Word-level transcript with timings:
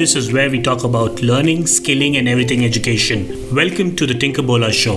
This 0.00 0.16
is 0.16 0.32
where 0.32 0.48
we 0.48 0.62
talk 0.62 0.82
about 0.82 1.20
learning, 1.20 1.66
skilling, 1.66 2.16
and 2.16 2.26
everything 2.26 2.64
education. 2.64 3.54
Welcome 3.54 3.94
to 3.96 4.06
the 4.06 4.14
Tinkerbola 4.14 4.72
Show. 4.72 4.96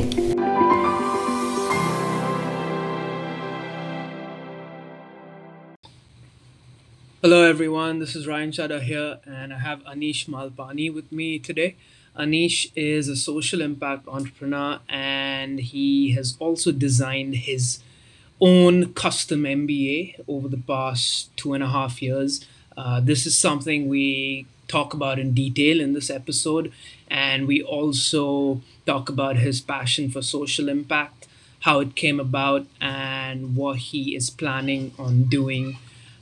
Hello, 7.21 7.43
everyone. 7.43 7.99
This 7.99 8.15
is 8.15 8.27
Ryan 8.27 8.51
Chadha 8.51 8.79
here, 8.81 9.19
and 9.25 9.51
I 9.51 9.59
have 9.59 9.83
Anish 9.83 10.27
Malpani 10.27 10.93
with 10.93 11.11
me 11.11 11.37
today. 11.37 11.75
Anish 12.17 12.71
is 12.73 13.09
a 13.09 13.17
social 13.17 13.59
impact 13.59 14.07
entrepreneur, 14.07 14.79
and 14.87 15.59
he 15.59 16.11
has 16.11 16.37
also 16.39 16.71
designed 16.71 17.35
his 17.35 17.79
own 18.39 18.93
custom 18.93 19.43
MBA 19.43 20.23
over 20.29 20.47
the 20.47 20.63
past 20.65 21.35
two 21.35 21.53
and 21.53 21.61
a 21.61 21.67
half 21.67 22.01
years. 22.01 22.45
Uh, 22.77 23.01
this 23.01 23.25
is 23.25 23.37
something 23.37 23.89
we 23.89 24.47
talk 24.67 24.93
about 24.93 25.19
in 25.19 25.33
detail 25.33 25.81
in 25.81 25.93
this 25.93 26.09
episode, 26.09 26.71
and 27.09 27.47
we 27.47 27.61
also 27.61 28.61
talk 28.85 29.09
about 29.09 29.37
his 29.37 29.61
passion 29.61 30.09
for 30.09 30.21
social 30.21 30.69
impact, 30.69 31.27
how 31.61 31.79
it 31.79 31.95
came 31.95 32.19
about, 32.19 32.65
and 32.81 33.55
what 33.55 33.77
he 33.77 34.15
is 34.15 34.29
planning 34.29 34.93
on 34.97 35.23
doing 35.23 35.77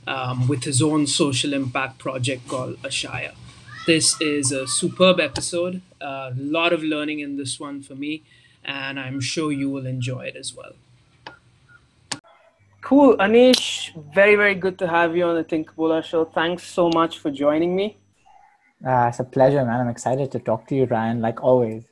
um, 0.06 0.48
with 0.48 0.64
his 0.64 0.82
own 0.82 1.06
social 1.06 1.52
impact 1.52 1.98
project 1.98 2.48
called 2.48 2.80
Ashaya. 2.82 3.34
This 3.86 4.20
is 4.20 4.52
a 4.52 4.66
superb 4.66 5.18
episode, 5.18 5.82
a 6.00 6.32
lot 6.36 6.72
of 6.72 6.82
learning 6.82 7.20
in 7.20 7.36
this 7.36 7.58
one 7.58 7.82
for 7.82 7.94
me, 7.94 8.22
and 8.64 8.98
I'm 8.98 9.20
sure 9.20 9.50
you 9.50 9.70
will 9.70 9.86
enjoy 9.86 10.26
it 10.26 10.36
as 10.36 10.54
well. 10.54 10.72
Cool, 12.80 13.16
Anish, 13.18 13.90
very, 14.12 14.34
very 14.34 14.54
good 14.54 14.78
to 14.80 14.88
have 14.88 15.16
you 15.16 15.24
on 15.24 15.36
the 15.36 15.44
Tinkerbola 15.44 16.04
show. 16.04 16.24
Thanks 16.24 16.64
so 16.64 16.90
much 16.90 17.18
for 17.18 17.30
joining 17.30 17.74
me. 17.74 17.96
Uh, 18.86 19.06
it's 19.08 19.20
a 19.20 19.24
pleasure, 19.24 19.64
man. 19.64 19.80
I'm 19.80 19.88
excited 19.88 20.32
to 20.32 20.38
talk 20.38 20.66
to 20.68 20.74
you, 20.74 20.86
Ryan, 20.86 21.20
like 21.20 21.42
always. 21.42 21.84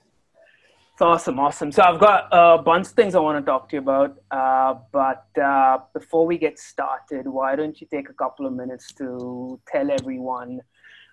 It's 0.93 1.03
awesome, 1.03 1.39
awesome. 1.39 1.73
So 1.73 1.83
I've 1.83 2.01
got 2.01 2.29
a 2.33 2.59
bunch 2.63 2.89
of 2.89 2.93
things 2.93 3.15
I 3.15 3.21
want 3.21 3.45
to 3.45 3.49
talk 3.49 3.69
to 3.71 3.77
you 3.77 3.81
about. 3.81 4.17
Uh, 4.31 4.75
but 4.93 5.27
uh, 5.41 5.79
before 5.95 6.27
we 6.27 6.37
get 6.37 6.59
started, 6.59 7.27
why 7.27 7.57
don't 7.57 7.81
you 7.81 7.87
take 7.91 8.11
a 8.11 8.13
couple 8.13 8.45
of 8.45 8.53
minutes 8.53 8.93
to 8.95 9.61
tell 9.67 9.91
everyone 9.91 10.61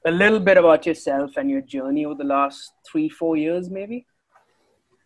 a 0.06 0.12
little 0.12 0.40
bit 0.40 0.58
about 0.58 0.86
yourself 0.86 1.38
and 1.38 1.50
your 1.50 1.62
journey 1.62 2.06
over 2.06 2.16
the 2.16 2.24
last 2.24 2.72
three, 2.86 3.08
four 3.08 3.38
years, 3.38 3.70
maybe? 3.70 4.06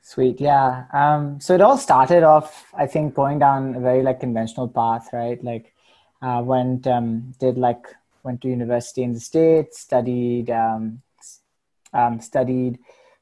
Sweet, 0.01 0.41
yeah. 0.41 0.85
Um, 0.93 1.39
so 1.39 1.53
it 1.53 1.61
all 1.61 1.77
started 1.77 2.23
off, 2.23 2.65
I 2.73 2.87
think, 2.87 3.13
going 3.13 3.39
down 3.39 3.75
a 3.75 3.79
very 3.79 4.01
like 4.01 4.19
conventional 4.19 4.67
path, 4.67 5.09
right? 5.13 5.43
Like, 5.43 5.73
uh, 6.21 6.41
went 6.43 6.87
um, 6.87 7.33
did 7.39 7.57
like 7.57 7.85
went 8.23 8.41
to 8.41 8.49
university 8.49 9.03
in 9.03 9.13
the 9.13 9.19
states, 9.19 9.79
studied 9.79 10.49
um, 10.49 11.01
um 11.93 12.21
studied 12.21 12.79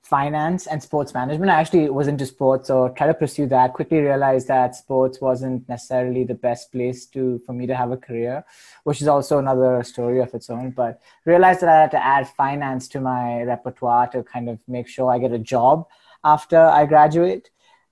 finance 0.10 0.66
and 0.66 0.82
sports 0.82 1.14
management. 1.14 1.52
I 1.52 1.60
actually 1.60 1.90
was 1.90 2.08
into 2.08 2.26
sports, 2.26 2.68
so 2.68 2.90
tried 2.90 3.08
to 3.08 3.14
pursue 3.14 3.46
that. 3.48 3.74
Quickly 3.74 4.00
realized 4.00 4.48
that 4.48 4.76
sports 4.76 5.22
wasn't 5.22 5.70
necessarily 5.70 6.24
the 6.24 6.34
best 6.34 6.72
place 6.72 7.06
to 7.08 7.40
for 7.46 7.54
me 7.54 7.68
to 7.68 7.76
have 7.76 7.92
a 7.92 7.98
career, 7.98 8.44
which 8.84 9.02
is 9.02 9.08
also 9.08 9.38
another 9.38 9.84
story 9.84 10.20
of 10.20 10.34
its 10.34 10.50
own. 10.50 10.72
But 10.72 11.00
realized 11.26 11.62
that 11.62 11.70
I 11.70 11.82
had 11.82 11.92
to 11.92 12.04
add 12.04 12.28
finance 12.28 12.88
to 12.90 13.00
my 13.00 13.44
repertoire 13.44 14.08
to 14.08 14.24
kind 14.24 14.50
of 14.50 14.60
make 14.68 14.88
sure 14.88 15.12
I 15.12 15.20
get 15.20 15.32
a 15.32 15.40
job 15.40 15.88
after 16.24 16.60
I 16.60 16.86
graduate. 16.86 17.52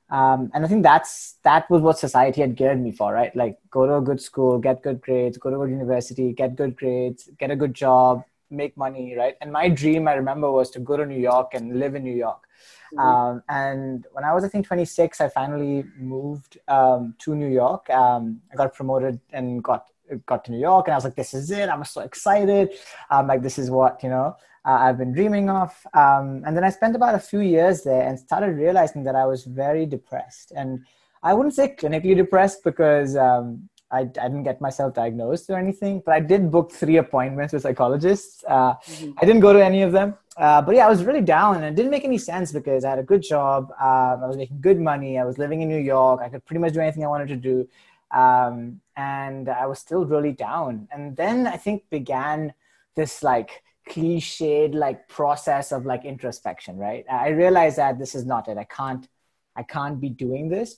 Um, 0.10 0.52
and 0.54 0.64
I 0.64 0.68
think 0.68 0.84
that's 0.84 1.36
that 1.44 1.70
was 1.70 1.82
what 1.82 2.00
society 2.00 2.42
had 2.42 2.56
geared 2.56 2.82
me 2.82 2.92
for, 2.92 3.12
right? 3.12 3.36
Like 3.36 3.58
go 3.70 3.86
to 3.86 3.98
a 3.98 4.02
good 4.02 4.22
school, 4.22 4.58
get 4.58 4.82
good 4.82 5.02
grades, 5.02 5.38
go 5.38 5.50
to 5.50 5.58
a 5.58 5.66
good 5.66 5.72
university, 5.72 6.32
get 6.32 6.56
good 6.56 6.78
grades, 6.78 7.30
get 7.38 7.52
a 7.52 7.56
good 7.56 7.74
job, 7.74 8.24
make 8.50 8.78
money, 8.78 9.16
right? 9.18 9.36
And 9.42 9.52
my 9.52 9.68
dream, 9.68 10.08
I 10.08 10.14
remember, 10.14 10.50
was 10.50 10.70
to 10.72 10.80
go 10.80 10.96
to 10.96 11.06
New 11.06 11.20
York 11.20 11.54
and 11.54 11.80
live 11.80 11.96
in 11.96 12.04
New 12.04 12.16
York. 12.16 12.48
Mm-hmm. 12.94 13.00
Um, 13.00 13.44
and 13.50 14.08
when 14.14 14.23
I 14.23 14.34
was, 14.34 14.46
I 14.46 14.48
think, 14.48 14.66
26, 14.66 15.20
I 15.20 15.28
finally 15.28 15.84
moved 15.98 16.58
um, 16.70 17.16
to 17.20 17.36
New 17.36 17.50
York. 17.50 17.90
Um, 17.90 18.42
I 18.52 18.56
got 18.56 18.73
promoted 18.73 19.20
and 19.32 19.62
got 19.64 19.88
got 20.26 20.46
to 20.46 20.54
New 20.54 20.60
York, 20.60 20.88
and 20.88 20.94
I 20.94 20.98
was 20.98 21.04
like, 21.04 21.16
"This 21.16 21.34
is 21.34 21.52
it!" 21.52 21.67
I'm 21.67 21.84
so 21.84 22.00
excited. 22.00 22.70
Um, 23.10 23.28
like, 23.28 23.42
this 23.42 23.60
is 23.60 23.70
what 23.70 24.02
you 24.04 24.10
know 24.10 24.38
uh, 24.67 24.80
I've 24.82 24.98
been 24.98 25.14
dreaming 25.14 25.50
of. 25.50 25.72
Um, 25.94 26.44
and 26.45 26.55
then 26.55 26.64
I 26.66 26.70
spent 26.70 26.95
about 26.95 27.16
a 27.16 27.20
few 27.20 27.39
years 27.39 27.83
there 27.83 28.02
and 28.02 28.20
started 28.20 28.58
realizing 28.58 29.04
that 29.05 29.16
I 29.16 29.26
was 29.26 29.45
very 29.45 29.86
depressed. 29.86 30.52
And 30.55 30.86
I 31.23 31.33
wouldn't 31.33 31.55
say 31.55 31.73
clinically 31.80 32.16
depressed 32.16 32.66
because 32.66 33.16
um, 33.16 33.70
I, 33.89 34.00
I, 34.00 34.04
didn't 34.04 34.44
get 34.44 34.60
myself 34.60 34.94
diagnosed 34.94 35.50
or 35.50 35.58
anything, 35.58 36.04
but 36.05 36.14
I 36.14 36.20
did 36.20 36.52
book 36.52 36.73
three 36.73 36.98
appointments 36.98 37.54
with 37.54 37.64
psychologists. 37.64 38.44
Uh, 38.45 38.73
mm-hmm. 38.73 39.11
I 39.22 39.26
didn't 39.26 39.39
go 39.39 39.54
to 39.54 39.64
any 39.64 39.83
of 39.83 39.94
them. 39.94 40.16
Uh, 40.36 40.61
but 40.61 40.76
yeah, 40.76 40.86
I 40.86 40.89
was 40.89 41.04
really 41.04 41.22
down 41.22 41.55
and 41.55 41.66
it 41.66 41.76
didn't 41.76 41.89
make 41.89 42.04
any 42.04 42.17
sense 42.17 42.52
because 42.52 42.84
I 42.84 42.89
had 42.89 42.99
a 42.99 43.04
good 43.04 43.23
job. 43.23 43.72
Um, 43.80 44.23
I 44.23 44.28
was 44.28 44.36
making 44.36 44.60
good 44.60 44.80
money. 44.80 45.17
I 45.17 45.23
was 45.23 45.38
living 45.38 45.61
in 45.61 45.70
New 45.70 45.80
York. 45.80 46.20
I 46.22 46.28
could 46.28 46.45
pretty 46.45 46.60
much 46.60 46.73
do 46.73 46.82
anything 46.82 47.05
I 47.05 47.08
wanted 47.08 47.30
to 47.30 47.38
do. 47.38 47.67
Um, 48.11 48.82
and 48.98 49.48
I 49.49 49.66
was 49.66 49.80
still 49.80 50.05
really 50.05 50.34
down. 50.34 50.89
And 50.92 51.16
then 51.16 51.48
I 51.48 51.55
think 51.55 51.89
began 51.89 52.54
this 52.95 53.23
like 53.23 53.64
cliched 53.89 54.73
like 54.73 55.08
process 55.08 55.71
of 55.71 55.86
like 55.86 56.05
introspection, 56.05 56.77
right? 56.77 57.05
I 57.09 57.30
realized 57.30 57.77
that 57.77 57.99
this 57.99 58.15
is 58.15 58.25
not 58.25 58.48
it. 58.48 58.58
I 58.58 58.65
can't, 58.65 59.08
I 59.55 59.64
can't 59.64 59.99
be 59.99 60.09
doing 60.09 60.49
this 60.49 60.77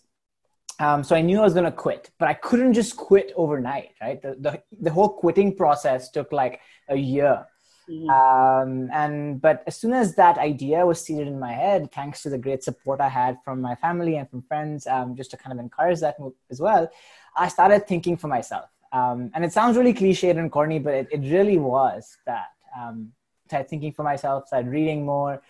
um, 0.79 1.03
so 1.03 1.15
I 1.15 1.21
knew 1.21 1.39
I 1.39 1.43
was 1.43 1.53
going 1.53 1.65
to 1.65 1.71
quit, 1.71 2.09
but 2.17 2.29
I 2.29 2.33
couldn't 2.33 2.73
just 2.73 2.95
quit 2.95 3.33
overnight, 3.35 3.91
right? 4.01 4.21
The, 4.21 4.37
the, 4.39 4.63
the 4.79 4.91
whole 4.91 5.09
quitting 5.09 5.55
process 5.55 6.09
took 6.09 6.31
like 6.31 6.61
a 6.87 6.95
year. 6.95 7.45
Mm-hmm. 7.89 8.09
Um, 8.09 8.89
and 8.93 9.41
but 9.41 9.63
as 9.67 9.75
soon 9.75 9.93
as 9.93 10.15
that 10.15 10.37
idea 10.37 10.85
was 10.85 11.03
seated 11.03 11.27
in 11.27 11.39
my 11.39 11.51
head, 11.51 11.91
thanks 11.91 12.21
to 12.21 12.29
the 12.29 12.37
great 12.37 12.63
support 12.63 13.01
I 13.01 13.09
had 13.09 13.39
from 13.43 13.61
my 13.61 13.75
family 13.75 14.15
and 14.15 14.29
from 14.29 14.43
friends, 14.43 14.87
um, 14.87 15.15
just 15.15 15.31
to 15.31 15.37
kind 15.37 15.51
of 15.51 15.59
encourage 15.59 15.99
that 15.99 16.19
move 16.19 16.33
as 16.49 16.61
well, 16.61 16.89
I 17.35 17.49
started 17.49 17.87
thinking 17.87 18.15
for 18.15 18.27
myself. 18.27 18.69
Um, 18.93 19.31
and 19.33 19.43
it 19.43 19.51
sounds 19.51 19.75
really 19.75 19.93
cliched 19.93 20.37
and 20.37 20.51
corny, 20.51 20.79
but 20.79 20.93
it, 20.93 21.07
it 21.11 21.21
really 21.21 21.57
was 21.57 22.15
that. 22.25 22.47
Um, 22.77 23.11
started 23.47 23.69
thinking 23.69 23.93
for 23.93 24.03
myself, 24.03 24.47
started 24.47 24.69
reading 24.69 25.05
more, 25.05 25.41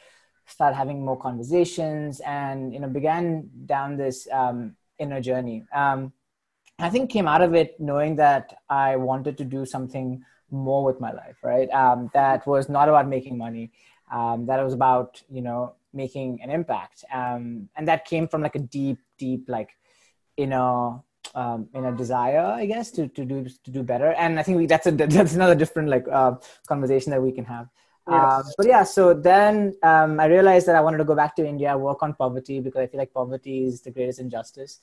started 0.45 0.75
having 0.75 1.03
more 1.03 1.17
conversations, 1.17 2.21
and 2.21 2.73
you 2.73 2.79
know 2.79 2.87
began 2.87 3.49
down 3.65 3.97
this 3.97 4.27
um, 4.31 4.75
inner 4.97 5.21
journey. 5.21 5.65
Um, 5.73 6.13
I 6.79 6.89
think 6.89 7.09
came 7.09 7.27
out 7.27 7.41
of 7.41 7.53
it 7.55 7.79
knowing 7.79 8.15
that 8.17 8.55
I 8.69 8.95
wanted 8.95 9.37
to 9.39 9.43
do 9.43 9.65
something 9.65 10.23
more 10.49 10.83
with 10.83 10.99
my 10.99 11.11
life, 11.11 11.37
right? 11.43 11.69
Um, 11.71 12.09
that 12.13 12.47
was 12.47 12.69
not 12.69 12.89
about 12.89 13.07
making 13.07 13.37
money. 13.37 13.71
Um, 14.11 14.45
that 14.47 14.63
was 14.63 14.73
about, 14.73 15.21
you 15.29 15.41
know, 15.41 15.75
making 15.93 16.41
an 16.41 16.49
impact. 16.49 17.03
Um, 17.13 17.69
and 17.75 17.87
that 17.87 18.05
came 18.05 18.27
from 18.27 18.41
like 18.41 18.55
a 18.55 18.59
deep, 18.59 18.97
deep, 19.17 19.45
like, 19.47 19.69
you 20.37 20.47
know, 20.47 21.03
um, 21.35 21.69
in 21.73 21.85
a 21.85 21.91
desire, 21.91 22.41
I 22.41 22.65
guess, 22.65 22.91
to, 22.91 23.07
to 23.07 23.25
do 23.25 23.45
to 23.45 23.71
do 23.71 23.83
better. 23.83 24.13
And 24.13 24.39
I 24.39 24.43
think 24.43 24.57
we, 24.57 24.65
that's 24.65 24.87
a 24.87 24.91
that's 25.17 25.35
another 25.35 25.55
different 25.55 25.89
like 25.89 26.07
uh, 26.11 26.35
conversation 26.67 27.11
that 27.11 27.21
we 27.21 27.31
can 27.31 27.45
have. 27.45 27.67
Yes. 28.09 28.23
Um, 28.23 28.43
but 28.57 28.67
yeah, 28.67 28.83
so 28.83 29.13
then 29.13 29.75
um, 29.83 30.19
I 30.19 30.25
realized 30.25 30.67
that 30.67 30.75
I 30.75 30.81
wanted 30.81 30.97
to 30.97 31.03
go 31.03 31.15
back 31.15 31.35
to 31.35 31.45
India, 31.45 31.77
work 31.77 32.01
on 32.01 32.13
poverty 32.13 32.59
because 32.59 32.81
I 32.81 32.87
feel 32.87 32.99
like 32.99 33.13
poverty 33.13 33.65
is 33.65 33.81
the 33.81 33.91
greatest 33.91 34.19
injustice, 34.19 34.79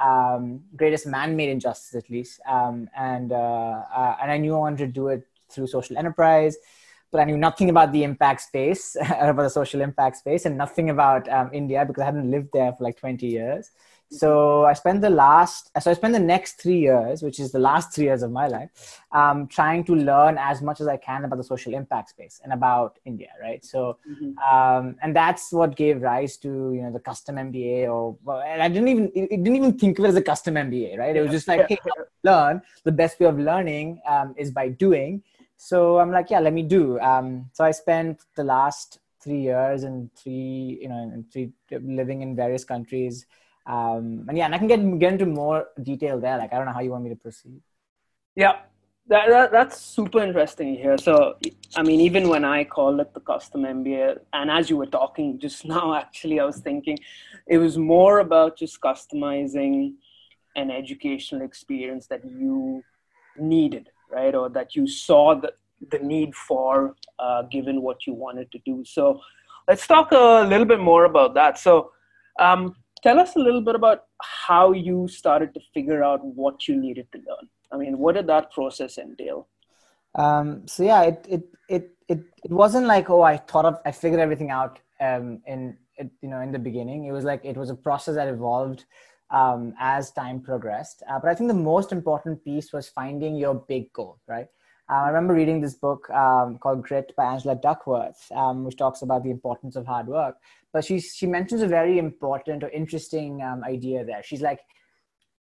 um, 0.00 0.60
greatest 0.76 1.06
man-made 1.06 1.48
injustice 1.48 1.94
at 1.96 2.08
least. 2.08 2.40
Um, 2.46 2.88
and 2.96 3.32
uh, 3.32 3.82
uh, 3.94 4.16
and 4.22 4.30
I 4.30 4.38
knew 4.38 4.54
I 4.54 4.58
wanted 4.58 4.78
to 4.78 4.86
do 4.86 5.08
it 5.08 5.26
through 5.50 5.66
social 5.66 5.98
enterprise, 5.98 6.56
but 7.10 7.20
I 7.20 7.24
knew 7.24 7.36
nothing 7.36 7.68
about 7.68 7.90
the 7.90 8.04
impact 8.04 8.42
space, 8.42 8.96
about 9.00 9.42
the 9.42 9.50
social 9.50 9.80
impact 9.80 10.18
space, 10.18 10.44
and 10.44 10.56
nothing 10.56 10.90
about 10.90 11.28
um, 11.28 11.50
India 11.52 11.84
because 11.84 12.02
I 12.02 12.06
hadn't 12.06 12.30
lived 12.30 12.50
there 12.52 12.72
for 12.72 12.84
like 12.84 12.98
20 12.98 13.26
years 13.26 13.70
so 14.10 14.64
i 14.64 14.72
spent 14.72 15.00
the 15.00 15.10
last 15.10 15.70
so 15.80 15.90
i 15.90 15.94
spent 15.94 16.14
the 16.14 16.18
next 16.18 16.60
three 16.60 16.78
years 16.78 17.22
which 17.22 17.38
is 17.38 17.52
the 17.52 17.58
last 17.58 17.94
three 17.94 18.04
years 18.04 18.22
of 18.22 18.30
my 18.30 18.46
life 18.46 19.00
um, 19.12 19.46
trying 19.46 19.84
to 19.84 19.94
learn 19.94 20.38
as 20.38 20.62
much 20.62 20.80
as 20.80 20.88
i 20.88 20.96
can 20.96 21.24
about 21.24 21.36
the 21.36 21.44
social 21.44 21.74
impact 21.74 22.10
space 22.10 22.40
and 22.42 22.52
about 22.52 22.98
india 23.04 23.28
right? 23.40 23.64
So 23.64 23.98
mm-hmm. 24.08 24.38
um, 24.38 24.96
and 25.02 25.14
that's 25.14 25.52
what 25.52 25.76
gave 25.76 26.02
rise 26.02 26.36
to 26.38 26.48
you 26.48 26.82
know 26.82 26.92
the 26.92 27.00
custom 27.00 27.36
mba 27.36 27.88
or 27.92 28.16
well, 28.24 28.40
and 28.40 28.62
i 28.62 28.68
didn't 28.68 28.88
even 28.88 29.10
it 29.14 29.42
didn't 29.42 29.56
even 29.56 29.78
think 29.78 29.98
of 29.98 30.04
it 30.04 30.08
as 30.08 30.16
a 30.16 30.22
custom 30.22 30.54
mba 30.54 30.98
right? 30.98 31.16
It 31.16 31.20
was 31.20 31.30
just 31.30 31.48
like 31.48 31.68
hey 31.68 31.78
learn. 32.24 32.62
The 32.84 32.92
best 32.92 33.20
way 33.20 33.26
of 33.26 33.38
learning 33.38 34.00
um, 34.06 34.34
is 34.36 34.50
by 34.50 34.68
doing. 34.68 35.22
So 35.56 35.98
i'm 35.98 36.10
like 36.10 36.30
yeah 36.30 36.40
let 36.40 36.52
me 36.52 36.62
do. 36.62 36.98
Um, 37.00 37.50
so 37.52 37.64
i 37.64 37.70
spent 37.70 38.22
the 38.36 38.44
last 38.44 39.00
three 39.20 39.40
years 39.40 39.82
and 39.82 40.10
three 40.14 40.78
you 40.82 40.88
know 40.88 40.96
and 40.96 41.30
three 41.32 41.52
living 41.70 42.22
in 42.22 42.36
various 42.36 42.64
countries 42.64 43.26
um, 43.68 44.24
and 44.28 44.38
yeah, 44.38 44.46
and 44.46 44.54
I 44.54 44.58
can 44.58 44.66
get 44.66 44.98
get 44.98 45.12
into 45.12 45.26
more 45.26 45.66
detail 45.82 46.18
there. 46.18 46.38
Like 46.38 46.52
I 46.52 46.56
don't 46.56 46.66
know 46.66 46.72
how 46.72 46.80
you 46.80 46.90
want 46.90 47.04
me 47.04 47.10
to 47.10 47.16
proceed. 47.16 47.60
Yeah, 48.34 48.60
that, 49.08 49.28
that 49.28 49.52
that's 49.52 49.78
super 49.78 50.22
interesting 50.22 50.74
here. 50.74 50.96
So 50.96 51.36
I 51.76 51.82
mean, 51.82 52.00
even 52.00 52.30
when 52.30 52.46
I 52.46 52.64
call 52.64 52.98
it 53.00 53.12
the 53.12 53.20
custom 53.20 53.62
MBA, 53.62 54.20
and 54.32 54.50
as 54.50 54.70
you 54.70 54.78
were 54.78 54.86
talking 54.86 55.38
just 55.38 55.64
now, 55.76 55.94
actually, 55.94 56.40
I 56.40 56.44
was 56.44 56.58
thinking 56.60 56.98
it 57.46 57.58
was 57.58 57.76
more 57.76 58.20
about 58.20 58.56
just 58.56 58.80
customizing 58.80 59.94
an 60.56 60.70
educational 60.70 61.42
experience 61.42 62.06
that 62.06 62.24
you 62.24 62.82
needed, 63.38 63.90
right, 64.10 64.34
or 64.34 64.48
that 64.48 64.74
you 64.74 64.88
saw 64.88 65.34
that 65.34 65.58
the 65.90 65.98
need 65.98 66.34
for, 66.34 66.96
uh, 67.18 67.42
given 67.42 67.82
what 67.82 68.06
you 68.06 68.14
wanted 68.14 68.50
to 68.50 68.58
do. 68.64 68.82
So 68.84 69.20
let's 69.68 69.86
talk 69.86 70.10
a 70.10 70.46
little 70.48 70.64
bit 70.64 70.80
more 70.80 71.04
about 71.04 71.34
that. 71.34 71.58
So 71.58 71.92
um, 72.40 72.74
tell 73.02 73.18
us 73.18 73.36
a 73.36 73.38
little 73.38 73.60
bit 73.60 73.74
about 73.74 74.04
how 74.22 74.72
you 74.72 75.08
started 75.08 75.54
to 75.54 75.60
figure 75.74 76.02
out 76.02 76.24
what 76.24 76.68
you 76.68 76.76
needed 76.76 77.06
to 77.12 77.18
learn. 77.18 77.48
I 77.72 77.76
mean, 77.76 77.98
what 77.98 78.14
did 78.14 78.26
that 78.28 78.50
process 78.52 78.98
entail? 78.98 79.48
Um, 80.14 80.66
so 80.66 80.82
yeah, 80.82 81.02
it, 81.02 81.26
it 81.28 81.42
it 81.68 81.90
it 82.08 82.20
it 82.44 82.50
wasn't 82.50 82.86
like 82.86 83.10
oh 83.10 83.22
I 83.22 83.36
thought 83.36 83.66
of 83.66 83.78
I 83.84 83.92
figured 83.92 84.20
everything 84.20 84.50
out 84.50 84.78
um, 85.00 85.42
in 85.46 85.76
it, 85.96 86.10
you 86.22 86.28
know 86.28 86.40
in 86.40 86.52
the 86.52 86.58
beginning. 86.58 87.04
It 87.04 87.12
was 87.12 87.24
like 87.24 87.44
it 87.44 87.56
was 87.56 87.70
a 87.70 87.74
process 87.74 88.14
that 88.14 88.28
evolved 88.28 88.84
um, 89.30 89.74
as 89.78 90.10
time 90.10 90.40
progressed. 90.40 91.02
Uh, 91.08 91.18
but 91.20 91.30
I 91.30 91.34
think 91.34 91.48
the 91.48 91.54
most 91.54 91.92
important 91.92 92.42
piece 92.44 92.72
was 92.72 92.88
finding 92.88 93.36
your 93.36 93.54
big 93.54 93.92
goal, 93.92 94.18
right? 94.26 94.46
Uh, 94.90 95.02
I 95.02 95.08
remember 95.08 95.34
reading 95.34 95.60
this 95.60 95.74
book 95.74 96.08
um, 96.10 96.58
called 96.58 96.82
Grit 96.82 97.12
by 97.14 97.24
Angela 97.24 97.54
Duckworth, 97.54 98.30
um, 98.32 98.64
which 98.64 98.78
talks 98.78 99.02
about 99.02 99.22
the 99.22 99.30
importance 99.30 99.76
of 99.76 99.84
hard 99.86 100.06
work. 100.06 100.36
But 100.72 100.84
she 100.84 101.00
she 101.00 101.26
mentions 101.26 101.60
a 101.60 101.66
very 101.66 101.98
important 101.98 102.64
or 102.64 102.70
interesting 102.70 103.42
um, 103.42 103.62
idea 103.64 104.04
there. 104.04 104.22
She's 104.22 104.40
like, 104.40 104.60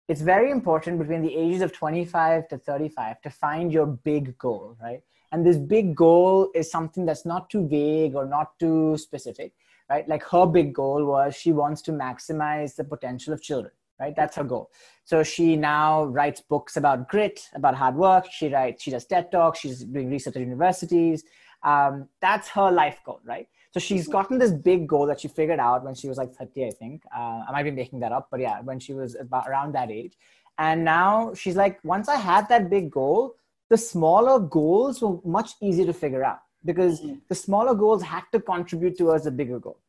it's 0.09 0.21
very 0.21 0.51
important 0.51 0.99
between 0.99 1.21
the 1.21 1.33
ages 1.35 1.61
of 1.61 1.71
25 1.71 2.49
to 2.49 2.57
35 2.57 3.21
to 3.21 3.29
find 3.29 3.71
your 3.71 3.85
big 3.85 4.37
goal, 4.37 4.77
right? 4.81 5.01
And 5.31 5.45
this 5.45 5.57
big 5.57 5.95
goal 5.95 6.49
is 6.53 6.69
something 6.71 7.05
that's 7.05 7.25
not 7.25 7.49
too 7.49 7.67
vague 7.67 8.15
or 8.15 8.25
not 8.25 8.57
too 8.59 8.97
specific, 8.97 9.53
right? 9.89 10.07
Like 10.07 10.23
her 10.23 10.45
big 10.45 10.73
goal 10.73 11.05
was 11.05 11.35
she 11.35 11.51
wants 11.53 11.81
to 11.83 11.91
maximize 11.91 12.75
the 12.75 12.83
potential 12.83 13.33
of 13.33 13.41
children 13.41 13.71
right? 13.99 14.15
That's 14.15 14.35
her 14.35 14.43
goal. 14.43 14.71
So 15.03 15.23
she 15.23 15.55
now 15.55 16.05
writes 16.05 16.41
books 16.41 16.77
about 16.77 17.07
grit 17.09 17.49
about 17.53 17.75
hard 17.75 17.95
work. 17.95 18.27
She 18.31 18.49
writes 18.49 18.83
she 18.83 18.91
does 18.91 19.05
ted 19.05 19.31
talks. 19.31 19.59
She's 19.59 19.83
doing 19.83 20.09
research 20.09 20.35
at 20.35 20.41
universities. 20.41 21.23
Um, 21.63 22.07
that's 22.21 22.47
her 22.49 22.71
life 22.71 22.99
goal 23.05 23.19
right? 23.25 23.47
So 23.71 23.79
she's 23.79 24.03
mm-hmm. 24.03 24.11
gotten 24.11 24.37
this 24.37 24.51
big 24.51 24.87
goal 24.87 25.05
that 25.07 25.19
she 25.19 25.27
figured 25.27 25.59
out 25.59 25.83
when 25.83 25.95
she 25.95 26.07
was 26.07 26.17
like 26.17 26.33
30 26.33 26.65
i 26.65 26.69
think. 26.69 27.03
Uh, 27.15 27.41
i 27.47 27.51
might 27.51 27.63
be 27.63 27.71
making 27.71 27.99
that 28.01 28.11
up 28.11 28.27
but 28.31 28.39
yeah 28.39 28.61
when 28.61 28.79
she 28.79 28.93
was 28.93 29.15
about 29.15 29.47
around 29.47 29.73
that 29.73 29.91
age. 29.91 30.13
And 30.59 30.83
now 30.83 31.33
she's 31.33 31.55
like 31.55 31.79
once 31.83 32.09
i 32.09 32.15
had 32.15 32.47
that 32.49 32.69
big 32.69 32.91
goal 32.91 33.35
the 33.69 33.77
smaller 33.77 34.39
goals 34.39 35.01
were 35.01 35.19
much 35.25 35.51
easier 35.61 35.85
to 35.85 35.93
figure 35.93 36.23
out 36.23 36.39
because 36.65 37.01
mm-hmm. 37.01 37.15
the 37.27 37.35
smaller 37.35 37.73
goals 37.73 38.01
had 38.01 38.23
to 38.31 38.39
contribute 38.39 38.97
towards 38.97 39.25
a 39.25 39.31
bigger 39.31 39.59
goal 39.59 39.79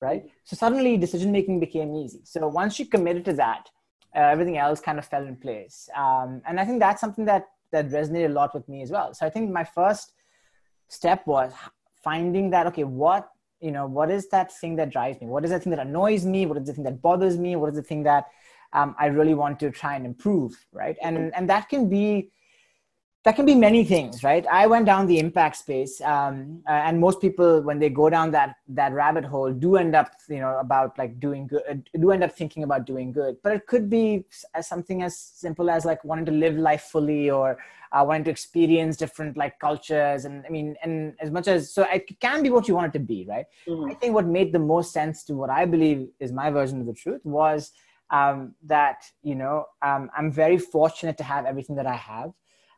right? 0.00 0.24
So 0.44 0.56
suddenly 0.56 0.96
decision 0.96 1.32
making 1.32 1.60
became 1.60 1.94
easy. 1.94 2.20
So 2.24 2.46
once 2.48 2.78
you 2.78 2.86
committed 2.86 3.24
to 3.26 3.32
that, 3.34 3.70
uh, 4.14 4.20
everything 4.20 4.58
else 4.58 4.80
kind 4.80 4.98
of 4.98 5.04
fell 5.04 5.26
in 5.26 5.36
place. 5.36 5.88
Um, 5.96 6.42
and 6.46 6.58
I 6.58 6.64
think 6.64 6.80
that's 6.80 7.00
something 7.00 7.24
that 7.26 7.46
that 7.72 7.88
resonated 7.88 8.26
a 8.26 8.32
lot 8.32 8.54
with 8.54 8.68
me 8.68 8.82
as 8.82 8.90
well. 8.90 9.12
So 9.12 9.26
I 9.26 9.30
think 9.30 9.50
my 9.50 9.64
first 9.64 10.12
step 10.88 11.26
was 11.26 11.52
finding 12.02 12.50
that 12.50 12.66
okay, 12.68 12.84
what 12.84 13.28
you 13.60 13.72
know, 13.72 13.86
what 13.86 14.10
is 14.10 14.28
that 14.28 14.52
thing 14.52 14.76
that 14.76 14.90
drives 14.90 15.20
me? 15.20 15.26
What 15.26 15.44
is 15.44 15.50
the 15.50 15.58
thing 15.58 15.70
that 15.70 15.78
annoys 15.78 16.26
me? 16.26 16.46
What 16.46 16.58
is 16.58 16.66
the 16.66 16.74
thing 16.74 16.84
that 16.84 17.00
bothers 17.00 17.38
me? 17.38 17.56
What 17.56 17.70
is 17.70 17.76
the 17.76 17.82
thing 17.82 18.02
that 18.02 18.26
um, 18.72 18.94
I 18.98 19.06
really 19.06 19.34
want 19.34 19.58
to 19.60 19.70
try 19.70 19.96
and 19.96 20.04
improve, 20.04 20.52
right? 20.72 20.96
And 21.02 21.34
and 21.34 21.48
that 21.50 21.68
can 21.68 21.88
be 21.88 22.30
that 23.26 23.34
can 23.34 23.44
be 23.44 23.56
many 23.56 23.84
things 23.84 24.22
right? 24.22 24.46
I 24.46 24.68
went 24.68 24.86
down 24.86 25.08
the 25.08 25.18
impact 25.18 25.56
space 25.56 26.00
um, 26.00 26.62
uh, 26.68 26.84
and 26.86 27.00
most 27.00 27.20
people 27.20 27.60
when 27.60 27.80
they 27.80 27.90
go 27.90 28.08
down 28.08 28.30
that 28.30 28.54
that 28.68 28.92
rabbit 28.92 29.24
hole 29.24 29.52
do 29.52 29.76
end 29.76 29.96
up 29.96 30.12
you 30.28 30.38
know 30.38 30.58
about 30.60 30.96
like 30.96 31.18
doing 31.18 31.48
good 31.48 31.62
uh, 31.68 31.74
do 31.98 32.12
end 32.12 32.22
up 32.22 32.32
thinking 32.32 32.62
about 32.62 32.86
doing 32.86 33.10
good. 33.10 33.36
But 33.42 33.52
it 33.56 33.66
could 33.66 33.90
be 33.90 34.24
as 34.54 34.68
something 34.68 35.02
as 35.02 35.18
simple 35.18 35.68
as 35.70 35.84
like 35.84 36.04
wanting 36.04 36.26
to 36.26 36.36
live 36.44 36.56
life 36.56 36.82
fully 36.82 37.28
or 37.28 37.58
uh, 37.90 38.04
wanting 38.06 38.24
to 38.24 38.30
experience 38.30 38.96
different 38.96 39.36
like 39.36 39.58
cultures 39.58 40.24
and 40.24 40.44
i 40.46 40.50
mean 40.50 40.74
and 40.82 41.14
as 41.20 41.30
much 41.30 41.46
as 41.46 41.72
so 41.72 41.86
it 41.92 42.04
can 42.20 42.42
be 42.42 42.50
what 42.50 42.66
you 42.68 42.74
want 42.74 42.88
it 42.88 42.98
to 42.98 43.04
be 43.04 43.24
right? 43.28 43.46
Mm-hmm. 43.68 43.90
i 43.90 43.94
think 43.94 44.14
what 44.14 44.26
made 44.26 44.52
the 44.52 44.58
most 44.58 44.92
sense 44.92 45.22
to 45.24 45.34
what 45.34 45.50
i 45.50 45.64
believe 45.64 46.08
is 46.18 46.32
my 46.32 46.50
version 46.50 46.80
of 46.80 46.86
the 46.86 46.92
truth 46.94 47.20
was 47.24 47.70
um, 48.10 48.54
that 48.64 49.04
you 49.22 49.36
know 49.36 49.66
um, 49.82 50.10
i'm 50.16 50.32
very 50.32 50.58
fortunate 50.58 51.16
to 51.18 51.24
have 51.24 51.46
everything 51.46 51.76
that 51.76 51.86
i 51.86 51.94
have 51.94 52.32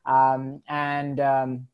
um, 0.09 0.63
and 0.69 1.21
um, 1.21 1.69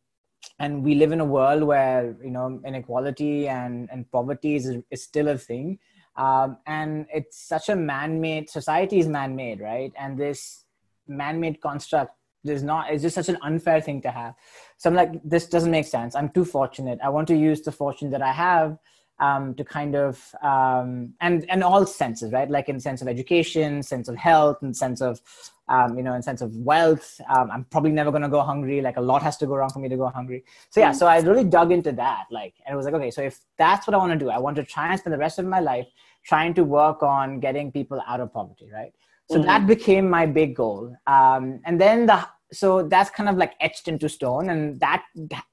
and 0.59 0.83
we 0.83 0.95
live 0.97 1.13
in 1.13 1.21
a 1.21 1.25
world 1.25 1.63
where 1.63 2.17
you 2.23 2.31
know 2.31 2.61
inequality 2.67 3.49
and 3.49 3.89
and 3.91 4.11
poverty 4.11 4.57
is 4.57 4.77
is 4.91 5.03
still 5.03 5.29
a 5.29 5.39
thing. 5.39 5.79
Um, 6.17 6.59
and 6.67 7.07
it's 7.13 7.43
such 7.43 7.69
a 7.69 7.75
man-made 7.75 8.49
society 8.49 9.01
is 9.01 9.09
man-made 9.09 9.61
right? 9.61 9.93
And 9.99 10.17
this 10.17 10.65
man-made 11.09 11.61
construct 11.61 12.13
is 12.45 12.63
not 12.63 12.93
it's 12.93 13.03
just 13.03 13.17
such 13.17 13.29
an 13.29 13.39
unfair 13.43 13.81
thing 13.81 14.03
to 14.03 14.11
have. 14.11 14.35
So 14.77 14.91
i'm 14.91 14.97
like 14.97 15.13
this 15.25 15.47
doesn't 15.47 15.71
make 15.71 15.87
sense. 15.87 16.15
I'm 16.15 16.29
too 16.29 16.45
fortunate. 16.45 16.99
I 17.03 17.09
want 17.09 17.29
to 17.29 17.37
use 17.37 17.63
the 17.63 17.73
fortune 17.73 18.11
that 18.11 18.23
i 18.23 18.33
have 18.33 18.79
um, 19.21 19.55
to 19.55 19.65
kind 19.65 19.95
of 19.95 20.35
um, 20.43 21.15
and 21.21 21.45
and 21.49 21.63
all 21.63 21.87
senses 21.87 22.33
right? 22.33 22.51
Like 22.51 22.69
in 22.69 22.81
sense 22.81 23.03
of 23.03 23.09
education 23.09 23.83
sense 23.83 24.09
of 24.09 24.17
health 24.17 24.59
and 24.63 24.77
sense 24.77 25.01
of 25.01 25.21
um, 25.69 25.97
you 25.97 26.03
know 26.03 26.15
in 26.15 26.23
sense 26.23 26.43
of 26.43 26.55
wealth. 26.57 27.21
Um, 27.29 27.51
i'm 27.51 27.65
probably 27.65 27.93
never 27.93 28.11
going 28.11 28.23
to 28.23 28.29
go 28.29 28.43
hungry. 28.43 28.81
Like 28.81 28.97
a 28.97 29.01
lot 29.01 29.23
has 29.23 29.37
to 29.39 29.47
go 29.47 29.57
wrong 29.57 29.71
for 29.71 29.79
me 29.79 29.89
to 29.89 29.97
go 29.97 30.09
hungry. 30.09 30.45
So 30.71 30.81
yeah 30.81 30.93
so 30.93 31.07
i 31.07 31.19
really 31.21 31.45
dug 31.45 31.73
into 31.73 31.93
that 31.93 32.25
like 32.31 32.55
and 32.65 32.75
it 32.75 32.77
was 32.77 32.85
like 32.87 32.95
okay 32.95 33.11
so 33.11 33.23
if 33.23 33.41
that's 33.57 33.87
what 33.87 33.95
i 33.95 33.97
want 33.97 34.13
to 34.13 34.19
do 34.19 34.31
i 34.31 34.39
want 34.39 34.57
to 34.57 34.65
try 34.65 34.89
and 34.89 34.99
spend 34.99 35.15
the 35.15 35.19
rest 35.19 35.39
of 35.39 35.47
my 35.47 35.61
life 35.61 35.87
trying 36.25 36.55
to 36.55 36.65
work 36.65 37.03
on 37.03 37.39
getting 37.41 37.71
people 37.71 38.03
out 38.07 38.21
of 38.21 38.33
poverty 38.33 38.69
right? 38.73 38.93
So 39.31 39.39
mm-hmm. 39.39 39.47
that 39.47 39.67
became 39.67 40.09
my 40.09 40.27
big 40.27 40.55
goal. 40.55 40.95
Um, 41.07 41.61
and 41.65 41.81
then 41.81 42.07
the 42.07 42.27
so 42.53 42.87
that's 42.87 43.11
kind 43.11 43.29
of 43.29 43.37
like 43.37 43.55
etched 43.61 43.89
into 43.89 44.09
stone 44.09 44.51
and 44.51 44.79
that 44.79 45.05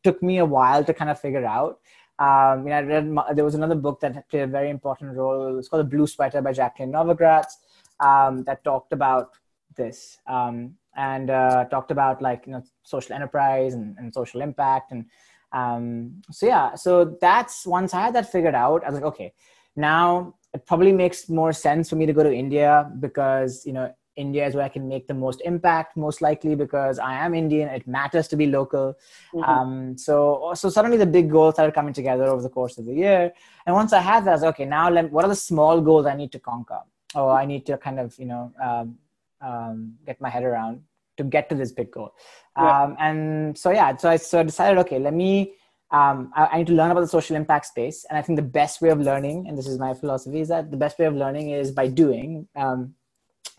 took 0.03 0.21
me 0.21 0.37
a 0.37 0.45
while 0.45 0.83
to 0.83 0.93
kind 0.93 1.09
of 1.09 1.19
figure 1.19 1.45
out 1.45 1.79
um, 2.21 2.63
you 2.63 2.69
know, 2.69 2.77
I 2.77 2.81
read 2.81 3.15
there 3.33 3.43
was 3.43 3.55
another 3.55 3.75
book 3.75 3.99
that 4.01 4.29
played 4.29 4.43
a 4.43 4.47
very 4.47 4.69
important 4.69 5.17
role. 5.17 5.57
It's 5.57 5.67
called 5.67 5.85
The 5.85 5.95
Blue 5.95 6.05
Sweater 6.05 6.41
by 6.41 6.53
Jacqueline 6.53 6.91
Novogratz 6.91 7.53
um, 7.99 8.43
that 8.43 8.63
talked 8.63 8.93
about 8.93 9.31
this 9.75 10.19
um, 10.27 10.75
and 10.95 11.31
uh, 11.31 11.65
talked 11.65 11.89
about 11.89 12.21
like 12.21 12.45
you 12.45 12.53
know 12.53 12.63
social 12.83 13.15
enterprise 13.15 13.73
and, 13.73 13.97
and 13.97 14.13
social 14.13 14.41
impact 14.41 14.91
and 14.91 15.05
um, 15.51 16.21
so 16.31 16.45
yeah. 16.45 16.75
So 16.75 17.17
that's 17.19 17.65
once 17.65 17.93
I 17.93 18.01
had 18.01 18.15
that 18.15 18.31
figured 18.31 18.55
out, 18.55 18.83
I 18.83 18.89
was 18.89 18.95
like, 18.95 19.09
okay, 19.13 19.33
now 19.75 20.35
it 20.53 20.65
probably 20.67 20.91
makes 20.91 21.27
more 21.27 21.51
sense 21.51 21.89
for 21.89 21.95
me 21.95 22.05
to 22.05 22.13
go 22.13 22.23
to 22.23 22.33
India 22.33 22.91
because 22.99 23.65
you 23.65 23.73
know 23.73 23.91
India 24.21 24.45
is 24.47 24.53
where 24.55 24.63
I 24.63 24.69
can 24.69 24.87
make 24.87 25.07
the 25.07 25.13
most 25.25 25.41
impact, 25.51 25.97
most 25.97 26.21
likely 26.21 26.55
because 26.55 26.99
I 26.99 27.13
am 27.25 27.33
Indian. 27.33 27.67
It 27.69 27.87
matters 27.87 28.27
to 28.29 28.35
be 28.41 28.47
local. 28.47 28.93
Mm-hmm. 29.33 29.49
Um, 29.51 29.97
so, 29.97 30.51
so 30.55 30.69
suddenly 30.69 30.97
the 30.97 31.11
big 31.17 31.29
goals 31.29 31.55
started 31.55 31.73
coming 31.73 31.93
together 31.93 32.25
over 32.25 32.41
the 32.41 32.53
course 32.57 32.77
of 32.77 32.85
the 32.85 32.93
year. 32.93 33.33
And 33.65 33.75
once 33.75 33.91
I 33.93 33.99
had 33.99 34.25
that, 34.25 34.31
I 34.31 34.33
was 34.33 34.43
okay, 34.51 34.65
now 34.65 34.89
let, 34.89 35.11
what 35.11 35.25
are 35.25 35.33
the 35.35 35.43
small 35.51 35.81
goals 35.81 36.05
I 36.05 36.15
need 36.15 36.31
to 36.33 36.39
conquer? 36.39 36.81
Or 37.15 37.31
I 37.31 37.45
need 37.45 37.65
to 37.65 37.77
kind 37.77 37.99
of, 37.99 38.17
you 38.17 38.27
know, 38.31 38.53
um, 38.63 38.97
um, 39.41 39.95
get 40.05 40.21
my 40.21 40.29
head 40.29 40.43
around 40.43 40.81
to 41.17 41.23
get 41.23 41.49
to 41.49 41.55
this 41.55 41.71
big 41.71 41.91
goal. 41.91 42.13
Yeah. 42.57 42.83
Um, 42.83 42.95
and 42.99 43.57
so, 43.57 43.71
yeah, 43.71 43.95
so 43.97 44.09
I, 44.09 44.17
so 44.17 44.39
I 44.39 44.43
decided, 44.43 44.77
okay, 44.79 44.99
let 44.99 45.13
me, 45.13 45.53
um, 45.91 46.31
I, 46.35 46.45
I, 46.51 46.57
need 46.59 46.67
to 46.67 46.73
learn 46.73 46.91
about 46.91 47.01
the 47.01 47.07
social 47.07 47.35
impact 47.35 47.65
space. 47.65 48.05
And 48.09 48.17
I 48.17 48.21
think 48.21 48.37
the 48.37 48.43
best 48.43 48.81
way 48.81 48.89
of 48.89 48.99
learning, 48.99 49.47
and 49.47 49.57
this 49.57 49.67
is 49.67 49.77
my 49.77 49.93
philosophy, 49.93 50.39
is 50.39 50.47
that 50.47 50.71
the 50.71 50.77
best 50.77 50.97
way 50.97 51.05
of 51.05 51.15
learning 51.15 51.49
is 51.49 51.71
by 51.71 51.87
doing. 51.87 52.47
Um, 52.55 52.95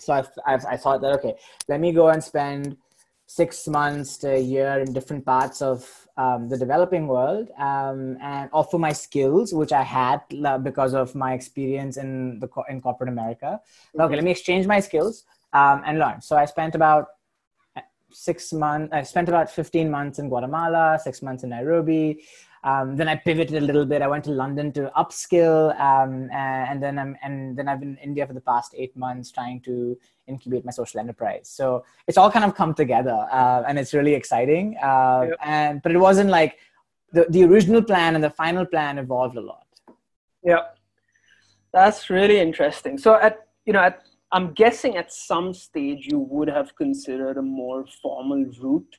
so 0.03 0.13
I've, 0.13 0.31
I've, 0.47 0.65
i 0.67 0.77
thought 0.77 1.01
that 1.03 1.13
okay 1.19 1.35
let 1.69 1.81
me 1.81 1.93
go 1.93 2.09
and 2.09 2.23
spend 2.23 2.77
six 3.27 3.67
months 3.67 4.19
to 4.19 4.35
a 4.35 4.41
year 4.41 4.81
in 4.81 4.93
different 4.93 5.25
parts 5.25 5.63
of 5.63 5.89
um, 6.19 6.49
the 6.51 6.59
developing 6.59 7.07
world 7.07 7.49
um, 7.57 8.19
and 8.21 8.51
offer 8.53 8.79
my 8.79 8.93
skills 8.93 9.55
which 9.55 9.73
i 9.73 9.83
had 9.83 10.21
because 10.63 10.93
of 10.93 11.15
my 11.15 11.33
experience 11.33 11.97
in 11.97 12.39
the 12.41 12.49
in 12.69 12.81
corporate 12.81 13.09
america 13.09 13.61
okay 13.95 14.05
mm-hmm. 14.05 14.15
let 14.15 14.25
me 14.25 14.31
exchange 14.31 14.67
my 14.67 14.81
skills 14.81 15.25
um, 15.53 15.83
and 15.87 15.99
learn 15.99 16.21
so 16.21 16.37
i 16.37 16.45
spent 16.45 16.75
about 16.75 17.07
six 18.11 18.53
months 18.53 18.93
i 18.93 19.03
spent 19.03 19.29
about 19.29 19.51
15 19.51 19.91
months 19.91 20.19
in 20.19 20.29
guatemala 20.29 20.99
six 21.03 21.23
months 21.23 21.45
in 21.45 21.51
nairobi 21.51 22.23
um, 22.65 22.97
then 22.97 23.09
I 23.09 23.17
pivoted 23.17 23.57
a 23.57 23.61
little 23.61 23.85
bit. 23.85 24.03
I 24.03 24.07
went 24.07 24.25
to 24.25 24.31
London 24.31 24.73
to 24.73 24.93
upskill, 24.97 25.79
um, 25.81 26.31
and 26.31 26.81
then 26.81 26.97
I'm 26.99 27.17
and 27.23 27.57
then 27.57 27.69
I've 27.69 27.81
been 27.81 27.97
in 27.97 27.99
India 27.99 28.27
for 28.27 28.35
the 28.35 28.41
past 28.41 28.75
eight 28.77 28.97
months 28.97 29.33
trying 29.33 29.61
to 29.63 29.99
incubate 30.29 30.65
my 30.65 30.71
social 30.71 31.01
enterprise. 31.01 31.49
So 31.49 31.85
it's 32.07 32.17
all 32.17 32.31
kind 32.31 32.45
of 32.45 32.55
come 32.55 32.73
together, 32.73 33.27
uh, 33.33 33.65
and 33.67 33.79
it's 33.81 33.93
really 33.93 34.15
exciting. 34.15 34.77
Uh, 34.83 35.27
yep. 35.31 35.39
And 35.43 35.83
but 35.83 35.91
it 35.91 35.99
wasn't 35.99 36.31
like 36.31 36.59
the 37.13 37.27
the 37.31 37.43
original 37.43 37.83
plan 37.83 38.15
and 38.15 38.23
the 38.23 38.31
final 38.31 38.65
plan 38.65 38.99
evolved 38.99 39.37
a 39.37 39.41
lot. 39.41 39.67
Yeah, 40.45 40.67
that's 41.73 42.11
really 42.11 42.39
interesting. 42.39 42.97
So 42.97 43.15
at 43.17 43.49
you 43.67 43.73
know 43.73 43.81
at 43.81 44.05
I'm 44.31 44.53
guessing 44.53 44.97
at 44.97 45.13
some 45.13 45.53
stage 45.53 46.07
you 46.07 46.21
would 46.21 46.49
have 46.49 46.77
considered 46.77 47.39
a 47.39 47.43
more 47.43 47.85
formal 48.01 48.45
route, 48.61 48.97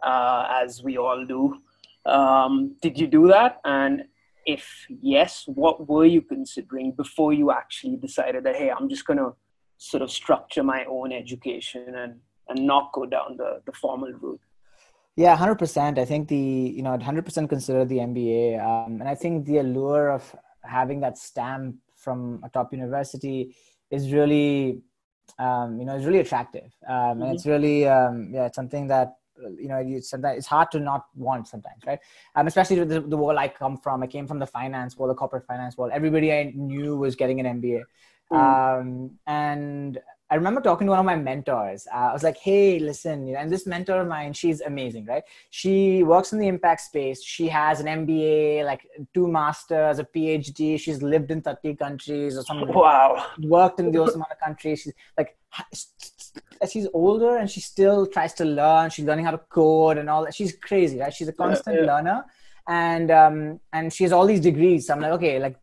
uh, 0.00 0.46
as 0.62 0.80
we 0.84 0.96
all 0.96 1.26
do. 1.26 1.60
Um, 2.06 2.76
did 2.80 2.98
you 2.98 3.06
do 3.06 3.28
that? 3.28 3.60
And 3.64 4.04
if 4.46 4.86
yes, 4.88 5.44
what 5.46 5.88
were 5.88 6.06
you 6.06 6.22
considering 6.22 6.92
before 6.92 7.32
you 7.32 7.50
actually 7.50 7.96
decided 7.96 8.44
that, 8.44 8.56
hey, 8.56 8.70
I'm 8.70 8.88
just 8.88 9.04
going 9.04 9.18
to 9.18 9.34
sort 9.78 10.02
of 10.02 10.10
structure 10.10 10.62
my 10.62 10.84
own 10.84 11.12
education 11.12 11.94
and, 11.94 12.20
and 12.48 12.66
not 12.66 12.92
go 12.92 13.06
down 13.06 13.36
the, 13.36 13.60
the 13.66 13.72
formal 13.72 14.12
route? 14.12 14.40
Yeah, 15.16 15.36
hundred 15.36 15.56
percent. 15.56 15.98
I 15.98 16.04
think 16.04 16.28
the 16.28 16.36
you 16.36 16.82
know, 16.82 16.96
hundred 16.98 17.24
percent 17.24 17.48
consider 17.48 17.84
the 17.84 17.98
MBA, 17.98 18.64
um, 18.64 19.00
and 19.00 19.08
I 19.08 19.14
think 19.14 19.44
the 19.44 19.58
allure 19.58 20.10
of 20.10 20.34
having 20.62 21.00
that 21.00 21.18
stamp 21.18 21.76
from 21.96 22.40
a 22.44 22.48
top 22.48 22.72
university 22.72 23.54
is 23.90 24.12
really, 24.12 24.80
um, 25.38 25.78
you 25.78 25.84
know, 25.84 25.96
is 25.96 26.06
really 26.06 26.20
attractive, 26.20 26.72
um, 26.88 26.94
mm-hmm. 26.94 27.22
and 27.22 27.34
it's 27.34 27.44
really, 27.44 27.86
um, 27.88 28.30
yeah, 28.32 28.46
it's 28.46 28.56
something 28.56 28.86
that 28.86 29.16
you 29.58 29.68
know, 29.68 29.78
you, 29.78 30.00
sometimes 30.00 30.38
it's 30.38 30.46
hard 30.46 30.70
to 30.72 30.80
not 30.80 31.06
want 31.14 31.48
sometimes, 31.48 31.82
right? 31.86 31.98
Um, 32.34 32.46
especially 32.46 32.82
the, 32.84 33.00
the 33.00 33.16
world 33.16 33.38
I 33.38 33.48
come 33.48 33.76
from. 33.76 34.02
I 34.02 34.06
came 34.06 34.26
from 34.26 34.38
the 34.38 34.46
finance 34.46 34.96
world, 34.96 35.10
the 35.10 35.14
corporate 35.14 35.46
finance 35.46 35.76
world. 35.76 35.92
Everybody 35.94 36.32
I 36.32 36.52
knew 36.54 36.96
was 36.96 37.16
getting 37.16 37.40
an 37.40 37.60
MBA, 37.60 37.82
mm. 38.32 38.80
um, 38.80 39.10
and 39.26 39.98
I 40.32 40.36
remember 40.36 40.60
talking 40.60 40.86
to 40.86 40.92
one 40.92 41.00
of 41.00 41.04
my 41.04 41.16
mentors. 41.16 41.88
Uh, 41.92 41.96
I 41.96 42.12
was 42.12 42.22
like, 42.22 42.36
hey, 42.36 42.78
listen, 42.78 43.26
you 43.26 43.34
know, 43.34 43.40
and 43.40 43.50
this 43.50 43.66
mentor 43.66 44.00
of 44.00 44.06
mine, 44.06 44.32
she's 44.32 44.60
amazing, 44.60 45.06
right? 45.06 45.24
She 45.50 46.04
works 46.04 46.32
in 46.32 46.38
the 46.38 46.46
impact 46.46 46.82
space. 46.82 47.20
She 47.20 47.48
has 47.48 47.80
an 47.80 47.86
MBA, 47.86 48.64
like 48.64 48.86
two 49.12 49.26
masters, 49.26 49.98
a 49.98 50.04
PhD. 50.04 50.78
She's 50.78 51.02
lived 51.02 51.32
in 51.32 51.42
30 51.42 51.74
countries 51.74 52.38
or 52.38 52.42
something. 52.42 52.72
Wow. 52.72 53.26
Worked 53.40 53.80
in 53.80 53.90
those 53.90 54.14
amount 54.14 54.30
of 54.30 54.38
countries. 54.38 54.82
She's 54.82 54.92
like, 55.18 55.36
she's 56.70 56.86
older 56.92 57.36
and 57.36 57.50
she 57.50 57.60
still 57.60 58.06
tries 58.06 58.34
to 58.34 58.44
learn. 58.44 58.90
She's 58.90 59.04
learning 59.04 59.24
how 59.24 59.32
to 59.32 59.38
code 59.38 59.98
and 59.98 60.10
all 60.10 60.24
that. 60.24 60.34
She's 60.34 60.56
crazy, 60.56 60.98
right? 60.98 61.12
She's 61.12 61.28
a 61.28 61.32
constant 61.32 61.76
yeah, 61.76 61.82
yeah. 61.82 61.94
learner. 61.94 62.24
And 62.68 63.10
um, 63.10 63.60
and 63.72 63.92
she 63.92 64.04
has 64.04 64.12
all 64.12 64.26
these 64.26 64.40
degrees. 64.40 64.86
So 64.86 64.94
I'm 64.94 65.00
like, 65.00 65.12
okay, 65.12 65.38
like 65.38 65.56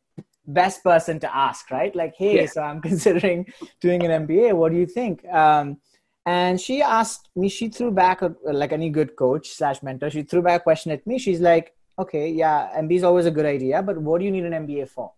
best 0.48 0.84
person 0.84 1.20
to 1.20 1.36
ask, 1.36 1.70
right? 1.72 1.96
Like, 1.96 2.16
hey, 2.18 2.42
yeah. 2.42 2.46
so 2.48 2.62
I'm 2.62 2.82
considering 2.90 3.46
doing 3.82 4.04
an 4.04 4.28
MBA. 4.28 4.54
What 4.54 4.72
do 4.72 4.78
you 4.78 4.86
think? 4.86 5.26
Um, 5.26 5.78
and 6.26 6.60
she 6.60 6.82
asked 6.82 7.30
me, 7.36 7.48
she 7.48 7.70
threw 7.70 7.92
back, 7.92 8.22
a, 8.22 8.36
like 8.44 8.74
any 8.74 8.90
good 8.90 9.16
coach 9.16 9.50
slash 9.52 9.82
mentor, 9.82 10.10
she 10.10 10.24
threw 10.24 10.42
back 10.42 10.62
a 10.62 10.64
question 10.64 10.92
at 10.92 11.08
me. 11.08 11.20
She's 11.20 11.40
like, 11.40 11.74
okay, 11.98 12.30
yeah, 12.30 12.70
MBA 12.78 12.98
is 12.98 13.04
always 13.04 13.26
a 13.26 13.32
good 13.32 13.46
idea, 13.46 13.82
but 13.82 13.98
what 13.98 14.20
do 14.20 14.26
you 14.26 14.32
need 14.32 14.44
an 14.44 14.68
MBA 14.68 14.90
for? 14.90 15.14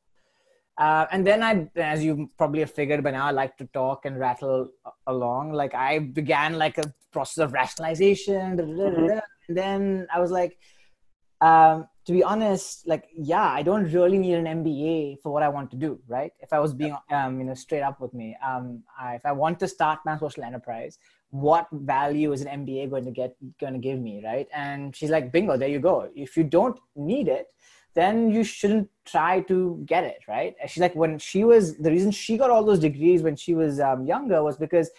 Uh, 0.79 1.05
and 1.12 1.27
then 1.27 1.43
I, 1.43 1.69
as 1.75 2.03
you 2.03 2.31
probably 2.38 2.62
have 2.62 2.71
figured 2.71 3.03
by 3.03 3.12
now, 3.12 3.25
I 3.25 3.31
like 3.31 3.57
to 3.57 3.65
talk 3.65 4.05
and 4.05 4.17
rattle 4.17 4.69
along. 5.07 5.51
Like 5.51 5.75
I 5.75 6.00
began 6.00 6.57
like 6.57 6.77
a 6.77 6.93
process 7.12 7.43
of 7.43 7.51
rationalization. 7.51 8.57
Mm-hmm. 8.57 9.19
And 9.50 9.57
then 9.57 10.07
I 10.13 10.21
was 10.21 10.31
like, 10.31 10.57
um, 11.41 11.88
to 12.05 12.13
be 12.13 12.24
honest, 12.24 12.88
like, 12.88 13.09
yeah, 13.13 13.51
I 13.51 13.62
don't 13.62 13.91
really 13.91 14.17
need 14.17 14.36
an 14.36 14.45
MBA 14.45 15.21
for 15.21 15.31
what 15.33 15.43
I 15.43 15.50
want 15.50 15.69
to 15.71 15.77
do, 15.77 16.00
right? 16.07 16.31
If 16.39 16.53
I 16.53 16.59
was 16.59 16.74
being, 16.74 16.95
um, 17.12 17.39
you 17.39 17.45
know, 17.45 17.53
straight 17.53 17.81
up 17.81 18.00
with 18.00 18.13
me, 18.13 18.38
um, 18.45 18.83
I, 18.98 19.15
if 19.15 19.25
I 19.25 19.33
want 19.33 19.59
to 19.59 19.67
start 19.67 20.00
my 20.05 20.17
social 20.17 20.43
enterprise, 20.43 20.98
what 21.29 21.67
value 21.71 22.31
is 22.31 22.41
an 22.41 22.65
MBA 22.65 22.89
going 22.89 23.05
to 23.05 23.12
get, 23.12 23.36
going 23.59 23.74
to 23.74 23.79
give 23.79 24.00
me, 24.00 24.21
right? 24.24 24.48
And 24.55 24.95
she's 24.95 25.09
like, 25.09 25.31
bingo, 25.31 25.57
there 25.57 25.69
you 25.69 25.79
go. 25.79 26.09
If 26.15 26.36
you 26.38 26.43
don't 26.43 26.79
need 26.95 27.27
it, 27.27 27.51
then 27.96 28.31
you 28.31 28.43
shouldn't 28.43 28.89
try 29.05 29.41
to 29.41 29.81
get 29.86 30.03
it, 30.03 30.19
right? 30.27 30.55
She's 30.67 30.81
like, 30.81 30.96
when 30.96 31.17
she 31.19 31.43
was, 31.43 31.77
the 31.77 31.91
reason 31.91 32.12
she 32.12 32.38
got 32.38 32.50
all 32.50 32.63
those 32.63 32.79
degrees 32.79 33.22
when 33.22 33.36
she 33.36 33.55
was 33.55 33.79
um, 33.79 34.05
younger 34.05 34.43
was 34.43 34.58
because, 34.58 34.89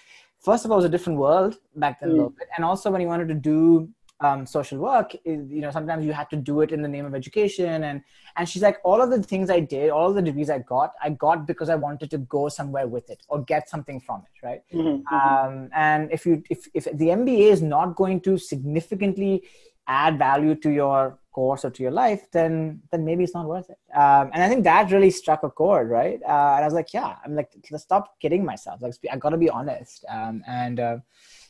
first 0.40 0.64
of 0.64 0.70
all, 0.70 0.78
it 0.78 0.82
was 0.82 0.87
a 0.87 0.90
different 0.90 1.18
world 1.18 1.59
back 1.76 2.00
then 2.00 2.09
mm. 2.09 2.12
a 2.12 2.16
little 2.16 2.30
bit, 2.30 2.49
and 2.56 2.64
also 2.64 2.90
when 2.90 3.00
you 3.00 3.06
wanted 3.06 3.28
to 3.28 3.35
do 3.35 3.88
um, 4.20 4.44
social 4.44 4.78
work 4.78 5.14
you 5.25 5.61
know 5.61 5.70
sometimes 5.70 6.04
you 6.04 6.12
had 6.12 6.28
to 6.30 6.37
do 6.37 6.61
it 6.61 6.73
in 6.73 6.82
the 6.82 6.88
name 6.88 7.06
of 7.06 7.14
education 7.14 7.85
and 7.85 8.02
and 8.37 8.49
she's 8.49 8.62
like 8.62 8.76
all 8.85 9.00
of 9.00 9.11
the 9.11 9.23
things 9.23 9.49
i 9.49 9.59
did 9.59 9.90
all 9.90 10.11
of 10.11 10.14
the 10.14 10.23
degrees 10.23 10.50
i 10.50 10.59
got 10.59 10.92
i 11.02 11.09
got 11.09 11.47
because 11.47 11.68
i 11.68 11.75
wanted 11.75 12.11
to 12.11 12.18
go 12.18 12.49
somewhere 12.49 12.87
with 12.87 13.09
it 13.09 13.23
or 13.28 13.42
get 13.44 13.68
something 13.68 13.99
from 13.99 14.23
it 14.23 14.47
right 14.47 14.62
mm-hmm, 14.73 14.88
mm-hmm. 14.88 15.14
um, 15.14 15.70
and 15.75 16.12
if 16.12 16.26
you 16.26 16.42
if, 16.50 16.68
if 16.75 16.85
the 16.85 17.06
mba 17.06 17.50
is 17.50 17.62
not 17.62 17.97
going 17.97 18.20
to 18.20 18.37
significantly 18.37 19.42
add 19.87 20.18
value 20.18 20.54
to 20.54 20.70
your 20.70 21.18
course 21.32 21.64
or 21.64 21.70
to 21.70 21.82
your 21.82 21.92
life 21.92 22.30
then 22.32 22.80
then 22.90 23.04
maybe 23.04 23.25
it's 23.25 23.34
not 23.34 23.46
worth 23.46 23.70
it. 23.70 23.78
Um, 23.94 24.30
and 24.32 24.42
i 24.42 24.49
think 24.49 24.64
that 24.64 24.90
really 24.90 25.10
struck 25.10 25.42
a 25.42 25.50
chord 25.50 25.88
right? 25.88 26.20
Uh, 26.22 26.54
and 26.54 26.64
i 26.64 26.64
was 26.64 26.75
like 26.75 26.92
yeah 26.92 27.16
i'm 27.25 27.34
like 27.34 27.50
let's 27.70 27.84
stop 27.84 28.18
kidding 28.20 28.44
myself. 28.44 28.82
Like 28.82 28.94
i 29.10 29.16
gotta 29.16 29.37
be 29.37 29.50
honest. 29.50 30.04
Um, 30.08 30.42
and 30.46 30.80
uh, 30.80 30.96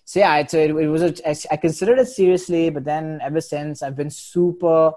so 0.04 0.18
yeah, 0.18 0.36
it, 0.38 0.52
it, 0.54 0.70
it 0.70 0.88
was 0.88 1.02
a, 1.02 1.52
I 1.52 1.56
considered 1.56 2.00
it 2.00 2.08
seriously, 2.08 2.68
but 2.70 2.84
then 2.84 3.20
ever 3.22 3.40
since 3.40 3.80
I've 3.80 3.94
been 3.94 4.10
super. 4.10 4.92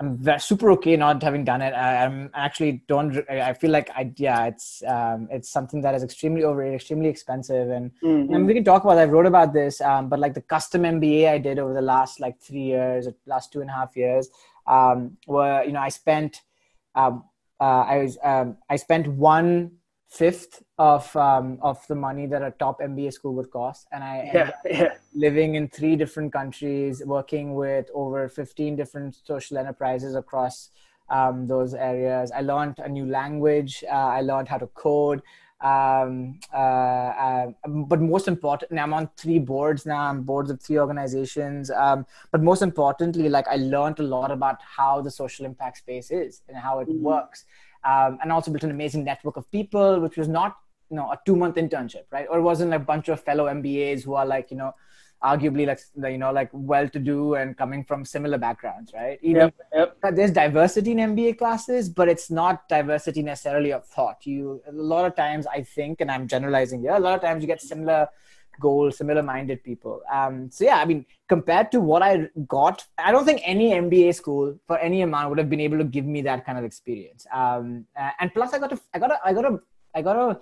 I'm 0.00 0.38
super 0.38 0.70
okay 0.72 0.96
not 0.96 1.20
having 1.22 1.44
done 1.44 1.60
it. 1.60 1.72
I, 1.72 2.04
am 2.04 2.30
actually 2.32 2.84
don't. 2.86 3.28
I 3.28 3.52
feel 3.52 3.72
like 3.72 3.90
I 3.90 4.12
yeah, 4.16 4.46
it's 4.46 4.80
um, 4.86 5.26
it's 5.28 5.50
something 5.50 5.80
that 5.82 5.92
is 5.96 6.04
extremely 6.04 6.44
overrated, 6.44 6.76
extremely 6.76 7.08
expensive, 7.08 7.70
and, 7.70 7.90
mm-hmm. 8.02 8.32
and 8.32 8.46
we 8.46 8.54
can 8.54 8.62
talk 8.62 8.84
about. 8.84 8.96
I 8.98 9.06
wrote 9.06 9.26
about 9.26 9.52
this, 9.52 9.80
um, 9.80 10.08
but 10.08 10.20
like 10.20 10.34
the 10.34 10.40
custom 10.40 10.82
MBA 10.82 11.28
I 11.28 11.38
did 11.38 11.58
over 11.58 11.74
the 11.74 11.82
last 11.82 12.20
like 12.20 12.40
three 12.40 12.62
years, 12.62 13.08
last 13.26 13.52
two 13.52 13.60
and 13.60 13.68
a 13.68 13.72
half 13.72 13.96
years, 13.96 14.28
um, 14.68 15.16
where 15.26 15.64
you 15.64 15.72
know 15.72 15.80
I 15.80 15.88
spent, 15.88 16.42
um, 16.94 17.24
uh, 17.58 17.64
I 17.64 17.98
was 17.98 18.18
um, 18.22 18.56
I 18.70 18.76
spent 18.76 19.08
one 19.08 19.77
fifth 20.08 20.62
of 20.78 21.14
um, 21.16 21.58
of 21.60 21.86
the 21.86 21.94
money 21.94 22.26
that 22.26 22.42
a 22.42 22.50
top 22.52 22.80
MBA 22.80 23.12
school 23.12 23.34
would 23.34 23.50
cost, 23.50 23.86
and 23.92 24.02
I 24.02 24.30
yeah, 24.32 24.50
yeah. 24.64 24.94
living 25.14 25.54
in 25.54 25.68
three 25.68 25.96
different 25.96 26.32
countries, 26.32 27.02
working 27.04 27.54
with 27.54 27.86
over 27.94 28.28
fifteen 28.28 28.76
different 28.76 29.16
social 29.24 29.58
enterprises 29.58 30.14
across 30.14 30.70
um, 31.10 31.46
those 31.46 31.74
areas. 31.74 32.32
I 32.32 32.40
learned 32.40 32.78
a 32.78 32.88
new 32.88 33.06
language. 33.06 33.84
Uh, 33.86 33.94
I 33.94 34.20
learned 34.22 34.48
how 34.48 34.58
to 34.58 34.66
code. 34.68 35.22
Um, 35.60 36.38
uh, 36.54 36.56
uh, 36.56 37.46
but 37.66 38.00
most 38.00 38.28
importantly, 38.28 38.78
I'm 38.78 38.94
on 38.94 39.10
three 39.16 39.40
boards 39.40 39.86
now. 39.86 40.02
I'm 40.02 40.22
boards 40.22 40.50
of 40.50 40.62
three 40.62 40.78
organizations. 40.78 41.70
Um, 41.70 42.06
but 42.30 42.42
most 42.42 42.62
importantly, 42.62 43.28
like 43.28 43.48
I 43.48 43.56
learned 43.56 43.98
a 43.98 44.04
lot 44.04 44.30
about 44.30 44.58
how 44.62 45.00
the 45.00 45.10
social 45.10 45.44
impact 45.44 45.78
space 45.78 46.10
is 46.10 46.42
and 46.48 46.56
how 46.56 46.78
it 46.78 46.88
mm-hmm. 46.88 47.02
works 47.02 47.44
um, 47.84 48.18
and 48.22 48.32
also 48.32 48.50
built 48.50 48.64
an 48.64 48.70
amazing 48.70 49.04
network 49.04 49.36
of 49.36 49.50
people, 49.50 50.00
which 50.00 50.16
was 50.16 50.28
not 50.28 50.56
you 50.90 50.96
know 50.96 51.10
a 51.10 51.18
two 51.26 51.36
month 51.36 51.56
internship, 51.56 52.04
right? 52.10 52.26
Or 52.30 52.38
it 52.38 52.42
wasn't 52.42 52.74
a 52.74 52.78
bunch 52.78 53.08
of 53.08 53.22
fellow 53.22 53.46
MBAs 53.46 54.04
who 54.04 54.14
are 54.14 54.26
like 54.26 54.50
you 54.50 54.56
know 54.56 54.74
arguably 55.22 55.66
like 55.66 55.80
you 56.12 56.18
know 56.18 56.30
like 56.30 56.48
well 56.52 56.88
to 56.88 56.98
do 56.98 57.34
and 57.34 57.56
coming 57.56 57.82
from 57.82 58.04
similar 58.04 58.38
backgrounds 58.38 58.92
right 58.94 59.18
Even, 59.20 59.52
yep, 59.74 59.96
yep. 60.02 60.14
there's 60.14 60.30
diversity 60.30 60.92
in 60.92 60.98
mba 60.98 61.36
classes 61.36 61.88
but 61.88 62.08
it's 62.08 62.30
not 62.30 62.68
diversity 62.68 63.22
necessarily 63.22 63.72
of 63.72 63.84
thought 63.84 64.24
you 64.24 64.62
a 64.68 64.72
lot 64.72 65.04
of 65.04 65.16
times 65.16 65.44
i 65.48 65.60
think 65.60 66.00
and 66.00 66.10
i'm 66.10 66.28
generalizing 66.28 66.80
here 66.80 66.92
a 66.92 67.00
lot 67.00 67.16
of 67.16 67.20
times 67.20 67.42
you 67.42 67.48
get 67.48 67.60
similar 67.60 68.06
goal, 68.60 68.90
similar 68.90 69.22
minded 69.22 69.62
people. 69.62 70.02
Um, 70.12 70.50
so 70.50 70.64
yeah, 70.64 70.78
I 70.78 70.84
mean, 70.84 71.04
compared 71.28 71.70
to 71.72 71.80
what 71.80 72.02
I 72.02 72.28
got, 72.46 72.84
I 72.98 73.12
don't 73.12 73.24
think 73.24 73.40
any 73.44 73.72
MBA 73.72 74.14
school 74.14 74.58
for 74.66 74.78
any 74.78 75.02
amount 75.02 75.30
would 75.30 75.38
have 75.38 75.50
been 75.50 75.60
able 75.60 75.78
to 75.78 75.84
give 75.84 76.04
me 76.04 76.22
that 76.22 76.44
kind 76.44 76.58
of 76.58 76.64
experience. 76.64 77.26
Um, 77.32 77.86
and 78.20 78.32
plus, 78.32 78.52
I 78.52 78.58
got 78.58 78.70
to, 78.70 78.80
I 78.94 78.98
got 78.98 79.08
to, 79.08 79.18
I 79.24 79.32
got 79.32 79.42
to, 79.42 79.60
I 79.94 80.02
got 80.02 80.14
to. 80.14 80.40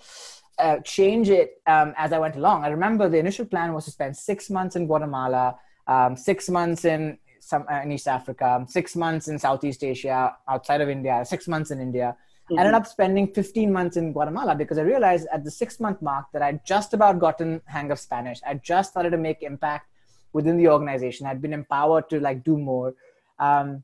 Uh, 0.58 0.78
change 0.80 1.28
it 1.28 1.60
um, 1.66 1.92
as 1.98 2.14
I 2.14 2.18
went 2.18 2.34
along. 2.34 2.64
I 2.64 2.68
remember 2.68 3.10
the 3.10 3.18
initial 3.18 3.44
plan 3.44 3.74
was 3.74 3.84
to 3.84 3.90
spend 3.90 4.16
six 4.16 4.48
months 4.48 4.74
in 4.74 4.86
Guatemala, 4.86 5.58
um, 5.86 6.16
six 6.16 6.48
months 6.48 6.86
in 6.86 7.18
some 7.46 7.64
uh, 7.70 7.80
in 7.82 7.92
East 7.92 8.08
Africa, 8.08 8.64
six 8.68 8.96
months 8.96 9.28
in 9.28 9.38
Southeast 9.38 9.84
Asia, 9.84 10.34
outside 10.48 10.80
of 10.80 10.88
India, 10.88 11.22
six 11.24 11.46
months 11.46 11.70
in 11.70 11.80
India, 11.80 12.16
Mm-hmm. 12.46 12.58
I 12.58 12.62
ended 12.62 12.74
up 12.74 12.86
spending 12.86 13.32
15 13.32 13.72
months 13.72 13.96
in 13.96 14.12
Guatemala 14.12 14.54
because 14.54 14.78
I 14.78 14.82
realized 14.82 15.26
at 15.32 15.42
the 15.42 15.50
six 15.50 15.80
month 15.80 16.00
mark 16.00 16.26
that 16.32 16.42
I'd 16.42 16.64
just 16.64 16.94
about 16.94 17.18
gotten 17.18 17.60
hang 17.66 17.90
of 17.90 17.98
Spanish. 17.98 18.40
I 18.46 18.54
just 18.54 18.90
started 18.90 19.10
to 19.10 19.18
make 19.18 19.42
impact 19.42 19.88
within 20.32 20.56
the 20.56 20.68
organization. 20.68 21.26
I'd 21.26 21.42
been 21.42 21.52
empowered 21.52 22.08
to 22.10 22.20
like 22.20 22.44
do 22.44 22.56
more. 22.56 22.94
Um, 23.40 23.82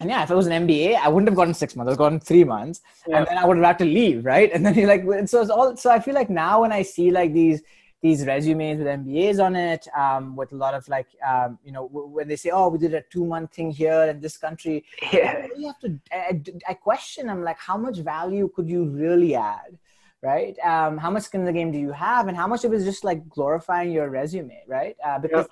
and 0.00 0.10
yeah, 0.10 0.22
if 0.22 0.30
it 0.30 0.34
was 0.34 0.46
an 0.46 0.66
MBA, 0.66 0.96
I 0.96 1.08
wouldn't 1.08 1.28
have 1.28 1.36
gotten 1.36 1.54
six 1.54 1.76
months. 1.76 1.88
I 1.88 1.92
was 1.92 1.98
gotten 1.98 2.20
three 2.20 2.44
months, 2.44 2.80
yeah. 3.06 3.18
and 3.18 3.26
then 3.26 3.38
I 3.38 3.44
would 3.44 3.56
have 3.56 3.66
had 3.66 3.78
to 3.80 3.84
leave, 3.84 4.24
right? 4.24 4.50
And 4.54 4.64
then 4.64 4.74
you're 4.74 4.88
like, 4.88 5.04
so 5.28 5.42
it's 5.42 5.50
all. 5.50 5.76
So 5.76 5.90
I 5.90 6.00
feel 6.00 6.14
like 6.14 6.30
now 6.30 6.62
when 6.62 6.72
I 6.72 6.82
see 6.82 7.10
like 7.10 7.32
these 7.32 7.62
these 8.02 8.26
resumes 8.26 8.78
with 8.78 8.88
MBAs 8.88 9.42
on 9.42 9.54
it, 9.54 9.86
um, 9.96 10.34
with 10.34 10.52
a 10.52 10.56
lot 10.56 10.74
of 10.74 10.86
like, 10.88 11.06
um, 11.26 11.58
you 11.64 11.70
know, 11.70 11.86
w- 11.86 12.08
when 12.08 12.26
they 12.26 12.34
say, 12.34 12.50
"Oh, 12.50 12.68
we 12.68 12.78
did 12.78 12.94
a 12.94 13.02
two-month 13.02 13.54
thing 13.54 13.70
here 13.70 14.02
in 14.02 14.20
this 14.20 14.36
country," 14.36 14.84
yeah. 15.12 15.46
you 15.56 15.68
have 15.68 15.78
to. 15.80 15.98
I, 16.10 16.42
I, 16.68 16.74
question. 16.74 17.30
I'm 17.30 17.44
like, 17.44 17.58
how 17.58 17.76
much 17.76 17.98
value 17.98 18.50
could 18.54 18.68
you 18.68 18.84
really 18.86 19.36
add, 19.36 19.78
right? 20.20 20.58
Um, 20.58 20.98
how 20.98 21.10
much 21.10 21.22
skin 21.24 21.42
in 21.42 21.46
the 21.46 21.52
game 21.52 21.70
do 21.70 21.78
you 21.78 21.92
have, 21.92 22.26
and 22.26 22.36
how 22.36 22.48
much 22.48 22.64
of 22.64 22.72
it 22.72 22.76
is 22.76 22.84
just 22.84 23.04
like 23.04 23.28
glorifying 23.28 23.92
your 23.92 24.10
resume, 24.10 24.64
right? 24.66 24.96
Uh, 25.04 25.20
because 25.20 25.46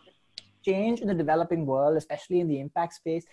change 0.65 1.01
in 1.01 1.07
the 1.07 1.15
developing 1.15 1.65
world, 1.67 1.97
especially 1.97 2.41
in 2.41 2.49
the 2.49 2.59
impact 2.59 2.95
space, 2.95 3.25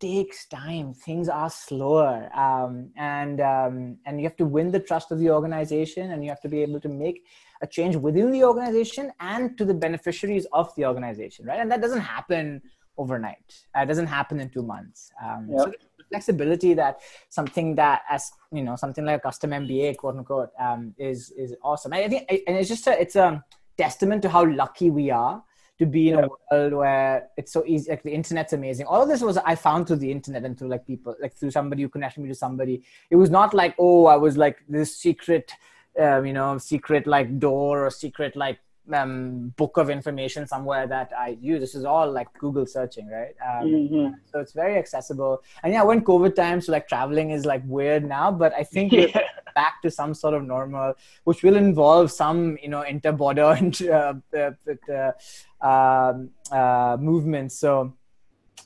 takes 0.00 0.46
time. 0.46 0.92
Things 0.92 1.28
are 1.28 1.48
slower, 1.48 2.28
um, 2.36 2.90
and 2.96 3.40
um, 3.40 3.98
and 4.04 4.20
you 4.20 4.24
have 4.24 4.36
to 4.38 4.44
win 4.44 4.72
the 4.72 4.80
trust 4.80 5.12
of 5.12 5.20
the 5.20 5.30
organization, 5.30 6.10
and 6.10 6.24
you 6.24 6.30
have 6.30 6.40
to 6.40 6.48
be 6.48 6.60
able 6.62 6.80
to 6.80 6.88
make 6.88 7.24
a 7.62 7.66
change 7.66 7.96
within 7.96 8.30
the 8.30 8.44
organization 8.44 9.12
and 9.20 9.56
to 9.56 9.64
the 9.64 9.74
beneficiaries 9.74 10.46
of 10.52 10.74
the 10.74 10.84
organization, 10.84 11.46
right? 11.46 11.60
And 11.60 11.70
that 11.70 11.80
doesn't 11.80 12.00
happen 12.00 12.60
overnight. 12.98 13.64
It 13.76 13.86
doesn't 13.86 14.06
happen 14.06 14.40
in 14.40 14.50
two 14.50 14.62
months. 14.62 15.10
Um, 15.24 15.48
yep. 15.50 15.58
So 15.58 15.72
flexibility 16.08 16.74
that 16.74 17.00
something 17.30 17.74
that 17.76 18.02
as 18.10 18.30
you 18.52 18.62
know 18.62 18.76
something 18.76 19.04
like 19.04 19.16
a 19.16 19.20
custom 19.20 19.50
MBA 19.50 19.96
quote 19.96 20.16
unquote 20.16 20.50
um, 20.60 20.94
is 20.98 21.30
is 21.30 21.54
awesome. 21.62 21.92
I 21.92 22.08
think 22.08 22.24
and 22.28 22.56
it's 22.56 22.68
just 22.68 22.86
a, 22.86 23.00
it's 23.00 23.16
a 23.16 23.42
testament 23.78 24.22
to 24.22 24.28
how 24.28 24.44
lucky 24.44 24.90
we 24.90 25.10
are 25.10 25.42
to 25.78 25.86
be 25.86 26.10
in 26.10 26.18
a 26.18 26.28
world 26.50 26.74
where 26.74 27.28
it's 27.36 27.52
so 27.52 27.64
easy 27.66 27.90
like 27.90 28.02
the 28.02 28.12
internet's 28.12 28.52
amazing 28.52 28.86
all 28.86 29.02
of 29.02 29.08
this 29.08 29.22
was 29.22 29.38
i 29.38 29.54
found 29.54 29.86
through 29.86 29.96
the 29.96 30.12
internet 30.12 30.44
and 30.44 30.56
through 30.56 30.68
like 30.68 30.86
people 30.86 31.16
like 31.20 31.34
through 31.34 31.50
somebody 31.50 31.82
who 31.82 31.88
connected 31.88 32.20
me 32.20 32.28
to 32.28 32.34
somebody 32.34 32.82
it 33.10 33.16
was 33.16 33.30
not 33.30 33.54
like 33.54 33.74
oh 33.78 34.04
i 34.06 34.14
was 34.14 34.36
like 34.36 34.58
this 34.68 34.94
secret 34.96 35.50
um, 35.98 36.26
you 36.26 36.32
know 36.32 36.58
secret 36.58 37.06
like 37.06 37.38
door 37.38 37.86
or 37.86 37.90
secret 37.90 38.36
like 38.36 38.58
um, 38.92 39.52
book 39.56 39.76
of 39.76 39.90
information 39.90 40.46
somewhere 40.46 40.86
that 40.86 41.12
I 41.16 41.36
use. 41.40 41.60
This 41.60 41.74
is 41.74 41.84
all 41.84 42.10
like 42.10 42.32
Google 42.38 42.66
searching, 42.66 43.08
right? 43.08 43.34
Um, 43.40 43.68
mm-hmm. 43.68 44.14
So 44.26 44.40
it's 44.40 44.52
very 44.52 44.76
accessible. 44.76 45.42
And 45.62 45.72
yeah, 45.72 45.82
when 45.82 46.02
COVID 46.02 46.34
times, 46.34 46.66
so 46.66 46.72
like 46.72 46.88
traveling 46.88 47.30
is 47.30 47.44
like 47.46 47.62
weird 47.66 48.04
now, 48.04 48.30
but 48.32 48.52
I 48.54 48.64
think 48.64 48.92
yeah. 48.92 49.06
we're 49.14 49.22
back 49.54 49.82
to 49.82 49.90
some 49.90 50.14
sort 50.14 50.34
of 50.34 50.44
normal, 50.44 50.94
which 51.24 51.42
will 51.42 51.56
involve 51.56 52.10
some, 52.10 52.58
you 52.62 52.68
know, 52.68 52.82
inter-border 52.82 53.42
uh, 53.92 54.14
uh, 54.36 55.66
um, 55.66 56.30
uh, 56.50 56.96
movements. 57.00 57.56
So, 57.58 57.94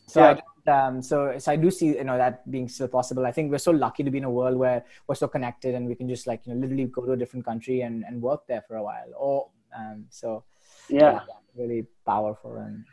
so 0.06 0.20
yeah. 0.20 0.30
I, 0.30 0.40
um, 0.68 1.02
so, 1.02 1.38
so 1.38 1.52
I 1.52 1.56
do 1.56 1.70
see 1.70 1.86
you 1.86 2.04
know 2.04 2.18
that 2.18 2.50
being 2.50 2.68
still 2.68 2.88
possible. 2.88 3.26
I 3.26 3.32
think 3.32 3.50
we're 3.50 3.58
so 3.58 3.72
lucky 3.72 4.02
to 4.02 4.10
be 4.10 4.18
in 4.18 4.24
a 4.24 4.30
world 4.30 4.56
where 4.56 4.84
we're 5.06 5.14
so 5.14 5.28
connected 5.28 5.74
and 5.74 5.86
we 5.86 5.94
can 5.94 6.08
just 6.08 6.26
like 6.26 6.46
you 6.46 6.54
know 6.54 6.60
literally 6.60 6.84
go 6.86 7.04
to 7.04 7.12
a 7.12 7.16
different 7.16 7.44
country 7.44 7.82
and, 7.82 8.04
and 8.04 8.20
work 8.20 8.46
there 8.46 8.62
for 8.66 8.76
a 8.76 8.82
while, 8.82 9.10
or 9.16 9.48
um, 9.76 10.06
so 10.10 10.44
yeah, 10.88 11.20
really 11.56 11.86
powerful 12.04 12.56
and 12.56 12.84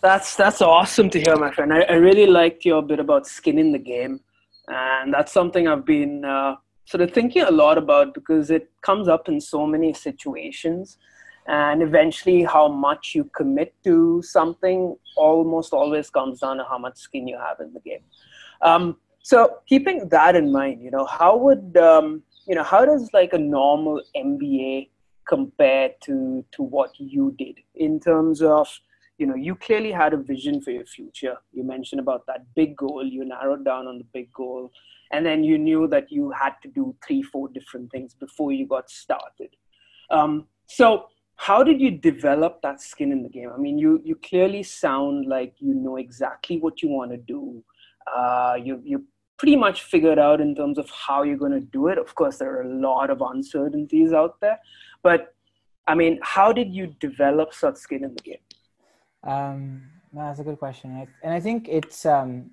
that's 0.00 0.36
that's 0.36 0.62
awesome 0.62 1.10
to 1.10 1.20
hear, 1.20 1.36
my 1.36 1.50
friend. 1.50 1.72
I, 1.72 1.80
I 1.82 1.94
really 1.94 2.26
liked 2.26 2.64
your 2.64 2.82
bit 2.82 3.00
about 3.00 3.26
skin 3.26 3.58
in 3.58 3.72
the 3.72 3.78
game, 3.78 4.20
and 4.68 5.12
that's 5.12 5.32
something 5.32 5.66
I've 5.66 5.84
been 5.84 6.24
uh, 6.24 6.54
sort 6.84 7.00
of 7.00 7.12
thinking 7.12 7.42
a 7.42 7.50
lot 7.50 7.78
about 7.78 8.14
because 8.14 8.50
it 8.50 8.70
comes 8.82 9.08
up 9.08 9.28
in 9.28 9.40
so 9.40 9.66
many 9.66 9.92
situations, 9.92 10.98
and 11.48 11.82
eventually, 11.82 12.42
how 12.42 12.68
much 12.68 13.14
you 13.14 13.24
commit 13.34 13.74
to 13.82 14.22
something 14.22 14.94
almost 15.16 15.72
always 15.72 16.10
comes 16.10 16.40
down 16.40 16.58
to 16.58 16.64
how 16.64 16.76
much 16.76 16.98
skin 16.98 17.26
you 17.26 17.38
have 17.38 17.58
in 17.60 17.72
the 17.72 17.80
game. 17.80 18.04
Um, 18.60 18.98
so, 19.22 19.56
keeping 19.66 20.08
that 20.10 20.36
in 20.36 20.52
mind, 20.52 20.82
you 20.82 20.90
know, 20.90 21.06
how 21.06 21.38
would 21.38 21.74
um, 21.78 22.22
you 22.46 22.54
know 22.54 22.62
how 22.62 22.84
does 22.84 23.08
like 23.14 23.32
a 23.32 23.38
normal 23.38 24.02
MBA 24.14 24.90
compared 25.26 25.92
to 26.02 26.44
to 26.52 26.62
what 26.62 26.90
you 26.98 27.34
did 27.38 27.58
in 27.74 27.98
terms 27.98 28.42
of 28.42 28.68
you 29.16 29.26
know 29.26 29.34
you 29.34 29.54
clearly 29.54 29.90
had 29.90 30.12
a 30.12 30.18
vision 30.18 30.60
for 30.60 30.70
your 30.70 30.84
future. 30.84 31.36
You 31.52 31.64
mentioned 31.64 32.00
about 32.00 32.26
that 32.26 32.44
big 32.54 32.76
goal. 32.76 33.06
You 33.06 33.24
narrowed 33.24 33.64
down 33.64 33.86
on 33.86 33.96
the 33.98 34.06
big 34.12 34.30
goal. 34.32 34.70
And 35.10 35.24
then 35.24 35.42
you 35.42 35.56
knew 35.56 35.88
that 35.88 36.12
you 36.12 36.30
had 36.30 36.52
to 36.62 36.68
do 36.68 36.94
three 37.06 37.22
four 37.22 37.48
different 37.48 37.90
things 37.90 38.12
before 38.12 38.52
you 38.52 38.66
got 38.66 38.90
started. 38.90 39.56
Um, 40.10 40.46
so 40.66 41.06
how 41.38 41.62
did 41.64 41.80
you 41.80 41.90
develop 41.90 42.60
that 42.62 42.80
skin 42.80 43.12
in 43.12 43.22
the 43.22 43.28
game? 43.28 43.50
I 43.54 43.58
mean 43.58 43.78
you 43.78 44.00
you 44.04 44.16
clearly 44.16 44.62
sound 44.62 45.26
like 45.26 45.54
you 45.58 45.74
know 45.74 45.96
exactly 45.96 46.58
what 46.58 46.82
you 46.82 46.88
want 46.88 47.12
to 47.12 47.16
do. 47.16 47.64
Uh, 48.14 48.56
you 48.62 48.80
you 48.84 49.04
pretty 49.38 49.56
much 49.56 49.82
figured 49.82 50.18
out 50.18 50.40
in 50.40 50.54
terms 50.54 50.78
of 50.78 50.90
how 50.90 51.22
you're 51.22 51.36
going 51.36 51.52
to 51.52 51.66
do 51.78 51.88
it. 51.88 51.98
Of 51.98 52.14
course 52.14 52.38
there 52.38 52.52
are 52.56 52.62
a 52.62 52.74
lot 52.88 53.08
of 53.08 53.22
uncertainties 53.22 54.12
out 54.12 54.40
there 54.40 54.58
but 55.02 55.34
I 55.86 55.94
mean, 55.94 56.18
how 56.22 56.52
did 56.52 56.72
you 56.72 56.94
develop 57.00 57.54
such 57.54 57.76
skin 57.76 58.04
in 58.04 58.14
the 58.14 58.22
game? 58.22 58.44
Um, 59.24 59.82
no, 60.12 60.22
that's 60.22 60.38
a 60.38 60.44
good 60.44 60.58
question, 60.58 61.08
and 61.22 61.34
I 61.34 61.40
think 61.40 61.68
it's 61.68 62.06
um, 62.06 62.50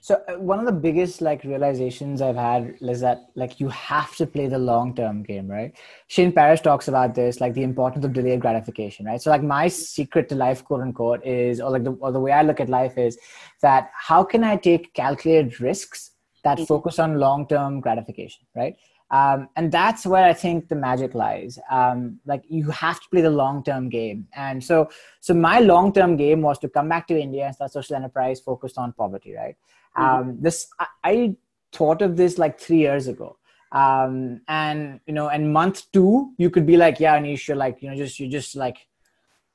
so 0.00 0.22
uh, 0.28 0.34
one 0.34 0.58
of 0.58 0.66
the 0.66 0.72
biggest 0.72 1.20
like 1.20 1.44
realizations 1.44 2.20
I've 2.20 2.36
had 2.36 2.76
is 2.80 3.00
that 3.00 3.26
like 3.34 3.60
you 3.60 3.68
have 3.68 4.16
to 4.16 4.26
play 4.26 4.48
the 4.48 4.58
long 4.58 4.94
term 4.94 5.22
game, 5.22 5.48
right? 5.48 5.72
Shane 6.08 6.32
Parrish 6.32 6.60
talks 6.60 6.88
about 6.88 7.14
this, 7.14 7.40
like 7.40 7.54
the 7.54 7.62
importance 7.62 8.04
of 8.04 8.12
delayed 8.12 8.40
gratification, 8.40 9.06
right? 9.06 9.20
So 9.20 9.30
like 9.30 9.42
my 9.42 9.68
secret 9.68 10.28
to 10.30 10.34
life, 10.34 10.64
quote 10.64 10.80
unquote, 10.80 11.24
is 11.24 11.60
or 11.60 11.70
like 11.70 11.84
the 11.84 11.92
or 11.92 12.12
the 12.12 12.20
way 12.20 12.32
I 12.32 12.42
look 12.42 12.60
at 12.60 12.68
life 12.68 12.98
is 12.98 13.18
that 13.60 13.90
how 13.94 14.24
can 14.24 14.42
I 14.42 14.56
take 14.56 14.92
calculated 14.94 15.60
risks 15.60 16.10
that 16.44 16.58
mm-hmm. 16.58 16.66
focus 16.66 16.98
on 16.98 17.18
long 17.18 17.46
term 17.46 17.80
gratification, 17.80 18.44
right? 18.56 18.76
Um, 19.12 19.50
and 19.56 19.70
that's 19.70 20.06
where 20.06 20.24
I 20.24 20.32
think 20.32 20.68
the 20.68 20.74
magic 20.74 21.14
lies. 21.14 21.58
Um, 21.70 22.18
like 22.24 22.44
you 22.48 22.70
have 22.70 22.98
to 22.98 23.08
play 23.10 23.20
the 23.20 23.30
long 23.30 23.62
term 23.62 23.90
game. 23.90 24.26
And 24.34 24.64
so, 24.64 24.88
so 25.20 25.34
my 25.34 25.60
long 25.60 25.92
term 25.92 26.16
game 26.16 26.40
was 26.40 26.58
to 26.60 26.68
come 26.68 26.88
back 26.88 27.06
to 27.08 27.20
India 27.20 27.44
and 27.44 27.54
start 27.54 27.72
social 27.72 27.94
enterprise 27.94 28.40
focused 28.40 28.78
on 28.78 28.94
poverty. 28.94 29.34
Right. 29.34 29.56
Mm-hmm. 29.96 30.30
Um, 30.30 30.36
this 30.40 30.66
I, 30.78 30.86
I, 31.04 31.36
thought 31.74 32.02
of 32.02 32.18
this 32.18 32.36
like 32.36 32.60
three 32.60 32.76
years 32.76 33.08
ago. 33.08 33.38
Um, 33.72 34.42
and 34.48 35.00
you 35.06 35.14
know, 35.14 35.28
and 35.28 35.52
month 35.52 35.90
two, 35.90 36.32
you 36.36 36.50
could 36.50 36.66
be 36.66 36.76
like, 36.76 37.00
yeah, 37.00 37.18
Anish, 37.18 37.48
you're 37.48 37.56
like, 37.56 37.80
you 37.80 37.88
know, 37.88 37.96
just 37.96 38.20
you 38.20 38.28
just 38.28 38.54
like 38.56 38.86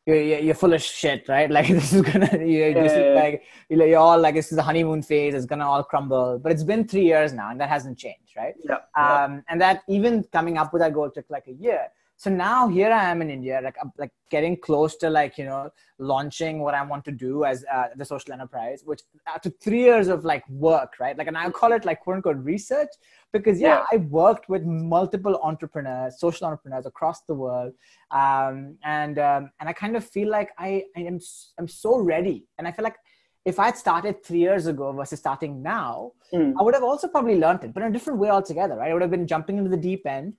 you're, 0.07 0.39
you're 0.39 0.55
full 0.55 0.73
of 0.73 0.81
shit, 0.81 1.27
right? 1.27 1.51
Like 1.57 1.67
this 1.67 1.93
is 1.93 2.01
gonna, 2.01 2.29
you're 2.37 2.69
yeah, 2.69 3.13
yeah. 3.13 3.21
like, 3.21 3.43
you're 3.69 3.99
all 3.99 4.19
like, 4.19 4.35
this 4.35 4.51
is 4.51 4.55
the 4.55 4.63
honeymoon 4.63 5.01
phase. 5.03 5.33
It's 5.33 5.45
gonna 5.45 5.67
all 5.67 5.83
crumble. 5.83 6.39
But 6.39 6.51
it's 6.53 6.63
been 6.63 6.87
three 6.87 7.05
years 7.05 7.33
now, 7.33 7.51
and 7.51 7.59
that 7.59 7.69
hasn't 7.69 7.97
changed, 7.97 8.35
right? 8.35 8.55
Yeah. 8.63 8.77
Um, 8.95 9.43
and 9.49 9.59
that 9.61 9.83
even 9.87 10.23
coming 10.31 10.57
up 10.57 10.71
with 10.71 10.81
that 10.81 10.93
goal 10.93 11.11
took 11.11 11.29
like 11.29 11.47
a 11.47 11.53
year 11.53 11.87
so 12.17 12.29
now 12.29 12.67
here 12.67 12.91
i 12.91 13.05
am 13.09 13.21
in 13.21 13.29
india 13.29 13.59
like 13.63 13.75
I'm 13.81 13.91
like 13.97 14.11
getting 14.29 14.57
close 14.57 14.95
to 14.97 15.09
like 15.09 15.37
you 15.37 15.45
know 15.45 15.69
launching 15.99 16.59
what 16.59 16.73
i 16.73 16.83
want 16.83 17.05
to 17.05 17.11
do 17.11 17.45
as 17.45 17.63
uh, 17.71 17.87
the 17.95 18.05
social 18.05 18.33
enterprise 18.33 18.81
which 18.85 19.01
after 19.27 19.49
three 19.49 19.83
years 19.83 20.07
of 20.07 20.25
like 20.25 20.47
work 20.49 20.93
right 20.99 21.17
like 21.17 21.27
and 21.27 21.37
i 21.37 21.49
call 21.49 21.71
it 21.71 21.85
like 21.85 21.99
quote 22.01 22.17
unquote 22.17 22.37
research 22.37 22.89
because 23.31 23.59
yeah, 23.59 23.67
yeah. 23.67 23.85
i 23.93 23.97
worked 23.97 24.49
with 24.49 24.63
multiple 24.65 25.39
entrepreneurs 25.43 26.19
social 26.19 26.47
entrepreneurs 26.47 26.85
across 26.85 27.21
the 27.21 27.33
world 27.33 27.73
um, 28.11 28.75
and 28.83 29.19
um, 29.19 29.51
and 29.59 29.69
i 29.69 29.73
kind 29.73 29.95
of 29.95 30.03
feel 30.03 30.29
like 30.29 30.49
i 30.57 30.83
i 30.97 31.01
am 31.01 31.19
i'm 31.59 31.67
so 31.67 31.97
ready 31.97 32.45
and 32.57 32.67
i 32.67 32.71
feel 32.71 32.83
like 32.83 32.97
if 33.45 33.59
I'd 33.59 33.77
started 33.77 34.21
three 34.25 34.39
years 34.39 34.67
ago 34.67 34.91
versus 34.91 35.19
starting 35.19 35.63
now, 35.63 36.11
mm. 36.33 36.53
I 36.59 36.63
would 36.63 36.73
have 36.73 36.83
also 36.83 37.07
probably 37.07 37.37
learned 37.37 37.63
it, 37.63 37.73
but 37.73 37.81
in 37.81 37.87
a 37.87 37.93
different 37.93 38.19
way 38.19 38.29
altogether, 38.29 38.75
right? 38.75 38.91
I 38.91 38.93
would 38.93 39.01
have 39.01 39.09
been 39.09 39.25
jumping 39.25 39.57
into 39.57 39.69
the 39.69 39.77
deep 39.77 40.05
end 40.05 40.33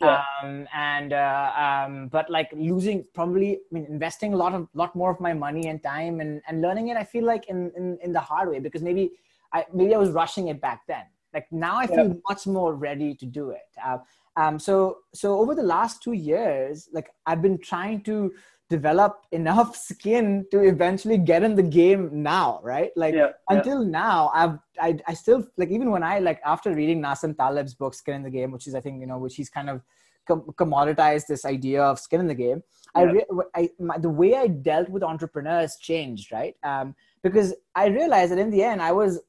yeah. 0.00 0.22
um, 0.42 0.66
and 0.74 1.12
uh, 1.12 1.52
um, 1.56 2.08
but 2.08 2.28
like 2.30 2.50
losing 2.52 3.04
probably 3.14 3.54
I 3.54 3.58
mean 3.70 3.86
investing 3.86 4.34
a 4.34 4.36
lot 4.36 4.54
of 4.54 4.68
lot 4.74 4.94
more 4.94 5.10
of 5.10 5.20
my 5.20 5.32
money 5.32 5.68
and 5.68 5.82
time 5.82 6.20
and, 6.20 6.42
and 6.48 6.60
learning 6.60 6.88
it 6.88 6.96
I 6.96 7.04
feel 7.04 7.24
like 7.24 7.48
in, 7.48 7.72
in 7.76 7.98
in 8.02 8.12
the 8.12 8.20
hard 8.20 8.48
way 8.50 8.58
because 8.58 8.82
maybe 8.82 9.12
I 9.52 9.64
maybe 9.72 9.94
I 9.94 9.98
was 9.98 10.10
rushing 10.10 10.48
it 10.48 10.60
back 10.60 10.82
then 10.86 11.04
like 11.32 11.46
now 11.50 11.76
I 11.76 11.86
feel 11.86 12.08
yeah. 12.08 12.14
much 12.28 12.46
more 12.46 12.74
ready 12.74 13.14
to 13.14 13.26
do 13.26 13.50
it 13.50 13.70
uh, 13.84 13.98
um, 14.36 14.58
so 14.58 14.98
so 15.14 15.38
over 15.38 15.54
the 15.54 15.62
last 15.62 16.02
two 16.02 16.12
years 16.12 16.88
like 16.92 17.10
I've 17.26 17.42
been 17.42 17.58
trying 17.58 18.02
to 18.02 18.32
develop 18.68 19.22
enough 19.32 19.76
skin 19.90 20.46
to 20.50 20.60
eventually 20.60 21.18
get 21.18 21.42
in 21.42 21.54
the 21.54 21.62
game 21.62 22.10
now 22.12 22.60
right 22.62 22.90
like 22.96 23.14
yeah, 23.14 23.30
until 23.48 23.84
yeah. 23.84 23.90
now 23.90 24.30
i've 24.34 24.58
I, 24.80 24.98
I 25.06 25.14
still 25.14 25.46
like 25.56 25.70
even 25.70 25.90
when 25.90 26.02
i 26.02 26.18
like 26.18 26.40
after 26.44 26.74
reading 26.74 27.00
nassim 27.00 27.36
taleb's 27.36 27.74
book 27.74 27.94
skin 27.94 28.14
in 28.14 28.22
the 28.22 28.30
game 28.30 28.50
which 28.50 28.66
is 28.66 28.74
i 28.74 28.80
think 28.80 29.00
you 29.00 29.06
know 29.06 29.18
which 29.18 29.36
he's 29.36 29.48
kind 29.48 29.70
of 29.70 29.82
com- 30.26 30.42
commoditized 30.56 31.26
this 31.26 31.44
idea 31.44 31.82
of 31.82 31.98
skin 31.98 32.20
in 32.20 32.26
the 32.26 32.34
game 32.34 32.62
yeah. 32.94 33.02
i, 33.02 33.04
re- 33.04 33.26
I 33.54 33.70
my, 33.78 33.98
the 33.98 34.10
way 34.10 34.34
i 34.34 34.46
dealt 34.48 34.88
with 34.88 35.02
entrepreneurs 35.02 35.76
changed 35.76 36.32
right 36.32 36.56
um, 36.62 36.94
because 37.22 37.54
i 37.74 37.86
realized 37.86 38.32
that 38.32 38.38
in 38.38 38.50
the 38.50 38.62
end 38.62 38.82
i 38.82 38.92
was 38.92 39.20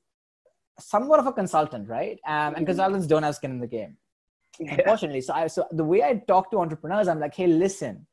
somewhat 0.79 1.19
of 1.19 1.27
a 1.27 1.31
consultant 1.31 1.87
right 1.87 2.19
um, 2.27 2.33
and 2.33 2.55
mm-hmm. 2.55 2.65
consultants 2.65 3.07
don't 3.07 3.23
have 3.23 3.35
skin 3.35 3.51
in 3.51 3.59
the 3.59 3.67
game 3.67 3.95
unfortunately 4.59 5.21
so 5.21 5.33
i 5.33 5.45
so 5.47 5.65
the 5.71 5.83
way 5.83 6.03
i 6.03 6.15
talk 6.27 6.49
to 6.51 6.57
entrepreneurs 6.57 7.07
i'm 7.07 7.19
like 7.19 7.35
hey 7.35 7.47
listen 7.47 8.05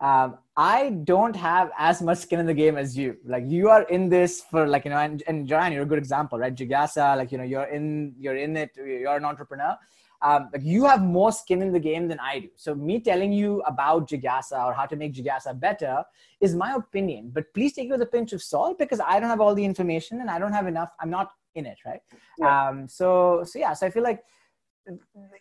um, 0.00 0.38
I 0.56 0.90
don't 1.04 1.36
have 1.36 1.70
as 1.78 2.00
much 2.00 2.18
skin 2.18 2.40
in 2.40 2.46
the 2.46 2.54
game 2.54 2.76
as 2.76 2.96
you. 2.96 3.16
Like 3.24 3.44
you 3.46 3.68
are 3.68 3.82
in 3.84 4.08
this 4.08 4.42
for 4.50 4.66
like 4.66 4.84
you 4.84 4.90
know, 4.90 4.98
and, 4.98 5.22
and 5.26 5.46
Joanne, 5.46 5.72
you're 5.72 5.82
a 5.82 5.86
good 5.86 5.98
example, 5.98 6.38
right? 6.38 6.54
Jigyasa, 6.54 7.16
like 7.16 7.32
you 7.32 7.38
know, 7.38 7.44
you're 7.44 7.64
in 7.64 8.14
you're 8.18 8.36
in 8.36 8.56
it. 8.56 8.70
You're 8.76 9.16
an 9.16 9.24
entrepreneur. 9.24 9.76
Um, 10.22 10.50
like 10.52 10.62
you 10.62 10.84
have 10.84 11.02
more 11.02 11.32
skin 11.32 11.62
in 11.62 11.72
the 11.72 11.80
game 11.80 12.06
than 12.06 12.20
I 12.20 12.40
do. 12.40 12.48
So 12.56 12.74
me 12.74 13.00
telling 13.00 13.32
you 13.32 13.62
about 13.66 14.08
Jigyasa 14.08 14.66
or 14.66 14.74
how 14.74 14.84
to 14.84 14.94
make 14.94 15.14
Jigyasa 15.14 15.58
better 15.58 16.04
is 16.40 16.54
my 16.54 16.74
opinion. 16.74 17.30
But 17.32 17.52
please 17.54 17.72
take 17.72 17.88
it 17.88 17.92
with 17.92 18.02
a 18.02 18.06
pinch 18.06 18.34
of 18.34 18.42
salt 18.42 18.78
because 18.78 19.00
I 19.00 19.18
don't 19.18 19.30
have 19.30 19.40
all 19.40 19.54
the 19.54 19.64
information 19.64 20.20
and 20.20 20.30
I 20.30 20.38
don't 20.38 20.52
have 20.52 20.66
enough. 20.66 20.90
I'm 21.00 21.08
not 21.08 21.30
in 21.54 21.64
it, 21.64 21.78
right? 21.86 22.00
Yeah. 22.38 22.68
Um, 22.68 22.86
so 22.86 23.44
so 23.44 23.58
yeah. 23.58 23.72
So 23.72 23.86
I 23.86 23.90
feel 23.90 24.02
like 24.02 24.22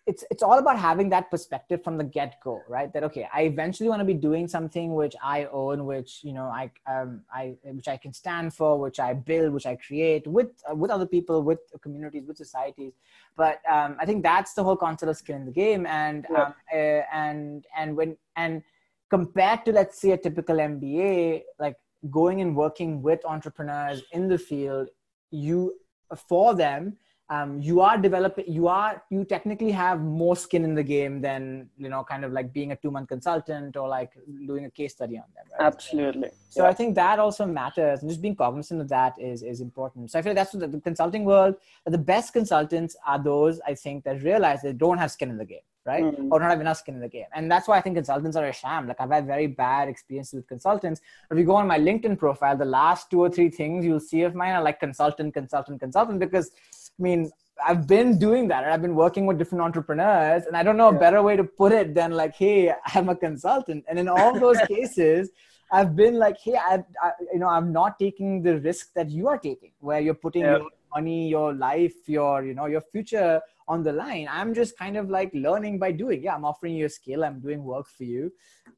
it's 0.05 0.23
it's 0.29 0.43
all 0.43 0.59
about 0.59 0.77
having 0.77 1.09
that 1.09 1.31
perspective 1.31 1.83
from 1.83 1.97
the 1.97 2.03
get 2.03 2.39
go 2.43 2.61
right? 2.67 2.91
That 2.93 3.03
okay 3.03 3.27
i 3.33 3.43
eventually 3.43 3.89
want 3.89 3.99
to 3.99 4.05
be 4.05 4.13
doing 4.13 4.47
something 4.47 4.93
which 4.93 5.15
i 5.23 5.45
own 5.45 5.85
which 5.85 6.19
you 6.23 6.33
know 6.33 6.45
i 6.45 6.71
um 6.87 7.21
i 7.33 7.55
which 7.63 7.87
i 7.87 7.97
can 7.97 8.13
stand 8.13 8.53
for 8.53 8.79
which 8.79 8.99
i 8.99 9.13
build 9.13 9.53
which 9.53 9.65
i 9.65 9.75
create 9.75 10.27
with 10.27 10.49
uh, 10.69 10.75
with 10.75 10.91
other 10.91 11.05
people 11.05 11.41
with 11.43 11.59
communities 11.81 12.23
with 12.27 12.37
societies. 12.37 12.93
But 13.35 13.61
um 13.69 13.95
i 13.99 14.05
think 14.05 14.23
that's 14.23 14.53
the 14.53 14.63
whole 14.63 14.75
concept 14.75 15.09
of 15.09 15.17
skin 15.17 15.37
in 15.37 15.45
the 15.45 15.51
game. 15.51 15.85
And 15.85 16.25
yeah. 16.31 16.43
um, 16.43 16.53
uh, 16.73 17.01
and 17.13 17.65
and 17.77 17.95
when 17.95 18.17
and 18.35 18.61
compared 19.09 19.65
to 19.65 19.71
let's 19.71 19.99
say 19.99 20.11
a 20.11 20.17
typical 20.17 20.57
mba 20.57 21.43
like 21.59 21.75
going 22.09 22.41
and 22.41 22.55
working 22.55 23.01
with 23.01 23.25
entrepreneurs 23.25 24.03
in 24.11 24.27
the 24.27 24.37
field 24.37 24.89
you 25.31 25.73
for 26.15 26.55
them 26.55 26.97
um, 27.29 27.59
you 27.59 27.79
are 27.79 27.97
developing 27.97 28.45
you 28.47 28.67
are 28.67 29.03
you 29.09 29.23
technically 29.23 29.71
have 29.71 30.01
more 30.01 30.35
skin 30.35 30.63
in 30.63 30.73
the 30.73 30.83
game 30.83 31.21
than 31.21 31.69
you 31.77 31.89
know 31.89 32.03
kind 32.03 32.25
of 32.25 32.31
like 32.31 32.51
being 32.51 32.71
a 32.71 32.75
two 32.75 32.89
month 32.89 33.07
consultant 33.07 33.77
or 33.77 33.87
like 33.87 34.11
doing 34.47 34.65
a 34.65 34.71
case 34.71 34.93
study 34.93 35.17
on 35.17 35.25
them 35.35 35.45
right? 35.51 35.65
absolutely 35.67 36.29
so 36.49 36.63
yeah. 36.63 36.69
i 36.69 36.73
think 36.73 36.95
that 36.95 37.19
also 37.19 37.45
matters 37.45 38.01
and 38.01 38.09
just 38.09 38.21
being 38.21 38.35
cognizant 38.35 38.81
of 38.81 38.89
that 38.89 39.13
is 39.19 39.43
is 39.43 39.61
important 39.61 40.09
so 40.09 40.17
i 40.17 40.21
feel 40.21 40.31
like 40.31 40.37
that's 40.37 40.53
what 40.53 40.61
the, 40.61 40.67
the 40.67 40.81
consulting 40.81 41.23
world 41.23 41.55
the 41.85 41.97
best 41.97 42.33
consultants 42.33 42.95
are 43.05 43.21
those 43.21 43.61
i 43.67 43.73
think 43.73 44.03
that 44.03 44.23
realize 44.23 44.61
they 44.61 44.73
don't 44.73 44.97
have 44.97 45.11
skin 45.11 45.29
in 45.29 45.37
the 45.37 45.45
game 45.45 45.59
right 45.85 46.03
mm-hmm. 46.03 46.31
or 46.31 46.39
not 46.39 46.49
have 46.49 46.61
enough 46.61 46.77
skin 46.77 46.95
in 46.95 47.01
the 47.01 47.07
game 47.07 47.25
and 47.33 47.49
that's 47.51 47.67
why 47.67 47.77
i 47.77 47.81
think 47.81 47.95
consultants 47.95 48.35
are 48.35 48.47
a 48.47 48.53
sham 48.53 48.87
like 48.87 48.99
i've 48.99 49.11
had 49.11 49.25
very 49.25 49.47
bad 49.47 49.87
experiences 49.87 50.33
with 50.33 50.47
consultants 50.47 50.99
if 51.31 51.37
you 51.37 51.45
go 51.45 51.55
on 51.55 51.67
my 51.67 51.79
linkedin 51.79 52.17
profile 52.17 52.57
the 52.57 52.65
last 52.65 53.09
two 53.09 53.21
or 53.21 53.29
three 53.29 53.49
things 53.49 53.85
you'll 53.85 53.99
see 53.99 54.23
of 54.23 54.35
mine 54.35 54.53
are 54.53 54.63
like 54.63 54.79
consultant 54.79 55.33
consultant 55.33 55.79
consultant 55.79 56.19
because 56.19 56.51
I 56.99 57.01
mean, 57.01 57.31
I've 57.65 57.87
been 57.87 58.17
doing 58.17 58.47
that. 58.49 58.63
I've 58.63 58.81
been 58.81 58.95
working 58.95 59.25
with 59.25 59.37
different 59.37 59.63
entrepreneurs, 59.63 60.45
and 60.45 60.55
I 60.55 60.63
don't 60.63 60.77
know 60.77 60.89
a 60.89 60.99
better 60.99 61.21
way 61.21 61.35
to 61.35 61.43
put 61.43 61.71
it 61.71 61.93
than 61.93 62.11
like, 62.11 62.35
"Hey, 62.35 62.73
I'm 62.95 63.09
a 63.09 63.15
consultant." 63.15 63.85
And 63.87 63.99
in 63.99 64.07
all 64.07 64.39
those 64.39 64.57
cases, 64.67 65.29
I've 65.71 65.95
been 65.95 66.15
like, 66.17 66.37
"Hey, 66.43 66.55
I, 66.55 66.83
I, 67.01 67.11
you 67.33 67.39
know, 67.39 67.49
I'm 67.49 67.71
not 67.71 67.99
taking 67.99 68.41
the 68.41 68.59
risk 68.59 68.93
that 68.95 69.09
you 69.09 69.27
are 69.27 69.37
taking, 69.37 69.71
where 69.79 69.99
you're 69.99 70.13
putting 70.13 70.43
yeah. 70.43 70.57
your 70.57 70.69
money, 70.95 71.29
your 71.29 71.53
life, 71.53 71.95
your, 72.07 72.43
you 72.43 72.53
know, 72.53 72.65
your 72.65 72.81
future 72.81 73.41
on 73.67 73.83
the 73.83 73.93
line. 73.93 74.27
I'm 74.31 74.53
just 74.53 74.77
kind 74.77 74.97
of 74.97 75.09
like 75.09 75.29
learning 75.33 75.79
by 75.79 75.91
doing. 75.91 76.23
Yeah, 76.23 76.35
I'm 76.35 76.45
offering 76.45 76.75
you 76.75 76.85
a 76.85 76.89
skill. 76.89 77.23
I'm 77.23 77.39
doing 77.39 77.63
work 77.63 77.87
for 77.87 78.03
you, 78.03 78.31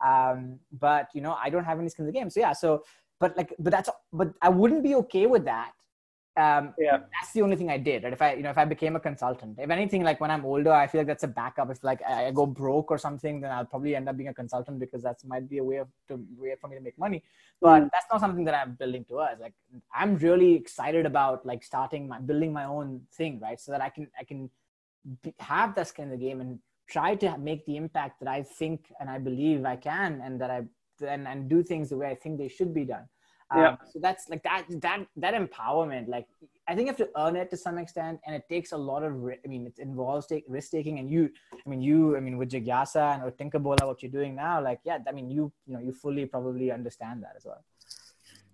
um, 0.06 0.60
but 0.80 1.10
you 1.14 1.22
know, 1.22 1.38
I 1.42 1.50
don't 1.50 1.64
have 1.64 1.80
any 1.80 1.90
skills 1.90 2.08
in 2.08 2.14
the 2.14 2.20
game. 2.20 2.30
So 2.30 2.40
yeah, 2.40 2.54
so 2.54 2.84
but 3.20 3.38
like, 3.38 3.54
but 3.60 3.72
that's, 3.72 3.90
but 4.12 4.34
I 4.42 4.50
wouldn't 4.50 4.84
be 4.84 4.96
okay 4.96 5.28
with 5.28 5.46
that 5.46 5.72
um, 6.38 6.74
yeah. 6.78 7.00
that's 7.12 7.34
the 7.34 7.42
only 7.42 7.58
thing 7.58 7.70
I 7.70 7.78
did. 7.78 8.04
Right? 8.04 8.14
If 8.14 8.22
I, 8.22 8.34
you 8.36 8.44
know, 8.44 8.52
if 8.52 8.58
I 8.58 8.64
became 8.64 8.96
a 8.96 9.00
consultant, 9.00 9.60
if 9.60 9.70
anything, 9.70 10.04
like 10.04 10.22
when 10.22 10.32
I'm 10.32 10.46
older, 10.46 10.72
I 10.72 10.88
feel 10.88 11.00
like 11.00 11.08
that's 11.08 11.24
a 11.24 11.28
backup. 11.28 11.70
If 11.70 11.84
like 11.84 12.02
I 12.08 12.32
go 12.32 12.46
broke 12.46 12.90
or 12.90 12.98
something, 12.98 13.42
then 13.42 13.52
I'll 13.52 13.66
probably 13.66 13.96
end 13.96 14.08
up 14.08 14.16
being 14.16 14.30
a 14.30 14.34
consultant 14.34 14.80
because 14.80 15.04
that 15.04 15.18
might 15.26 15.50
be 15.50 15.58
a 15.58 15.64
way 15.64 15.78
of 15.78 15.90
to 16.08 16.24
way 16.38 16.56
for 16.60 16.70
me 16.70 16.78
to 16.78 16.82
make 16.82 16.98
money. 16.98 17.22
But 17.60 17.82
mm. 17.82 17.90
that's 17.92 18.06
not 18.10 18.22
something 18.22 18.46
that 18.46 18.56
I'm 18.56 18.76
building 18.76 19.04
towards. 19.04 19.42
Like 19.42 19.54
I'm 19.94 20.18
really 20.18 20.54
excited 20.54 21.06
about 21.06 21.46
like 21.46 21.64
starting 21.64 22.08
my 22.08 22.20
building 22.20 22.54
my 22.54 22.64
own 22.64 23.02
thing, 23.14 23.40
right? 23.42 23.60
So 23.60 23.74
that 23.74 23.82
I 23.82 23.90
can 23.90 24.08
I 24.18 24.24
can 24.24 24.50
be, 25.24 25.34
have 25.40 25.76
that 25.76 25.88
skin 25.88 26.06
in 26.06 26.12
the 26.12 26.18
game 26.18 26.40
and 26.40 26.60
try 26.88 27.16
to 27.16 27.38
make 27.38 27.66
the 27.66 27.76
impact 27.76 28.22
that 28.22 28.30
I 28.30 28.44
think 28.44 28.86
and 29.02 29.10
I 29.10 29.18
believe 29.18 29.66
I 29.66 29.76
can, 29.76 30.22
and 30.24 30.40
that 30.40 30.50
I 30.50 30.64
and 31.06 31.28
and 31.28 31.50
do 31.50 31.62
things 31.62 31.90
the 31.90 31.98
way 31.98 32.08
I 32.08 32.16
think 32.16 32.38
they 32.38 32.48
should 32.48 32.74
be 32.74 32.86
done 32.86 33.08
yeah. 33.56 33.70
Um, 33.70 33.78
so 33.92 34.00
that's 34.00 34.30
like 34.30 34.44
that 34.44 34.66
that 34.82 35.06
that 35.18 35.34
empowerment 35.34 36.08
like 36.08 36.28
i 36.68 36.76
think 36.76 36.86
you 36.86 36.94
have 36.94 36.98
to 36.98 37.10
earn 37.18 37.36
it 37.36 37.50
to 37.50 37.58
some 37.58 37.78
extent 37.78 38.20
and 38.26 38.36
it 38.36 38.44
takes 38.50 38.72
a 38.72 38.78
lot 38.78 39.04
of 39.04 39.14
i 39.14 39.48
mean 39.48 39.66
it 39.68 39.78
involves 39.80 40.28
take, 40.28 40.46
risk 40.48 40.72
taking 40.72 41.00
and 41.00 41.10
you 41.10 41.30
i 41.54 41.70
mean 41.70 41.82
you 41.82 42.16
i 42.16 42.20
mean 42.20 42.38
with 42.38 42.50
jigyasa 42.50 43.14
and 43.14 43.24
with 43.24 43.38
Tinkerbola 43.38 43.86
what 43.86 44.02
you're 44.02 44.12
doing 44.12 44.36
now 44.36 44.62
like 44.62 44.80
yeah 44.84 44.98
i 45.08 45.12
mean 45.12 45.30
you 45.30 45.52
you 45.66 45.74
know 45.74 45.80
you 45.80 45.92
fully 45.92 46.26
probably 46.26 46.72
understand 46.72 47.24
that 47.24 47.34
as 47.36 47.46
well 47.46 47.64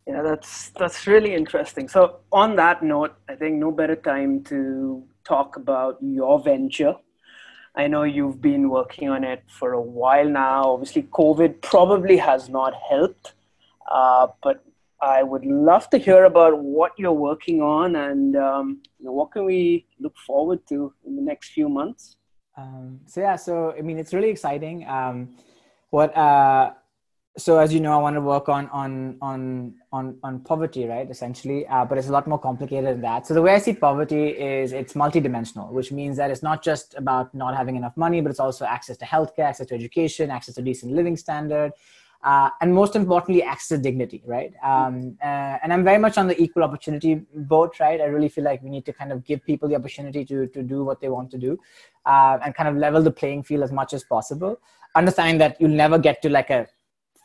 yeah 0.07 0.21
that's 0.21 0.69
that's 0.69 1.05
really 1.05 1.33
interesting 1.33 1.87
so 1.87 2.19
on 2.31 2.55
that 2.55 2.81
note 2.81 3.13
i 3.29 3.35
think 3.35 3.57
no 3.57 3.71
better 3.71 3.95
time 3.95 4.43
to 4.43 5.03
talk 5.23 5.57
about 5.57 5.97
your 6.01 6.39
venture 6.39 6.95
I 7.77 7.85
know 7.85 8.01
you've 8.01 8.41
been 8.41 8.69
working 8.71 9.07
on 9.07 9.23
it 9.23 9.43
for 9.47 9.73
a 9.73 9.81
while 9.81 10.27
now. 10.27 10.63
Obviously, 10.63 11.03
COVID 11.03 11.61
probably 11.61 12.17
has 12.17 12.49
not 12.49 12.73
helped, 12.73 13.33
uh, 13.91 14.27
but 14.41 14.65
I 15.01 15.23
would 15.23 15.45
love 15.45 15.89
to 15.91 15.97
hear 15.97 16.25
about 16.25 16.57
what 16.57 16.93
you're 16.97 17.11
working 17.11 17.61
on 17.61 17.95
and 17.95 18.35
um, 18.35 18.81
you 18.99 19.05
know, 19.05 19.11
what 19.11 19.31
can 19.31 19.45
we 19.45 19.85
look 19.99 20.17
forward 20.25 20.59
to 20.69 20.93
in 21.05 21.15
the 21.15 21.21
next 21.21 21.49
few 21.49 21.69
months. 21.69 22.17
Um, 22.57 23.01
so 23.05 23.21
yeah, 23.21 23.35
so 23.35 23.73
I 23.77 23.81
mean, 23.81 23.99
it's 23.99 24.13
really 24.13 24.29
exciting. 24.29 24.87
Um, 24.87 25.35
what 25.91 26.15
uh, 26.17 26.71
so 27.37 27.59
as 27.59 27.71
you 27.71 27.79
know, 27.79 27.93
I 27.93 27.97
want 27.97 28.15
to 28.15 28.21
work 28.21 28.49
on 28.49 28.67
on 28.69 29.17
on 29.21 29.75
on 29.91 30.17
on 30.23 30.39
poverty, 30.39 30.85
right? 30.85 31.07
Essentially, 31.09 31.67
uh, 31.67 31.85
but 31.85 31.99
it's 31.99 32.07
a 32.07 32.11
lot 32.11 32.27
more 32.27 32.39
complicated 32.39 32.95
than 32.95 33.01
that. 33.01 33.27
So 33.27 33.35
the 33.35 33.41
way 33.43 33.53
I 33.53 33.59
see 33.59 33.73
poverty 33.73 34.29
is 34.29 34.73
it's 34.73 34.93
multidimensional, 34.93 35.69
which 35.69 35.91
means 35.91 36.17
that 36.17 36.31
it's 36.31 36.41
not 36.41 36.63
just 36.63 36.95
about 36.95 37.33
not 37.35 37.55
having 37.55 37.75
enough 37.75 37.95
money, 37.95 38.21
but 38.21 38.31
it's 38.31 38.39
also 38.39 38.65
access 38.65 38.97
to 38.97 39.05
healthcare, 39.05 39.45
access 39.45 39.67
to 39.67 39.75
education, 39.75 40.31
access 40.31 40.55
to 40.55 40.63
decent 40.63 40.93
living 40.93 41.15
standard, 41.15 41.73
uh, 42.23 42.49
and 42.61 42.73
most 42.73 42.95
importantly, 42.95 43.43
access 43.43 43.77
to 43.77 43.77
dignity, 43.77 44.21
right? 44.25 44.53
Um, 44.63 45.17
uh, 45.23 45.57
and 45.61 45.71
I'm 45.71 45.83
very 45.83 45.97
much 45.97 46.17
on 46.17 46.27
the 46.27 46.41
equal 46.41 46.63
opportunity 46.63 47.21
boat, 47.35 47.79
right? 47.79 48.01
I 48.01 48.05
really 48.05 48.29
feel 48.29 48.43
like 48.43 48.61
we 48.61 48.69
need 48.69 48.85
to 48.85 48.93
kind 48.93 49.11
of 49.11 49.23
give 49.23 49.43
people 49.45 49.69
the 49.69 49.75
opportunity 49.75 50.25
to, 50.25 50.47
to 50.47 50.63
do 50.63 50.83
what 50.83 50.99
they 50.99 51.09
want 51.09 51.31
to 51.31 51.37
do 51.37 51.59
uh, 52.05 52.39
and 52.43 52.55
kind 52.55 52.69
of 52.69 52.75
level 52.75 53.01
the 53.01 53.11
playing 53.11 53.43
field 53.43 53.63
as 53.63 53.71
much 53.71 53.93
as 53.93 54.03
possible. 54.03 54.59
Understanding 54.95 55.37
that 55.37 55.59
you'll 55.61 55.69
never 55.69 55.99
get 55.99 56.21
to 56.23 56.29
like 56.29 56.49
a 56.49 56.67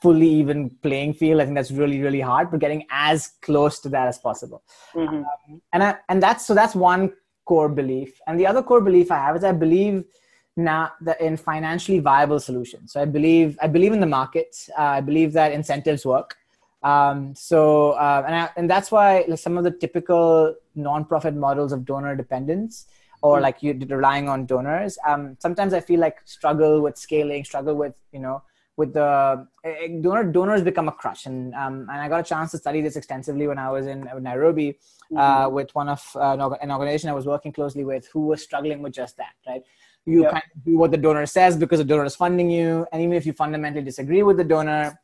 fully 0.03 0.29
even 0.29 0.71
playing 0.83 1.15
field. 1.15 1.41
I 1.41 1.45
think 1.45 1.57
that's 1.57 1.71
really, 1.71 2.01
really 2.01 2.21
hard, 2.21 2.51
but 2.51 2.61
getting 2.61 2.87
as 2.91 3.33
close 3.41 3.81
to 3.81 3.89
that 3.89 4.09
as 4.09 4.19
possible. 4.19 4.63
Mm-hmm. 4.95 5.17
Um, 5.17 5.63
and, 5.73 5.83
I, 5.83 5.97
and 6.09 6.23
that's, 6.23 6.47
so 6.47 6.55
that's 6.55 6.75
one 6.75 7.13
core 7.45 7.69
belief. 7.69 8.21
And 8.27 8.39
the 8.39 8.47
other 8.47 8.63
core 8.63 8.81
belief 8.81 9.11
I 9.11 9.17
have 9.17 9.37
is 9.37 9.45
I 9.45 9.53
believe– 9.53 10.05
now 10.57 10.93
in 11.21 11.37
financially 11.37 11.99
viable 11.99 12.41
solutions. 12.41 12.93
So 12.93 13.01
I 13.01 13.05
believe 13.05 13.59
I 13.61 13.67
believe 13.67 13.93
in 13.93 14.01
the 14.01 14.07
markets. 14.07 14.69
Uh, 14.79 14.83
I 14.83 15.01
believe 15.01 15.33
that 15.33 15.53
incentives 15.53 16.05
work. 16.05 16.37
Um, 16.83 17.35
so 17.35 17.93
uh, 17.93 18.25
and 18.27 18.35
I, 18.35 18.51
and 18.57 18.69
that's 18.69 18.91
why 18.91 19.25
like, 19.29 19.39
some 19.39 19.57
of 19.57 19.65
the 19.65 19.71
typical 19.71 20.55
nonprofit 20.77 21.37
models 21.37 21.73
of 21.73 21.85
donor 21.85 22.17
dependence 22.17 22.87
or 23.23 23.37
hmm. 23.37 23.43
like 23.43 23.63
you 23.63 23.79
relying 23.89 24.29
on 24.29 24.47
donors. 24.47 24.99
Um, 25.07 25.37
sometimes 25.39 25.73
I 25.73 25.81
feel 25.81 26.01
like 26.01 26.19
struggle 26.25 26.81
with 26.83 26.99
scaling, 26.99 27.45
struggle 27.45 27.75
with 27.75 27.95
you 28.13 28.21
know 28.21 28.43
with 28.77 28.95
the 28.95 29.47
uh, 29.65 29.87
donor 30.01 30.25
donors 30.25 30.63
become 30.63 30.89
a 30.89 30.93
crush 30.93 31.27
and 31.27 31.55
um, 31.55 31.87
and 31.91 32.01
I 32.01 32.09
got 32.09 32.21
a 32.21 32.23
chance 32.23 32.51
to 32.53 32.59
study 32.59 32.81
this 32.81 32.97
extensively 32.97 33.47
when 33.47 33.59
I 33.59 33.71
was 33.71 33.87
in 33.87 34.09
Nairobi 34.21 34.79
uh, 35.15 35.45
mm-hmm. 35.47 35.55
with 35.55 35.75
one 35.75 35.89
of 35.89 36.03
uh, 36.17 36.57
an 36.61 36.71
organization 36.71 37.11
I 37.11 37.13
was 37.13 37.27
working 37.27 37.53
closely 37.53 37.85
with 37.85 38.09
who 38.13 38.27
was 38.27 38.43
struggling 38.43 38.83
with 38.83 38.95
just 38.95 39.17
that 39.19 39.35
right 39.47 39.63
you 40.05 40.25
kind 40.25 40.43
of 40.55 40.65
do 40.65 40.77
what 40.77 40.91
the 40.91 40.97
donor 40.97 41.27
says 41.27 41.57
because 41.57 41.79
the 41.79 41.85
donor 41.85 42.05
is 42.05 42.17
funding 42.17 42.51
you. 42.51 42.87
And 42.93 43.03
even 43.03 43.15
if 43.15 43.25
you 43.25 43.33
fundamentally 43.33 43.85
disagree 43.85 44.23
with 44.23 44.37
the 44.37 44.45
donor 44.45 44.99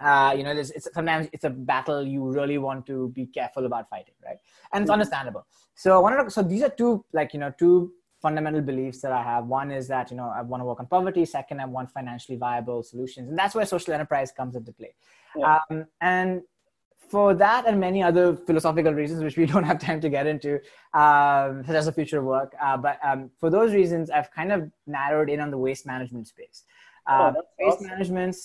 uh, 0.00 0.32
you 0.36 0.44
know 0.44 0.52
it's, 0.52 0.72
sometimes 0.92 1.28
it's 1.32 1.44
a 1.44 1.50
battle 1.50 2.06
you 2.06 2.24
really 2.30 2.58
want 2.58 2.86
to 2.86 3.08
be 3.14 3.26
careful 3.26 3.66
about 3.66 3.88
fighting 3.88 4.14
right? 4.24 4.38
And 4.72 4.82
it's 4.82 4.90
mm-hmm. 4.90 4.94
understandable. 4.94 5.46
So 5.74 5.96
i 5.96 5.98
wanted 5.98 6.24
to, 6.24 6.30
so 6.30 6.42
these 6.42 6.62
are 6.62 6.68
two 6.68 7.04
like 7.12 7.34
you 7.34 7.40
know 7.40 7.52
two 7.58 7.92
fundamental 8.20 8.60
beliefs 8.60 9.00
that 9.00 9.12
i 9.12 9.22
have. 9.22 9.46
One 9.46 9.70
is 9.70 9.88
that 9.88 10.10
you 10.10 10.16
know 10.16 10.32
i 10.34 10.42
want 10.42 10.60
to 10.60 10.64
work 10.64 10.80
on 10.80 10.86
poverty. 10.86 11.24
Second 11.24 11.60
i 11.60 11.64
want 11.64 11.90
financially 11.90 12.38
viable 12.38 12.82
solutions. 12.82 13.28
And 13.28 13.38
that's 13.38 13.54
where 13.54 13.66
social 13.66 13.92
enterprise 13.92 14.30
comes 14.30 14.54
into 14.54 14.72
play. 14.72 14.94
Yeah. 15.36 15.58
um, 15.70 15.86
and 16.00 16.42
for 17.10 17.34
that 17.34 17.66
and 17.66 17.80
many 17.80 18.02
other 18.02 18.36
philosophical 18.36 18.92
reasons, 18.92 19.22
which 19.22 19.36
we 19.36 19.46
don't 19.52 19.64
have 19.64 19.78
time 19.78 20.00
to 20.00 20.08
get 20.08 20.26
into, 20.26 20.56
um, 20.94 21.64
such 21.64 21.76
as 21.76 21.86
the 21.86 21.92
future 21.92 22.18
of 22.18 22.24
work. 22.24 22.54
Uh, 22.60 22.76
but 22.76 22.98
um, 23.02 23.30
for 23.38 23.50
those 23.50 23.72
reasons, 23.72 24.10
I've 24.10 24.30
kind 24.30 24.52
of 24.52 24.70
narrowed 24.86 25.30
in 25.30 25.40
on 25.40 25.50
the 25.50 25.58
waste 25.58 25.86
management 25.86 26.28
space. 26.28 26.64
Uh, 27.06 27.32
oh, 27.36 27.42
waste 27.58 27.76
awesome. 27.76 27.86
management 27.86 28.36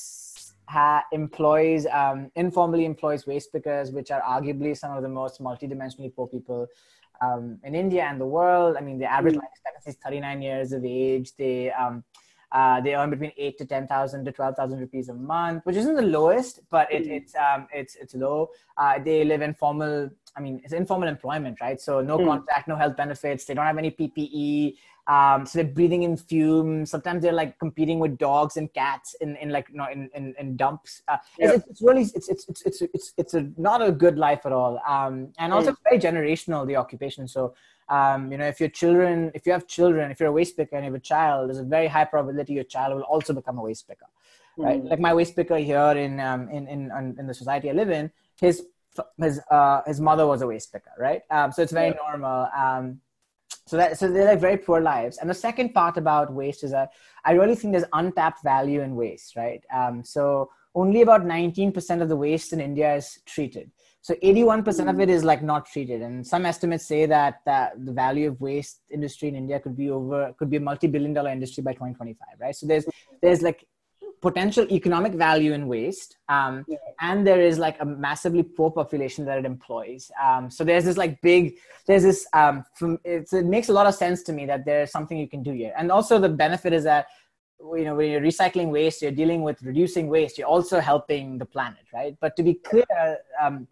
ha- 0.69 1.03
employs, 1.11 1.85
um, 1.87 2.31
informally 2.35 2.85
employs 2.85 3.27
waste 3.27 3.51
pickers, 3.51 3.91
which 3.91 4.11
are 4.11 4.21
arguably 4.21 4.75
some 4.77 4.95
of 4.95 5.03
the 5.03 5.09
most 5.09 5.41
multidimensionally 5.41 6.13
poor 6.15 6.27
people 6.27 6.67
um, 7.21 7.59
in 7.63 7.75
India 7.75 8.03
and 8.03 8.19
the 8.19 8.25
world. 8.25 8.75
I 8.77 8.81
mean, 8.81 8.97
the 8.99 9.11
average 9.11 9.35
mm. 9.35 9.39
life 9.39 9.49
expectancy 9.51 9.89
is 9.91 9.97
39 10.03 10.41
years 10.41 10.71
of 10.71 10.85
age. 10.85 11.35
They 11.37 11.71
um, 11.71 12.03
uh, 12.53 12.79
they 12.79 12.95
earn 12.95 13.09
between 13.09 13.31
eight 13.35 13.57
to 13.57 13.65
ten 13.65 13.87
thousand 13.87 14.25
to 14.25 14.31
twelve 14.31 14.55
thousand 14.55 14.79
rupees 14.79 15.09
a 15.09 15.13
month, 15.13 15.65
which 15.65 15.75
isn't 15.75 15.95
the 15.95 16.01
lowest, 16.03 16.59
but 16.69 16.91
it, 16.93 17.03
mm. 17.03 17.17
it's 17.17 17.33
um, 17.35 17.67
it's 17.73 17.95
it's 17.95 18.13
low. 18.13 18.49
Uh, 18.77 18.99
they 18.99 19.25
live 19.25 19.41
in 19.41 19.55
formal. 19.55 20.09
I 20.37 20.39
mean, 20.39 20.61
it's 20.63 20.73
informal 20.73 21.09
employment, 21.09 21.59
right? 21.61 21.81
So 21.81 22.01
no 22.01 22.17
mm. 22.17 22.27
contract, 22.27 22.67
no 22.67 22.75
health 22.75 22.95
benefits. 22.95 23.45
They 23.45 23.55
don't 23.55 23.65
have 23.65 23.77
any 23.79 23.91
PPE. 23.91 24.75
Um, 25.05 25.45
so 25.45 25.59
they're 25.59 25.67
breathing 25.67 26.03
in 26.03 26.15
fumes. 26.15 26.91
Sometimes 26.91 27.23
they're 27.23 27.33
like 27.33 27.59
competing 27.59 27.99
with 27.99 28.17
dogs 28.17 28.55
and 28.55 28.71
cats 28.73 29.15
in, 29.19 29.35
in 29.37 29.49
like 29.49 29.67
you 29.69 29.75
know 29.75 29.87
in, 29.91 30.09
in, 30.15 30.33
in 30.39 30.55
dumps. 30.55 31.01
Uh, 31.07 31.17
yep. 31.39 31.55
it's, 31.55 31.67
it's, 31.67 31.81
really 31.81 32.03
it's, 32.03 32.29
it's 32.29 32.47
it's 32.47 32.61
it's 32.61 32.81
it's 32.93 33.13
it's 33.17 33.33
a 33.33 33.49
not 33.57 33.81
a 33.81 33.91
good 33.91 34.17
life 34.17 34.45
at 34.45 34.51
all. 34.51 34.79
Um, 34.87 35.33
and 35.39 35.51
also 35.51 35.71
mm. 35.71 35.77
very 35.83 35.99
generational 35.99 36.67
the 36.67 36.75
occupation. 36.75 37.27
So 37.27 37.55
um, 37.89 38.31
you 38.31 38.37
know, 38.37 38.45
if 38.45 38.59
your 38.59 38.69
children, 38.69 39.31
if 39.33 39.45
you 39.45 39.51
have 39.51 39.67
children, 39.67 40.11
if 40.11 40.19
you're 40.19 40.29
a 40.29 40.33
waste 40.33 40.57
picker 40.57 40.75
and 40.75 40.85
you 40.85 40.91
have 40.91 40.99
a 40.99 41.03
child, 41.03 41.49
there's 41.49 41.59
a 41.59 41.63
very 41.63 41.87
high 41.87 42.05
probability 42.05 42.53
your 42.53 42.63
child 42.63 42.95
will 42.95 43.03
also 43.03 43.33
become 43.33 43.57
a 43.57 43.61
waste 43.61 43.87
picker, 43.87 44.05
right? 44.57 44.79
Mm-hmm. 44.79 44.87
Like 44.87 44.99
my 44.99 45.13
waste 45.13 45.35
picker 45.35 45.57
here 45.57 45.91
in, 45.91 46.19
um, 46.19 46.49
in, 46.49 46.67
in, 46.67 47.15
in 47.19 47.27
the 47.27 47.33
society 47.33 47.69
I 47.69 47.73
live 47.73 47.89
in, 47.89 48.11
his, 48.39 48.65
his, 49.19 49.39
uh, 49.51 49.81
his 49.85 49.99
mother 49.99 50.25
was 50.27 50.41
a 50.41 50.47
waste 50.47 50.71
picker, 50.71 50.91
right? 50.97 51.21
Um, 51.29 51.51
so 51.51 51.61
it's 51.61 51.71
very 51.71 51.89
yeah. 51.89 52.11
normal. 52.11 52.47
Um, 52.55 53.01
so 53.65 53.77
that, 53.77 53.97
so 53.97 54.11
they're 54.11 54.25
like 54.25 54.39
very 54.39 54.57
poor 54.57 54.81
lives. 54.81 55.17
And 55.17 55.29
the 55.29 55.33
second 55.33 55.73
part 55.73 55.97
about 55.97 56.33
waste 56.33 56.63
is 56.63 56.71
that 56.71 56.91
I 57.23 57.33
really 57.33 57.55
think 57.55 57.73
there's 57.73 57.85
untapped 57.93 58.43
value 58.43 58.81
in 58.81 58.95
waste, 58.95 59.35
right? 59.35 59.63
Um, 59.73 60.03
so 60.03 60.49
only 60.75 61.01
about 61.01 61.23
19% 61.23 62.01
of 62.01 62.09
the 62.09 62.15
waste 62.15 62.51
in 62.51 62.59
India 62.59 62.95
is 62.95 63.19
treated. 63.25 63.71
So 64.03 64.15
81% 64.15 64.89
of 64.89 64.99
it 64.99 65.09
is 65.09 65.23
like 65.23 65.41
not 65.41 65.65
treated. 65.65 66.01
And 66.01 66.27
some 66.27 66.45
estimates 66.45 66.85
say 66.85 67.05
that, 67.05 67.39
that 67.45 67.85
the 67.85 67.93
value 67.93 68.27
of 68.27 68.41
waste 68.41 68.81
industry 68.91 69.29
in 69.29 69.35
India 69.35 69.61
could 69.61 69.77
be 69.77 69.89
over, 69.89 70.33
could 70.37 70.49
be 70.49 70.57
a 70.57 70.59
multi-billion 70.59 71.13
dollar 71.13 71.31
industry 71.31 71.63
by 71.63 71.71
2025, 71.71 72.27
right? 72.41 72.53
So 72.53 72.67
there's, 72.67 72.85
there's 73.21 73.41
like 73.41 73.65
potential 74.21 74.69
economic 74.69 75.13
value 75.13 75.53
in 75.53 75.69
waste. 75.69 76.17
Um, 76.27 76.65
yeah. 76.67 76.79
And 76.99 77.25
there 77.25 77.39
is 77.39 77.57
like 77.57 77.77
a 77.79 77.85
massively 77.85 78.43
poor 78.43 78.71
population 78.71 79.23
that 79.23 79.37
it 79.37 79.45
employs. 79.45 80.11
Um, 80.21 80.51
so 80.51 80.65
there's 80.65 80.83
this 80.83 80.97
like 80.97 81.21
big, 81.21 81.57
there's 81.87 82.03
this, 82.03 82.27
um, 82.33 82.65
from, 82.75 82.99
it 83.05 83.31
makes 83.31 83.69
a 83.69 83.73
lot 83.73 83.87
of 83.87 83.95
sense 83.95 84.21
to 84.23 84.33
me 84.33 84.45
that 84.47 84.65
there's 84.65 84.91
something 84.91 85.17
you 85.17 85.29
can 85.29 85.43
do 85.43 85.53
here. 85.53 85.71
And 85.77 85.89
also 85.89 86.19
the 86.19 86.27
benefit 86.27 86.73
is 86.73 86.83
that 86.83 87.07
you 87.77 87.85
know 87.85 87.95
when 87.95 88.11
you're 88.11 88.19
recycling 88.19 88.71
waste 88.71 89.01
you're 89.01 89.09
dealing 89.11 89.41
with 89.41 89.61
reducing 89.61 90.09
waste 90.09 90.37
you're 90.37 90.47
also 90.47 90.81
helping 90.81 91.37
the 91.37 91.45
planet 91.45 91.85
right 91.93 92.17
but 92.19 92.35
to 92.35 92.43
be 92.43 92.55
clear 92.55 93.17
um, 93.41 93.65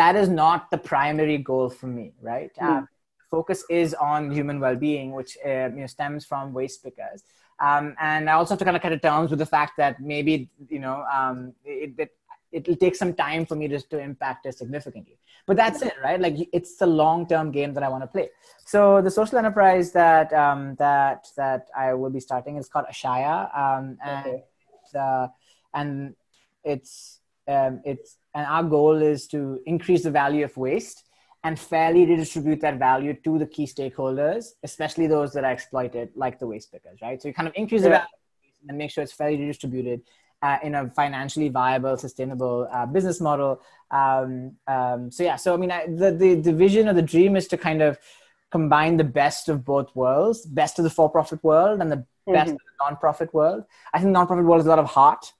that 0.00 0.14
is 0.16 0.28
not 0.28 0.70
the 0.70 0.78
primary 0.92 1.38
goal 1.50 1.68
for 1.68 1.88
me 1.98 2.06
right? 2.20 2.52
Mm. 2.56 2.68
um, 2.68 2.88
focus 3.30 3.64
is 3.70 3.94
on 3.94 4.30
human 4.38 4.58
well-being 4.64 5.12
which 5.18 5.32
uh, 5.44 5.68
you 5.74 5.82
know 5.82 5.86
stems 5.86 6.24
from 6.30 6.52
waste 6.52 6.82
pickers. 6.84 7.22
Um, 7.68 7.94
and 8.00 8.22
i 8.30 8.32
also 8.38 8.52
have 8.52 8.58
to 8.60 8.64
kind 8.68 8.76
of 8.78 8.82
come 8.82 8.94
to 8.98 9.02
terms 9.10 9.28
with 9.30 9.38
the 9.44 9.52
fact 9.56 9.72
that 9.82 10.00
maybe 10.12 10.34
you 10.74 10.80
know 10.84 10.96
um, 11.18 11.36
it, 11.64 11.90
it, 11.98 12.10
it'll 12.52 12.76
take 12.84 12.96
some 13.02 13.12
time 13.14 13.42
for 13.46 13.56
me 13.60 13.68
just 13.68 13.90
to 13.90 13.98
impact 13.98 14.46
it 14.46 14.56
significantly. 14.62 15.16
But 15.46 15.56
that's 15.56 15.82
it 15.82 15.94
right? 16.02 16.20
Like 16.20 16.36
it's 16.52 16.76
the 16.76 16.86
long-term 16.86 17.50
game 17.58 17.72
that 17.74 17.82
i 17.82 17.88
want 17.88 18.02
to 18.02 18.10
play. 18.16 18.28
So 18.64 19.00
the 19.06 19.10
social 19.10 19.38
enterprise 19.38 19.92
that 19.92 20.32
um, 20.32 20.74
that 20.84 21.28
that 21.36 21.62
i 21.76 21.92
will 21.94 22.14
be 22.18 22.22
starting 22.28 22.56
is 22.56 22.68
called 22.68 22.86
ashaya. 22.94 23.34
Um, 23.62 23.98
and 24.04 24.26
okay. 24.26 24.44
uh, 24.98 25.26
and 25.74 26.14
it's 26.64 27.19
um, 27.50 27.80
it's 27.84 28.16
and 28.34 28.46
our 28.46 28.62
goal 28.62 29.02
is 29.02 29.26
to 29.28 29.60
increase 29.66 30.02
the 30.04 30.10
value 30.10 30.44
of 30.44 30.56
waste 30.56 31.04
and 31.42 31.58
fairly 31.58 32.06
redistribute 32.06 32.60
that 32.60 32.78
value 32.78 33.14
to 33.24 33.38
the 33.38 33.46
key 33.46 33.66
stakeholders, 33.66 34.50
especially 34.62 35.06
those 35.06 35.32
that 35.32 35.44
are 35.44 35.52
exploited, 35.52 36.10
like 36.14 36.38
the 36.38 36.46
waste 36.46 36.70
pickers, 36.70 36.98
right? 37.02 37.20
So 37.20 37.28
you 37.28 37.34
kind 37.34 37.48
of 37.48 37.54
increase 37.56 37.80
yeah. 37.82 37.88
the 37.88 37.90
value 37.90 38.06
and 38.68 38.78
make 38.78 38.90
sure 38.90 39.02
it's 39.02 39.12
fairly 39.12 39.38
redistributed 39.38 40.02
uh, 40.42 40.58
in 40.62 40.74
a 40.74 40.90
financially 40.90 41.48
viable, 41.48 41.96
sustainable 41.96 42.68
uh, 42.70 42.86
business 42.86 43.20
model. 43.20 43.60
Um, 43.90 44.56
um, 44.66 45.10
so 45.10 45.22
yeah, 45.22 45.36
so 45.36 45.54
I 45.54 45.56
mean, 45.56 45.70
I, 45.70 45.86
the, 45.86 46.12
the 46.12 46.34
the 46.36 46.52
vision 46.52 46.88
or 46.88 46.92
the 46.92 47.02
dream 47.02 47.36
is 47.36 47.48
to 47.48 47.56
kind 47.56 47.82
of 47.82 47.98
combine 48.50 48.96
the 48.96 49.04
best 49.04 49.48
of 49.48 49.64
both 49.64 49.94
worlds, 49.94 50.44
best 50.44 50.78
of 50.78 50.84
the 50.84 50.90
for-profit 50.90 51.42
world 51.42 51.80
and 51.80 51.90
the 51.90 51.96
mm-hmm. 51.96 52.32
best 52.32 52.52
of 52.52 52.58
the 52.58 52.84
non-profit 52.84 53.32
world. 53.32 53.64
I 53.94 53.98
think 53.98 54.10
non-profit 54.10 54.44
world 54.44 54.60
is 54.60 54.66
a 54.66 54.70
lot 54.70 54.78
of 54.78 54.86
heart, 54.86 55.32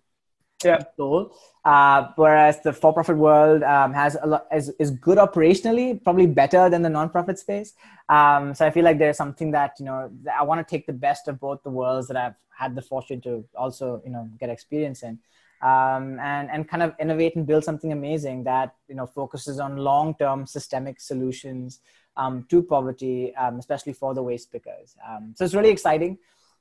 yeah, 0.65 0.83
soul. 0.97 1.33
Uh, 1.65 2.09
whereas 2.17 2.63
the 2.63 2.73
for-profit 2.73 3.17
world 3.17 3.63
um, 3.63 3.93
has 3.93 4.17
a 4.23 4.27
lot 4.27 4.47
is, 4.51 4.71
is 4.79 4.91
good 4.91 5.19
operationally, 5.19 6.03
probably 6.03 6.27
better 6.27 6.71
than 6.71 6.81
the 6.81 6.89
non-profit 6.89 7.39
space. 7.39 7.75
Um, 8.09 8.55
so 8.55 8.67
I 8.67 8.71
feel 8.71 8.85
like 8.85 8.99
there's 8.99 9.19
something 9.19 9.51
that 9.51 9.73
you 9.79 9.85
know 9.85 10.11
I 10.39 10.43
want 10.43 10.67
to 10.67 10.71
take 10.71 10.87
the 10.87 10.93
best 10.93 11.29
of 11.29 11.39
both 11.39 11.63
the 11.63 11.71
worlds 11.71 12.09
that 12.09 12.17
I've 12.17 12.35
had 12.57 12.75
the 12.75 12.83
fortune 12.83 13.21
to 13.23 13.45
also 13.55 14.01
you 14.05 14.11
know 14.11 14.29
get 14.39 14.49
experience 14.49 15.03
in, 15.03 15.19
um, 15.61 16.19
and 16.19 16.51
and 16.51 16.67
kind 16.67 16.83
of 16.83 16.95
innovate 16.99 17.37
and 17.37 17.47
build 17.47 17.63
something 17.63 17.93
amazing 17.93 18.45
that 18.45 18.75
you 18.89 18.95
know 18.95 19.07
focuses 19.07 19.61
on 19.61 19.77
long-term 19.77 20.47
systemic 20.47 20.99
solutions 20.99 21.81
um, 22.17 22.47
to 22.49 22.63
poverty, 22.63 23.35
um, 23.37 23.59
especially 23.59 23.93
for 23.93 24.15
the 24.15 24.23
waste 24.23 24.51
pickers. 24.51 24.97
Um, 25.07 25.35
so 25.37 25.45
it's 25.45 25.55
really 25.55 25.71
exciting 25.71 26.17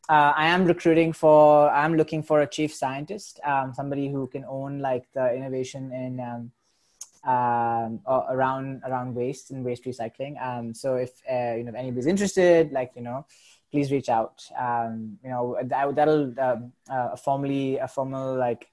uh, 0.07 0.33
I 0.35 0.47
am 0.47 0.65
recruiting 0.65 1.13
for, 1.13 1.69
I'm 1.69 1.95
looking 1.95 2.23
for 2.23 2.41
a 2.41 2.47
chief 2.47 2.73
scientist, 2.73 3.39
um, 3.45 3.73
somebody 3.73 4.09
who 4.09 4.27
can 4.27 4.45
own 4.47 4.79
like 4.79 5.05
the 5.13 5.33
innovation 5.33 5.91
in 5.91 6.19
um, 6.19 6.51
um, 7.29 7.99
around 8.07 8.81
around 8.85 9.13
waste 9.13 9.51
and 9.51 9.63
waste 9.63 9.83
recycling. 9.83 10.41
Um, 10.41 10.73
so 10.73 10.95
if 10.95 11.11
uh, 11.29 11.55
you 11.55 11.63
know 11.63 11.69
if 11.69 11.75
anybody's 11.75 12.07
interested, 12.07 12.71
like 12.71 12.91
you 12.95 13.01
know, 13.01 13.25
please 13.71 13.91
reach 13.91 14.09
out. 14.09 14.41
Um, 14.57 15.17
you 15.23 15.29
know 15.29 15.57
that 15.61 15.95
that'll 15.95 16.33
uh, 16.39 17.15
formally 17.17 17.77
a 17.77 17.87
formal 17.87 18.35
like 18.37 18.67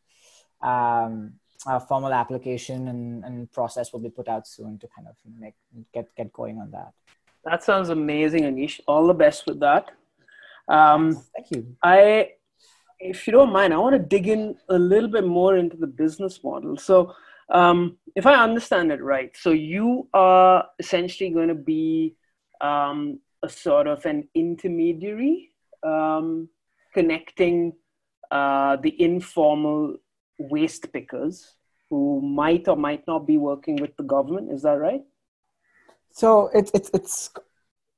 a 0.63 1.81
formal 1.81 2.13
application 2.13 2.89
and, 2.89 3.25
and 3.25 3.53
process 3.53 3.93
will 3.93 4.01
be 4.01 4.11
put 4.11 4.29
out 4.29 4.47
soon 4.47 4.79
to 4.79 4.89
kind 4.95 5.09
of 5.09 5.17
make 5.39 5.55
get 5.93 6.15
get 6.17 6.33
going 6.33 6.59
on 6.59 6.71
that. 6.71 6.93
That 7.45 7.63
sounds 7.63 7.91
amazing, 7.91 8.43
Anish. 8.43 8.81
All 8.87 9.07
the 9.07 9.15
best 9.15 9.47
with 9.47 9.61
that. 9.61 9.91
Um, 10.69 11.23
Thank 11.35 11.51
you. 11.51 11.77
I, 11.83 12.31
if 12.99 13.27
you 13.27 13.33
don't 13.33 13.53
mind, 13.53 13.73
I 13.73 13.79
want 13.79 13.95
to 13.95 13.99
dig 13.99 14.29
in 14.29 14.57
a 14.69 14.79
little 14.79 15.09
bit 15.09 15.27
more 15.27 15.57
into 15.57 15.77
the 15.77 15.87
business 15.87 16.43
model. 16.43 16.77
So, 16.77 17.15
um, 17.51 17.99
if 18.17 18.27
I 18.27 18.35
understand 18.43 18.91
it 18.91 19.03
right, 19.03 19.31
so 19.37 19.51
you 19.51 20.09
are 20.13 20.67
essentially 20.79 21.31
going 21.31 21.49
to 21.49 21.55
be 21.55 22.17
um, 22.61 23.21
a 23.43 23.49
sort 23.49 23.87
of 23.87 24.05
an 24.05 24.29
intermediary 24.35 25.53
um, 25.83 26.49
connecting 26.93 27.73
uh, 28.31 28.77
the 28.77 29.01
informal 29.01 29.97
waste 30.39 30.93
pickers 30.93 31.55
who 31.91 32.21
might 32.21 32.67
or 32.67 32.77
might 32.77 33.07
not 33.07 33.27
be 33.27 33.39
working 33.39 33.77
with 33.77 33.97
the 33.97 34.03
government. 34.03 34.51
Is 34.51 34.63
that 34.63 34.79
right? 34.79 35.03
So 36.11 36.51
it's 36.55 36.71
it's 36.75 36.91
it's 36.93 37.31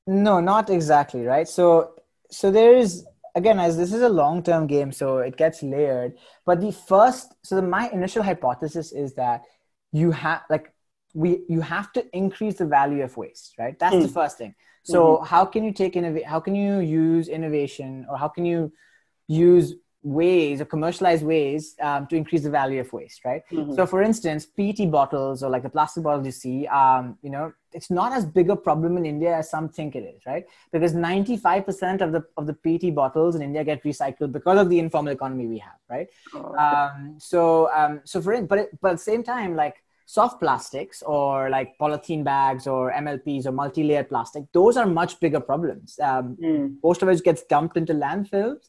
no, 0.07 0.41
not 0.41 0.71
exactly 0.71 1.25
right. 1.25 1.49
So 1.49 1.93
so 2.31 2.51
there 2.51 2.77
is 2.77 3.07
again 3.35 3.59
as 3.59 3.77
this 3.77 3.93
is 3.93 4.03
a 4.03 4.09
long 4.09 4.43
term 4.43 4.67
game 4.67 4.93
so 4.93 5.19
it 5.19 5.37
gets 5.37 5.63
layered 5.63 6.15
but 6.45 6.61
the 6.61 6.73
first 6.73 7.35
so 7.43 7.57
the, 7.57 7.63
my 7.63 7.89
initial 7.91 8.23
hypothesis 8.23 8.93
is 8.93 9.15
that 9.15 9.43
you 9.93 10.11
have 10.11 10.43
like 10.51 10.73
we 11.15 11.43
you 11.49 11.61
have 11.61 11.93
to 11.93 12.05
increase 12.17 12.55
the 12.55 12.67
value 12.67 13.03
of 13.03 13.17
waste 13.17 13.55
right 13.59 13.79
that's 13.79 13.95
mm. 13.95 14.03
the 14.03 14.09
hmm. 14.09 14.15
first 14.15 14.39
thing 14.39 14.55
so 14.83 15.17
mm-hmm. 15.17 15.25
how 15.25 15.45
can 15.45 15.65
you 15.65 15.73
take 15.73 15.97
innovate 15.97 16.25
how 16.25 16.41
can 16.41 16.55
you 16.55 16.81
use 16.81 17.29
innovation 17.29 18.07
or 18.11 18.17
how 18.19 18.29
can 18.29 18.45
you 18.45 18.73
use 19.27 19.75
ways 20.03 20.61
or 20.61 20.65
commercialized 20.65 21.25
ways 21.25 21.75
um, 21.81 22.07
to 22.07 22.15
increase 22.15 22.43
the 22.43 22.51
value 22.51 22.81
of 22.81 22.93
waste 22.93 23.25
right 23.25 23.43
mm-hmm. 23.51 23.75
so 23.75 23.85
for 23.85 24.01
instance 24.01 24.47
pet 24.47 24.79
bottles 24.91 25.43
or 25.43 25.51
like 25.51 25.65
the 25.65 25.69
plastic 25.69 26.05
bottles 26.05 26.25
you 26.25 26.33
see 26.33 26.67
um, 26.69 27.19
you 27.21 27.31
know 27.31 27.53
it's 27.73 27.91
not 27.91 28.13
as 28.13 28.25
big 28.25 28.49
a 28.49 28.55
problem 28.55 28.97
in 28.97 29.05
india 29.05 29.37
as 29.37 29.51
some 29.51 29.69
think 29.69 29.97
it 29.97 30.05
is 30.05 30.25
right 30.25 30.45
because 30.73 30.95
95% 30.95 32.01
of 32.01 32.13
the 32.13 32.25
of 32.37 32.47
the 32.47 32.55
pet 32.55 32.95
bottles 32.95 33.35
in 33.35 33.43
india 33.43 33.65
get 33.65 33.83
recycled 33.83 34.31
because 34.31 34.59
of 34.59 34.71
the 34.71 34.79
informal 34.79 35.13
economy 35.13 35.47
we 35.47 35.59
have 35.59 35.81
right 35.91 36.07
oh, 36.33 36.39
okay. 36.39 36.59
um, 36.59 37.17
so 37.19 37.69
um, 37.75 38.01
so 38.05 38.23
for 38.23 38.41
but 38.43 38.59
it, 38.61 38.81
but 38.81 38.93
at 38.93 38.97
the 38.99 39.03
same 39.03 39.25
time 39.25 39.57
like 39.57 39.83
soft 40.07 40.41
plastics 40.41 41.03
or 41.03 41.51
like 41.51 41.77
polythene 41.79 42.25
bags 42.25 42.67
or 42.67 42.93
mlps 42.93 43.47
or 43.47 43.53
multi-layered 43.53 44.09
plastic 44.09 44.45
those 44.53 44.77
are 44.77 44.87
much 44.87 45.19
bigger 45.21 45.41
problems 45.41 45.99
um, 46.03 46.37
mm. 46.41 46.75
most 46.83 47.03
of 47.03 47.09
it 47.09 47.23
gets 47.25 47.43
dumped 47.43 47.77
into 47.77 47.93
landfills 47.93 48.69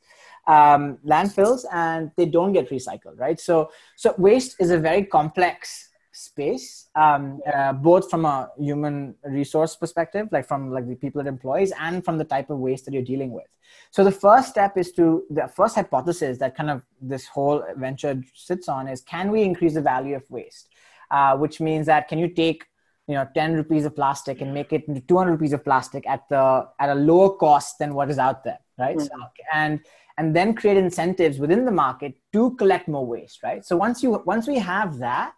um, 0.49 0.97
landfills 1.05 1.63
and 1.71 2.11
they 2.17 2.25
don't 2.25 2.53
get 2.53 2.69
recycled, 2.69 3.17
right? 3.17 3.39
So, 3.39 3.71
so 3.95 4.15
waste 4.17 4.55
is 4.59 4.71
a 4.71 4.79
very 4.79 5.05
complex 5.05 5.89
space, 6.11 6.89
um, 6.95 7.39
uh, 7.53 7.71
both 7.71 8.09
from 8.09 8.25
a 8.25 8.49
human 8.57 9.15
resource 9.23 9.75
perspective, 9.75 10.27
like 10.31 10.47
from 10.47 10.71
like 10.71 10.87
the 10.87 10.95
people 10.95 11.21
it 11.21 11.27
employs, 11.27 11.71
and 11.79 12.03
from 12.03 12.17
the 12.17 12.25
type 12.25 12.49
of 12.49 12.57
waste 12.57 12.85
that 12.85 12.93
you're 12.93 13.03
dealing 13.03 13.31
with. 13.31 13.45
So 13.91 14.03
the 14.03 14.11
first 14.11 14.49
step 14.49 14.75
is 14.75 14.91
to 14.93 15.23
the 15.29 15.47
first 15.47 15.75
hypothesis 15.75 16.39
that 16.39 16.57
kind 16.57 16.71
of 16.71 16.81
this 16.99 17.27
whole 17.27 17.63
venture 17.77 18.21
sits 18.33 18.67
on 18.67 18.87
is 18.87 19.01
can 19.01 19.31
we 19.31 19.43
increase 19.43 19.75
the 19.75 19.81
value 19.81 20.15
of 20.15 20.23
waste, 20.29 20.69
uh, 21.11 21.37
which 21.37 21.61
means 21.61 21.85
that 21.85 22.07
can 22.07 22.17
you 22.17 22.27
take 22.27 22.65
you 23.07 23.15
know 23.15 23.27
10 23.33 23.53
rupees 23.53 23.85
of 23.85 23.95
plastic 23.95 24.41
and 24.41 24.53
make 24.53 24.73
it 24.73 24.83
into 24.87 25.01
200 25.01 25.31
rupees 25.31 25.53
of 25.53 25.63
plastic 25.63 26.07
at 26.07 26.27
the 26.29 26.67
at 26.79 26.89
a 26.89 26.95
lower 26.95 27.35
cost 27.37 27.79
than 27.79 27.95
what 27.95 28.09
is 28.09 28.19
out 28.19 28.43
there 28.43 28.59
right 28.77 28.97
mm-hmm. 28.97 29.19
so, 29.19 29.31
and 29.53 29.79
and 30.19 30.35
then 30.35 30.53
create 30.53 30.75
incentives 30.75 31.39
within 31.39 31.63
the 31.63 31.71
market 31.71 32.13
to 32.33 32.53
collect 32.55 32.87
more 32.87 33.05
waste 33.05 33.41
right? 33.41 33.65
So 33.65 33.77
once 33.77 34.03
you 34.03 34.21
once 34.25 34.47
we 34.47 34.59
have 34.59 34.99
that 34.99 35.35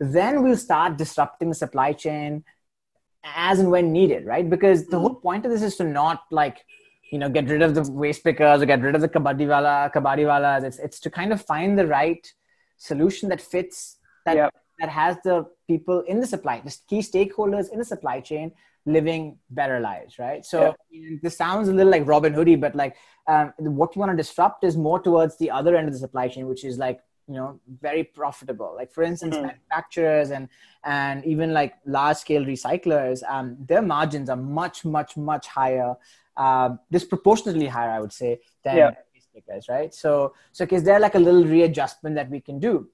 then 0.00 0.42
we'll 0.42 0.56
start 0.56 0.98
disrupting 0.98 1.48
the 1.48 1.54
supply 1.54 1.92
chain 1.92 2.44
as 3.24 3.60
and 3.60 3.70
when 3.70 3.92
needed 3.92 4.26
right? 4.26 4.48
Because 4.50 4.86
the 4.86 4.98
whole 4.98 5.10
mm-hmm. 5.10 5.28
point 5.28 5.46
of 5.46 5.52
this 5.52 5.62
is 5.62 5.76
to 5.76 5.84
not 5.84 6.24
like 6.30 6.58
you 7.12 7.18
know 7.18 7.28
get 7.28 7.48
rid 7.48 7.62
of 7.62 7.74
the 7.76 7.84
waste 7.92 8.24
pickers 8.24 8.60
or 8.60 8.66
get 8.66 8.82
rid 8.82 8.96
of 8.96 9.00
the 9.00 9.08
kabadi 9.16 9.46
wala 9.54 9.90
kabadi 9.94 10.26
wala 10.26 10.52
it's, 10.66 10.78
it's 10.78 10.98
to 10.98 11.10
kind 11.10 11.32
of 11.32 11.40
find 11.52 11.78
the 11.78 11.86
right 11.86 12.32
solution 12.76 13.28
that 13.28 13.40
fits 13.40 13.98
that 14.26 14.36
yep. 14.36 14.54
that 14.80 14.88
has 14.88 15.16
the 15.24 15.36
people 15.68 16.00
in 16.12 16.18
the 16.18 16.26
supply 16.26 16.60
the 16.64 16.76
key 16.88 17.02
stakeholders 17.10 17.72
in 17.72 17.78
the 17.78 17.84
supply 17.84 18.18
chain 18.20 18.50
living 18.86 19.38
better 19.50 19.80
lives, 19.80 20.18
right? 20.18 20.44
So 20.44 20.74
yeah. 20.90 21.16
this 21.22 21.36
sounds 21.36 21.68
a 21.68 21.72
little 21.72 21.90
like 21.90 22.06
Robin 22.06 22.32
Hoodie, 22.32 22.56
but 22.56 22.74
like 22.74 22.96
um, 23.26 23.52
what 23.58 23.94
you 23.94 24.00
want 24.00 24.12
to 24.12 24.16
disrupt 24.16 24.64
is 24.64 24.76
more 24.76 25.00
towards 25.00 25.36
the 25.38 25.50
other 25.50 25.76
end 25.76 25.88
of 25.88 25.94
the 25.94 25.98
supply 25.98 26.28
chain, 26.28 26.46
which 26.46 26.64
is 26.64 26.78
like 26.78 27.00
you 27.26 27.34
know 27.34 27.60
very 27.80 28.04
profitable. 28.04 28.74
Like 28.76 28.92
for 28.92 29.02
instance, 29.02 29.34
mm-hmm. 29.34 29.46
manufacturers 29.46 30.30
and 30.30 30.48
and 30.84 31.24
even 31.24 31.52
like 31.52 31.74
large 31.86 32.18
scale 32.18 32.44
recyclers, 32.44 33.22
um, 33.28 33.56
their 33.60 33.82
margins 33.82 34.28
are 34.28 34.36
much 34.36 34.84
much 34.84 35.16
much 35.16 35.46
higher, 35.46 35.94
uh, 36.36 36.70
disproportionately 36.90 37.66
higher, 37.66 37.90
I 37.90 38.00
would 38.00 38.12
say, 38.12 38.40
than 38.62 38.76
yeah. 38.76 38.90
right? 39.68 39.94
So 39.94 40.34
so 40.52 40.66
is 40.70 40.82
there 40.82 41.00
like 41.00 41.14
a 41.14 41.18
little 41.18 41.44
readjustment 41.44 42.16
that 42.16 42.30
we 42.30 42.40
can 42.40 42.58
do? 42.58 42.88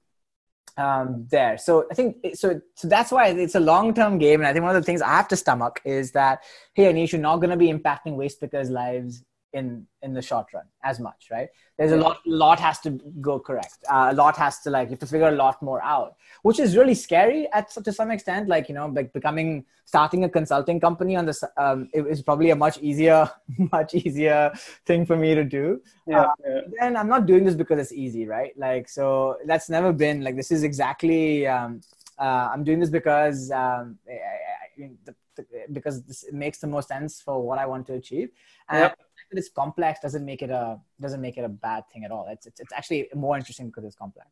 Um, 0.77 1.27
there. 1.29 1.57
So 1.57 1.85
I 1.91 1.93
think 1.93 2.17
so. 2.33 2.59
So 2.75 2.87
that's 2.87 3.11
why 3.11 3.27
it's 3.27 3.55
a 3.55 3.59
long-term 3.59 4.17
game, 4.17 4.39
and 4.41 4.47
I 4.47 4.53
think 4.53 4.63
one 4.63 4.75
of 4.75 4.81
the 4.81 4.85
things 4.85 5.01
I 5.01 5.09
have 5.09 5.27
to 5.29 5.35
stomach 5.35 5.81
is 5.85 6.11
that 6.11 6.43
hey, 6.73 6.91
Anish, 6.91 7.11
you're 7.11 7.21
not 7.21 7.37
going 7.37 7.49
to 7.49 7.57
be 7.57 7.71
impacting 7.71 8.15
waste 8.15 8.39
pickers' 8.39 8.69
lives 8.69 9.23
in 9.53 9.85
in 10.01 10.13
the 10.13 10.21
short 10.21 10.47
run 10.53 10.63
as 10.83 10.99
much 10.99 11.27
right? 11.31 11.49
There's 11.77 11.91
a 11.91 11.97
lot 11.97 12.17
lot 12.25 12.59
has 12.59 12.79
to 12.81 12.91
go 13.19 13.39
correct. 13.39 13.77
Uh, 13.89 14.09
a 14.11 14.15
lot 14.15 14.37
has 14.37 14.59
to 14.61 14.69
like 14.69 14.87
you 14.87 14.91
have 14.91 14.99
to 14.99 15.05
figure 15.05 15.27
a 15.27 15.31
lot 15.31 15.61
more 15.61 15.81
out 15.83 16.15
which 16.43 16.59
is 16.59 16.77
really 16.77 16.95
scary 16.95 17.47
at 17.53 17.69
to 17.71 17.91
some 17.91 18.11
extent 18.11 18.47
like 18.47 18.69
you 18.69 18.75
know 18.75 18.87
like 18.87 19.13
becoming 19.13 19.65
starting 19.85 20.23
a 20.23 20.29
consulting 20.29 20.79
company 20.79 21.15
on 21.15 21.25
this 21.25 21.43
um, 21.57 21.89
it 21.93 22.05
is 22.07 22.21
probably 22.21 22.51
a 22.51 22.55
much 22.55 22.77
easier 22.79 23.29
much 23.71 23.93
easier 23.93 24.51
thing 24.85 25.05
for 25.05 25.15
me 25.15 25.35
to 25.35 25.43
do. 25.43 25.81
Yeah, 26.07 26.21
uh, 26.21 26.33
yeah. 26.45 26.61
then 26.79 26.97
i'm 26.97 27.07
not 27.07 27.25
doing 27.25 27.43
this 27.43 27.55
because 27.55 27.79
it's 27.79 27.93
easy 27.93 28.25
right? 28.25 28.53
Like 28.57 28.89
so 28.89 29.37
that's 29.45 29.69
never 29.69 29.91
been 29.93 30.21
like 30.21 30.35
this 30.35 30.51
is 30.51 30.63
exactly 30.63 31.47
um, 31.47 31.81
uh, 32.19 32.49
i'm 32.53 32.63
doing 32.63 32.79
this 32.79 32.89
because 32.89 33.51
um, 33.51 33.97
I, 34.09 34.83
I, 34.83 34.89
the, 35.05 35.15
the, 35.35 35.45
because 35.71 36.03
this 36.03 36.25
makes 36.31 36.59
the 36.59 36.67
most 36.67 36.87
sense 36.87 37.21
for 37.21 37.41
what 37.41 37.57
i 37.59 37.65
want 37.65 37.87
to 37.87 37.93
achieve. 37.93 38.29
And 38.69 38.83
yep 38.83 38.97
that 39.31 39.39
it's 39.39 39.49
complex 39.49 39.99
doesn't 40.01 40.25
make 40.25 40.41
it 40.41 40.49
a 40.49 40.79
doesn't 40.99 41.21
make 41.21 41.37
it 41.37 41.43
a 41.43 41.49
bad 41.49 41.83
thing 41.91 42.03
at 42.03 42.11
all. 42.11 42.27
It's 42.29 42.45
it's, 42.45 42.59
it's 42.59 42.73
actually 42.73 43.09
more 43.15 43.37
interesting 43.37 43.67
because 43.67 43.85
it's 43.85 43.95
complex. 43.95 44.27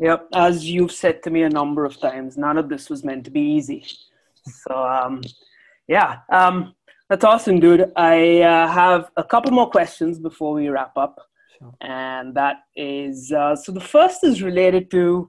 Yep, 0.00 0.28
as 0.34 0.68
you've 0.68 0.92
said 0.92 1.22
to 1.22 1.30
me 1.30 1.42
a 1.42 1.48
number 1.48 1.84
of 1.84 1.98
times, 1.98 2.36
none 2.36 2.58
of 2.58 2.68
this 2.68 2.90
was 2.90 3.04
meant 3.04 3.24
to 3.24 3.30
be 3.30 3.40
easy. 3.40 3.84
So 4.44 4.74
um, 4.76 5.22
yeah, 5.88 6.18
um, 6.30 6.74
that's 7.08 7.24
awesome, 7.24 7.60
dude. 7.60 7.92
I 7.96 8.42
uh, 8.42 8.68
have 8.68 9.10
a 9.16 9.24
couple 9.24 9.52
more 9.52 9.70
questions 9.70 10.18
before 10.18 10.52
we 10.54 10.68
wrap 10.68 10.96
up, 10.96 11.18
sure. 11.58 11.74
and 11.80 12.34
that 12.34 12.58
is 12.76 13.32
uh, 13.32 13.56
so 13.56 13.72
the 13.72 13.80
first 13.80 14.22
is 14.24 14.42
related 14.42 14.90
to 14.92 15.28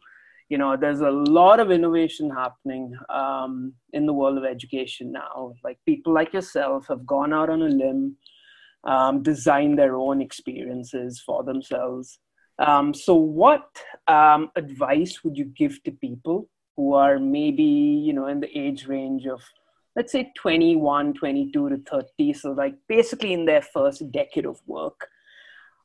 you 0.49 0.57
know 0.57 0.77
there's 0.77 1.01
a 1.01 1.11
lot 1.11 1.59
of 1.59 1.71
innovation 1.71 2.29
happening 2.29 2.95
um, 3.09 3.73
in 3.93 4.05
the 4.05 4.13
world 4.13 4.37
of 4.37 4.45
education 4.45 5.11
now 5.11 5.53
like 5.63 5.77
people 5.85 6.13
like 6.13 6.33
yourself 6.33 6.87
have 6.87 7.05
gone 7.05 7.33
out 7.33 7.49
on 7.49 7.61
a 7.61 7.65
limb 7.65 8.15
um, 8.87 9.21
design 9.21 9.75
their 9.75 9.95
own 9.95 10.21
experiences 10.21 11.21
for 11.23 11.43
themselves. 11.43 12.19
Um, 12.57 12.93
so, 12.93 13.13
what 13.13 13.67
um, 14.07 14.49
advice 14.55 15.23
would 15.23 15.37
you 15.37 15.45
give 15.45 15.83
to 15.83 15.91
people 15.91 16.49
who 16.75 16.93
are 16.93 17.19
maybe 17.19 17.63
you 17.63 18.13
know 18.13 18.27
in 18.27 18.39
the 18.39 18.57
age 18.57 18.87
range 18.87 19.27
of 19.27 19.41
let's 19.95 20.11
say 20.11 20.31
21 20.35 21.13
22 21.15 21.69
to 21.69 21.77
30 21.89 22.33
so 22.33 22.51
like 22.51 22.75
basically 22.87 23.33
in 23.33 23.45
their 23.45 23.63
first 23.63 24.11
decade 24.11 24.45
of 24.45 24.61
work 24.67 25.07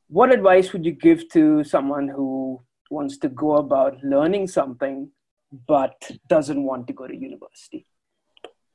what 0.07 0.31
advice 0.31 0.71
would 0.71 0.85
you 0.85 0.91
give 0.91 1.27
to 1.29 1.63
someone 1.63 2.07
who 2.07 2.61
wants 2.91 3.17
to 3.17 3.29
go 3.29 3.55
about 3.55 4.03
learning 4.03 4.47
something 4.47 5.09
but 5.67 6.11
doesn't 6.27 6.63
want 6.63 6.87
to 6.87 6.93
go 6.93 7.07
to 7.07 7.15
university. 7.15 7.85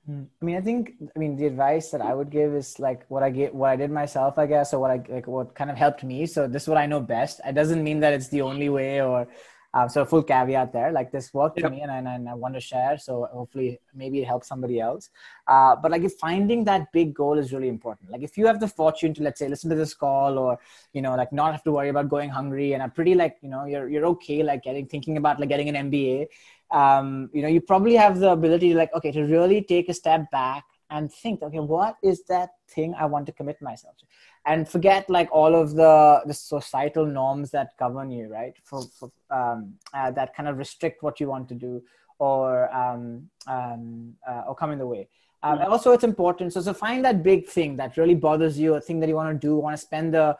I 0.08 0.44
mean, 0.44 0.56
I 0.56 0.60
think, 0.62 0.94
I 1.14 1.18
mean, 1.18 1.36
the 1.36 1.46
advice 1.46 1.90
that 1.90 2.00
I 2.00 2.14
would 2.14 2.30
give 2.30 2.54
is 2.54 2.78
like 2.78 3.04
what 3.08 3.22
I 3.22 3.28
get, 3.28 3.54
what 3.54 3.68
I 3.68 3.76
did 3.76 3.90
myself, 3.90 4.38
I 4.38 4.46
guess, 4.46 4.72
or 4.72 4.80
what 4.80 4.90
I 4.90 5.02
like, 5.08 5.26
what 5.26 5.54
kind 5.54 5.70
of 5.70 5.76
helped 5.76 6.02
me. 6.02 6.24
So 6.24 6.46
this 6.48 6.62
is 6.62 6.68
what 6.68 6.78
I 6.78 6.86
know 6.86 7.00
best. 7.00 7.40
It 7.44 7.54
doesn't 7.54 7.84
mean 7.84 8.00
that 8.00 8.14
it's 8.14 8.28
the 8.28 8.40
only 8.40 8.70
way 8.70 9.02
or, 9.02 9.28
uh, 9.74 9.86
so 9.86 10.04
full 10.06 10.22
caveat 10.22 10.72
there. 10.72 10.92
Like 10.92 11.12
this 11.12 11.34
worked 11.34 11.58
yep. 11.58 11.66
for 11.66 11.70
me, 11.70 11.82
and, 11.82 11.90
and, 11.90 12.08
and 12.08 12.28
I 12.28 12.34
want 12.34 12.54
to 12.54 12.60
share. 12.60 12.96
So 12.96 13.28
hopefully, 13.30 13.78
maybe 13.94 14.20
it 14.22 14.26
helps 14.26 14.48
somebody 14.48 14.80
else. 14.80 15.10
Uh, 15.46 15.76
but 15.76 15.90
like, 15.90 16.02
if 16.02 16.14
finding 16.14 16.64
that 16.64 16.90
big 16.90 17.14
goal 17.14 17.38
is 17.38 17.52
really 17.52 17.68
important. 17.68 18.10
Like, 18.10 18.22
if 18.22 18.38
you 18.38 18.46
have 18.46 18.60
the 18.60 18.68
fortune 18.68 19.12
to, 19.14 19.22
let's 19.22 19.38
say, 19.38 19.46
listen 19.46 19.68
to 19.68 19.76
this 19.76 19.92
call, 19.92 20.38
or 20.38 20.58
you 20.94 21.02
know, 21.02 21.14
like 21.16 21.32
not 21.32 21.52
have 21.52 21.62
to 21.64 21.72
worry 21.72 21.90
about 21.90 22.08
going 22.08 22.30
hungry, 22.30 22.72
and 22.72 22.82
are 22.82 22.88
pretty 22.88 23.14
like, 23.14 23.36
you 23.42 23.50
know, 23.50 23.66
you're 23.66 23.88
you're 23.88 24.06
okay, 24.06 24.42
like 24.42 24.62
getting 24.62 24.86
thinking 24.86 25.18
about 25.18 25.38
like 25.38 25.50
getting 25.50 25.68
an 25.68 25.90
MBA 25.90 26.28
um, 26.70 27.30
you 27.32 27.42
know 27.42 27.48
you 27.48 27.60
probably 27.60 27.94
have 27.94 28.18
the 28.18 28.30
ability 28.30 28.70
to 28.70 28.76
like 28.76 28.92
okay 28.94 29.12
to 29.12 29.22
really 29.22 29.62
take 29.62 29.88
a 29.88 29.94
step 29.94 30.30
back 30.30 30.64
and 30.90 31.12
think 31.12 31.42
okay 31.42 31.60
what 31.60 31.96
is 32.02 32.24
that 32.24 32.50
thing 32.68 32.94
i 32.98 33.04
want 33.04 33.26
to 33.26 33.32
commit 33.32 33.60
myself 33.60 33.96
to? 33.98 34.04
And 34.46 34.66
forget 34.66 35.10
like 35.10 35.28
all 35.30 35.54
of 35.54 35.74
the 35.74 36.22
the 36.26 36.34
societal 36.34 37.04
norms 37.04 37.50
that 37.50 37.76
govern 37.78 38.10
you 38.10 38.28
right? 38.28 38.54
For, 38.64 38.82
for 38.98 39.10
um, 39.30 39.74
uh, 39.92 40.10
that 40.12 40.34
kind 40.34 40.48
of 40.48 40.56
restrict 40.56 41.02
what 41.02 41.20
you 41.20 41.28
want 41.28 41.48
to 41.50 41.54
do 41.54 41.82
or 42.18 42.74
um, 42.74 43.28
um, 43.46 44.14
uh, 44.26 44.42
or 44.48 44.54
come 44.54 44.72
in 44.72 44.78
the 44.78 44.86
way. 44.86 45.08
Um, 45.42 45.58
and 45.58 45.68
also 45.68 45.92
it's 45.92 46.02
important 46.02 46.52
so 46.52 46.60
so 46.60 46.72
find 46.74 47.04
that 47.04 47.22
big 47.22 47.46
thing 47.46 47.76
that 47.76 47.96
really 47.96 48.14
bothers 48.14 48.58
you 48.58 48.74
a 48.74 48.80
thing 48.80 48.98
that 49.00 49.08
you 49.08 49.14
want 49.14 49.40
to 49.40 49.46
do 49.46 49.54
want 49.56 49.74
to 49.76 49.80
spend 49.80 50.14
the 50.14 50.36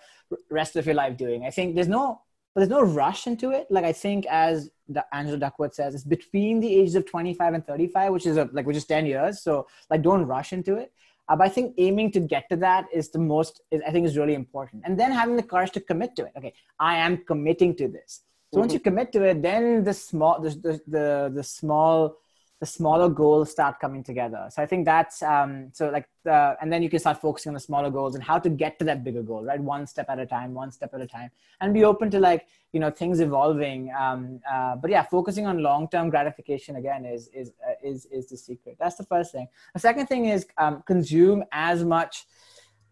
rest 0.51 0.77
of 0.77 0.87
your 0.87 0.95
life 0.95 1.17
doing. 1.17 1.45
I 1.45 1.51
think 1.51 1.75
there's 1.75 1.89
no 1.89 2.23
but 2.55 2.61
there's 2.61 2.71
no 2.71 2.83
rush 2.83 3.27
into 3.27 3.51
it 3.51 3.67
like 3.71 3.85
i 3.85 3.93
think 3.93 4.27
as 4.27 4.71
the 4.89 5.05
Angela 5.15 5.39
Duckworth 5.39 5.75
says, 5.75 5.95
it's 5.95 6.05
between 6.05 6.61
the 6.61 6.75
ages 6.75 6.95
of 6.95 7.07
25 7.07 7.55
and 7.55 7.67
35, 7.67 8.13
which 8.13 8.27
is 8.27 8.37
a, 8.37 8.49
like 8.53 8.67
which 8.67 8.77
is 8.77 8.87
10 8.87 9.07
years. 9.07 9.43
So 9.43 9.67
like 9.91 10.03
don't 10.03 10.25
rush 10.25 10.53
into 10.53 10.77
it. 10.77 10.93
Uh, 11.29 11.37
but 11.37 11.45
I 11.45 11.51
think 11.51 11.75
aiming 11.77 12.11
to 12.13 12.21
get 12.21 12.49
to 12.49 12.57
that 12.57 12.87
is 12.93 13.11
the 13.11 13.19
most. 13.19 13.61
Is, 13.71 13.83
I 13.87 13.91
think 13.91 14.07
is 14.07 14.17
really 14.17 14.33
important, 14.33 14.83
and 14.87 14.99
then 14.99 15.13
having 15.13 15.37
the 15.37 15.43
courage 15.43 15.73
to 15.73 15.81
commit 15.81 16.17
to 16.17 16.25
it. 16.25 16.33
Okay, 16.39 16.55
I 16.81 16.97
am 16.97 17.19
committing 17.19 17.77
to 17.77 17.89
this. 17.89 18.23
So 18.51 18.55
mm-hmm. 18.55 18.61
once 18.61 18.73
you 18.73 18.81
commit 18.81 19.13
to 19.13 19.25
it, 19.25 19.43
then 19.43 19.85
the 19.85 19.93
small, 19.93 20.41
the 20.41 20.49
the 20.49 20.81
the, 20.87 21.33
the 21.35 21.43
small 21.45 22.17
the 22.61 22.67
smaller 22.67 23.09
goals 23.09 23.51
start 23.51 23.79
coming 23.79 24.03
together. 24.03 24.49
So 24.51 24.61
I 24.63 24.67
think 24.67 24.85
that's 24.85 25.23
um, 25.23 25.71
so 25.73 25.91
like 25.91 26.09
the, 26.25 26.57
and 26.61 26.73
then 26.73 26.83
you 26.83 26.91
can 26.91 26.99
start 26.99 27.21
focusing 27.21 27.51
on 27.51 27.55
the 27.55 27.61
smaller 27.61 27.91
goals 27.91 28.17
and 28.17 28.25
how 28.25 28.39
to 28.39 28.51
get 28.51 28.79
to 28.81 28.85
that 28.87 29.05
bigger 29.05 29.23
goal, 29.23 29.45
right? 29.45 29.61
One 29.61 29.87
step 29.87 30.07
at 30.09 30.19
a 30.19 30.27
time, 30.27 30.55
one 30.55 30.73
step 30.73 30.93
at 30.93 31.01
a 31.01 31.07
time, 31.07 31.31
and 31.61 31.73
be 31.73 31.85
open 31.85 32.11
to 32.11 32.19
like 32.19 32.47
you 32.73 32.81
know 32.81 32.91
things 32.91 33.21
evolving. 33.21 33.93
Um, 33.97 34.41
uh, 34.51 34.75
but 34.77 34.91
yeah, 34.91 35.03
focusing 35.03 35.47
on 35.47 35.63
long 35.63 35.89
term 35.89 36.11
gratification 36.11 36.77
again 36.77 37.05
is 37.05 37.29
is 37.29 37.53
uh, 37.67 37.75
is 37.83 38.07
is 38.07 38.29
the 38.29 38.37
secret. 38.37 38.77
That's 38.81 38.97
the 38.97 39.05
first 39.05 39.31
thing. 39.31 39.49
The 39.75 39.81
second 39.81 40.07
thing 40.07 40.27
is 40.27 40.47
um, 40.59 40.83
consume 40.85 41.45
as 41.53 41.85
much 41.85 42.27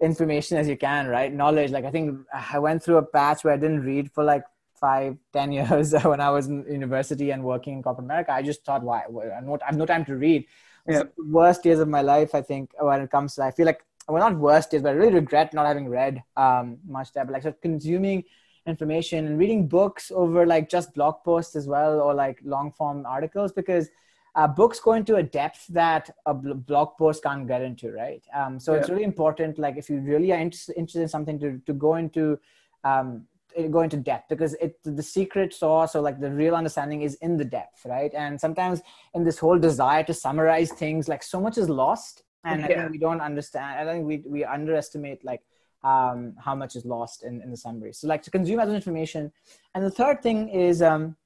information 0.00 0.58
as 0.58 0.68
you 0.68 0.76
can, 0.76 1.08
right? 1.08 1.32
Knowledge. 1.32 1.72
Like 1.72 1.84
I 1.84 1.90
think 1.90 2.20
I 2.32 2.58
went 2.60 2.84
through 2.84 2.98
a 2.98 3.02
patch 3.02 3.42
where 3.42 3.54
I 3.54 3.56
didn't 3.56 3.80
read 3.80 4.12
for 4.12 4.22
like 4.22 4.44
five, 4.78 5.16
ten 5.32 5.52
years 5.58 5.92
when 6.04 6.20
I 6.20 6.30
was 6.30 6.46
in 6.46 6.64
university 6.70 7.30
and 7.30 7.42
working 7.42 7.74
in 7.74 7.82
corporate 7.82 8.04
America, 8.04 8.32
I 8.32 8.42
just 8.42 8.64
thought, 8.64 8.82
why? 8.82 9.02
I 9.02 9.66
have 9.66 9.76
no 9.76 9.86
time 9.86 10.04
to 10.06 10.16
read. 10.16 10.46
Yeah. 10.88 11.02
worst 11.18 11.64
years 11.64 11.80
of 11.80 11.88
my 11.88 12.02
life, 12.02 12.34
I 12.34 12.42
think, 12.42 12.70
when 12.78 13.00
it 13.00 13.10
comes 13.10 13.34
to, 13.34 13.42
I 13.42 13.50
feel 13.50 13.66
like, 13.66 13.84
well, 14.08 14.20
not 14.20 14.38
worst 14.38 14.72
years, 14.72 14.82
but 14.82 14.90
I 14.90 14.92
really 14.92 15.14
regret 15.14 15.52
not 15.52 15.66
having 15.66 15.88
read 15.88 16.22
um, 16.36 16.78
much 16.86 17.12
there. 17.12 17.24
But 17.24 17.32
like, 17.32 17.42
so 17.42 17.52
consuming 17.60 18.22
information 18.66 19.26
and 19.26 19.38
reading 19.38 19.66
books 19.66 20.12
over 20.14 20.46
like 20.46 20.68
just 20.68 20.94
blog 20.94 21.16
posts 21.24 21.56
as 21.56 21.66
well, 21.66 22.00
or 22.00 22.14
like 22.14 22.38
long 22.44 22.70
form 22.70 23.04
articles, 23.04 23.52
because 23.52 23.88
uh, 24.36 24.46
books 24.46 24.78
go 24.78 24.92
into 24.92 25.16
a 25.16 25.22
depth 25.22 25.66
that 25.68 26.10
a 26.26 26.34
blog 26.34 26.90
post 26.98 27.22
can't 27.22 27.48
get 27.48 27.62
into, 27.62 27.90
right? 27.90 28.22
Um, 28.34 28.60
so 28.60 28.72
yeah. 28.74 28.80
it's 28.80 28.90
really 28.90 29.02
important, 29.02 29.58
like, 29.58 29.76
if 29.76 29.88
you 29.90 29.98
really 29.98 30.30
are 30.30 30.38
interested, 30.38 30.76
interested 30.76 31.02
in 31.02 31.08
something, 31.08 31.38
to 31.40 31.58
to 31.66 31.72
go 31.72 31.96
into 31.96 32.38
um, 32.84 33.26
go 33.70 33.80
into 33.80 33.96
depth 33.96 34.28
because 34.28 34.54
it 34.54 34.78
the 34.84 35.02
secret 35.02 35.54
sauce 35.54 35.94
or 35.94 36.00
like 36.00 36.20
the 36.20 36.30
real 36.30 36.54
understanding 36.54 37.02
is 37.02 37.14
in 37.16 37.36
the 37.36 37.44
depth 37.44 37.84
right? 37.86 38.12
And 38.14 38.40
sometimes 38.40 38.82
in 39.14 39.24
this 39.24 39.38
whole 39.38 39.58
desire 39.58 40.04
to 40.04 40.14
summarize 40.14 40.70
things 40.72 41.08
like 41.08 41.22
so 41.22 41.40
much 41.40 41.58
is 41.58 41.68
lost 41.68 42.22
and 42.44 42.60
yeah. 42.60 42.66
i 42.66 42.68
think 42.68 42.90
we 42.92 42.98
don't 42.98 43.20
understand 43.20 43.80
i 43.80 43.92
think 43.92 44.06
we 44.06 44.22
we 44.26 44.44
underestimate 44.44 45.24
like 45.24 45.42
um, 45.86 46.34
how 46.38 46.54
much 46.54 46.74
is 46.74 46.84
lost 46.84 47.22
in, 47.22 47.40
in 47.42 47.50
the 47.50 47.56
summary. 47.56 47.92
So 47.92 48.08
like 48.08 48.22
to 48.22 48.30
consume 48.30 48.60
as 48.60 48.68
information. 48.70 49.32
And 49.74 49.84
the 49.84 49.90
third 49.90 50.22
thing 50.22 50.48
is 50.48 50.82
um, 50.82 51.16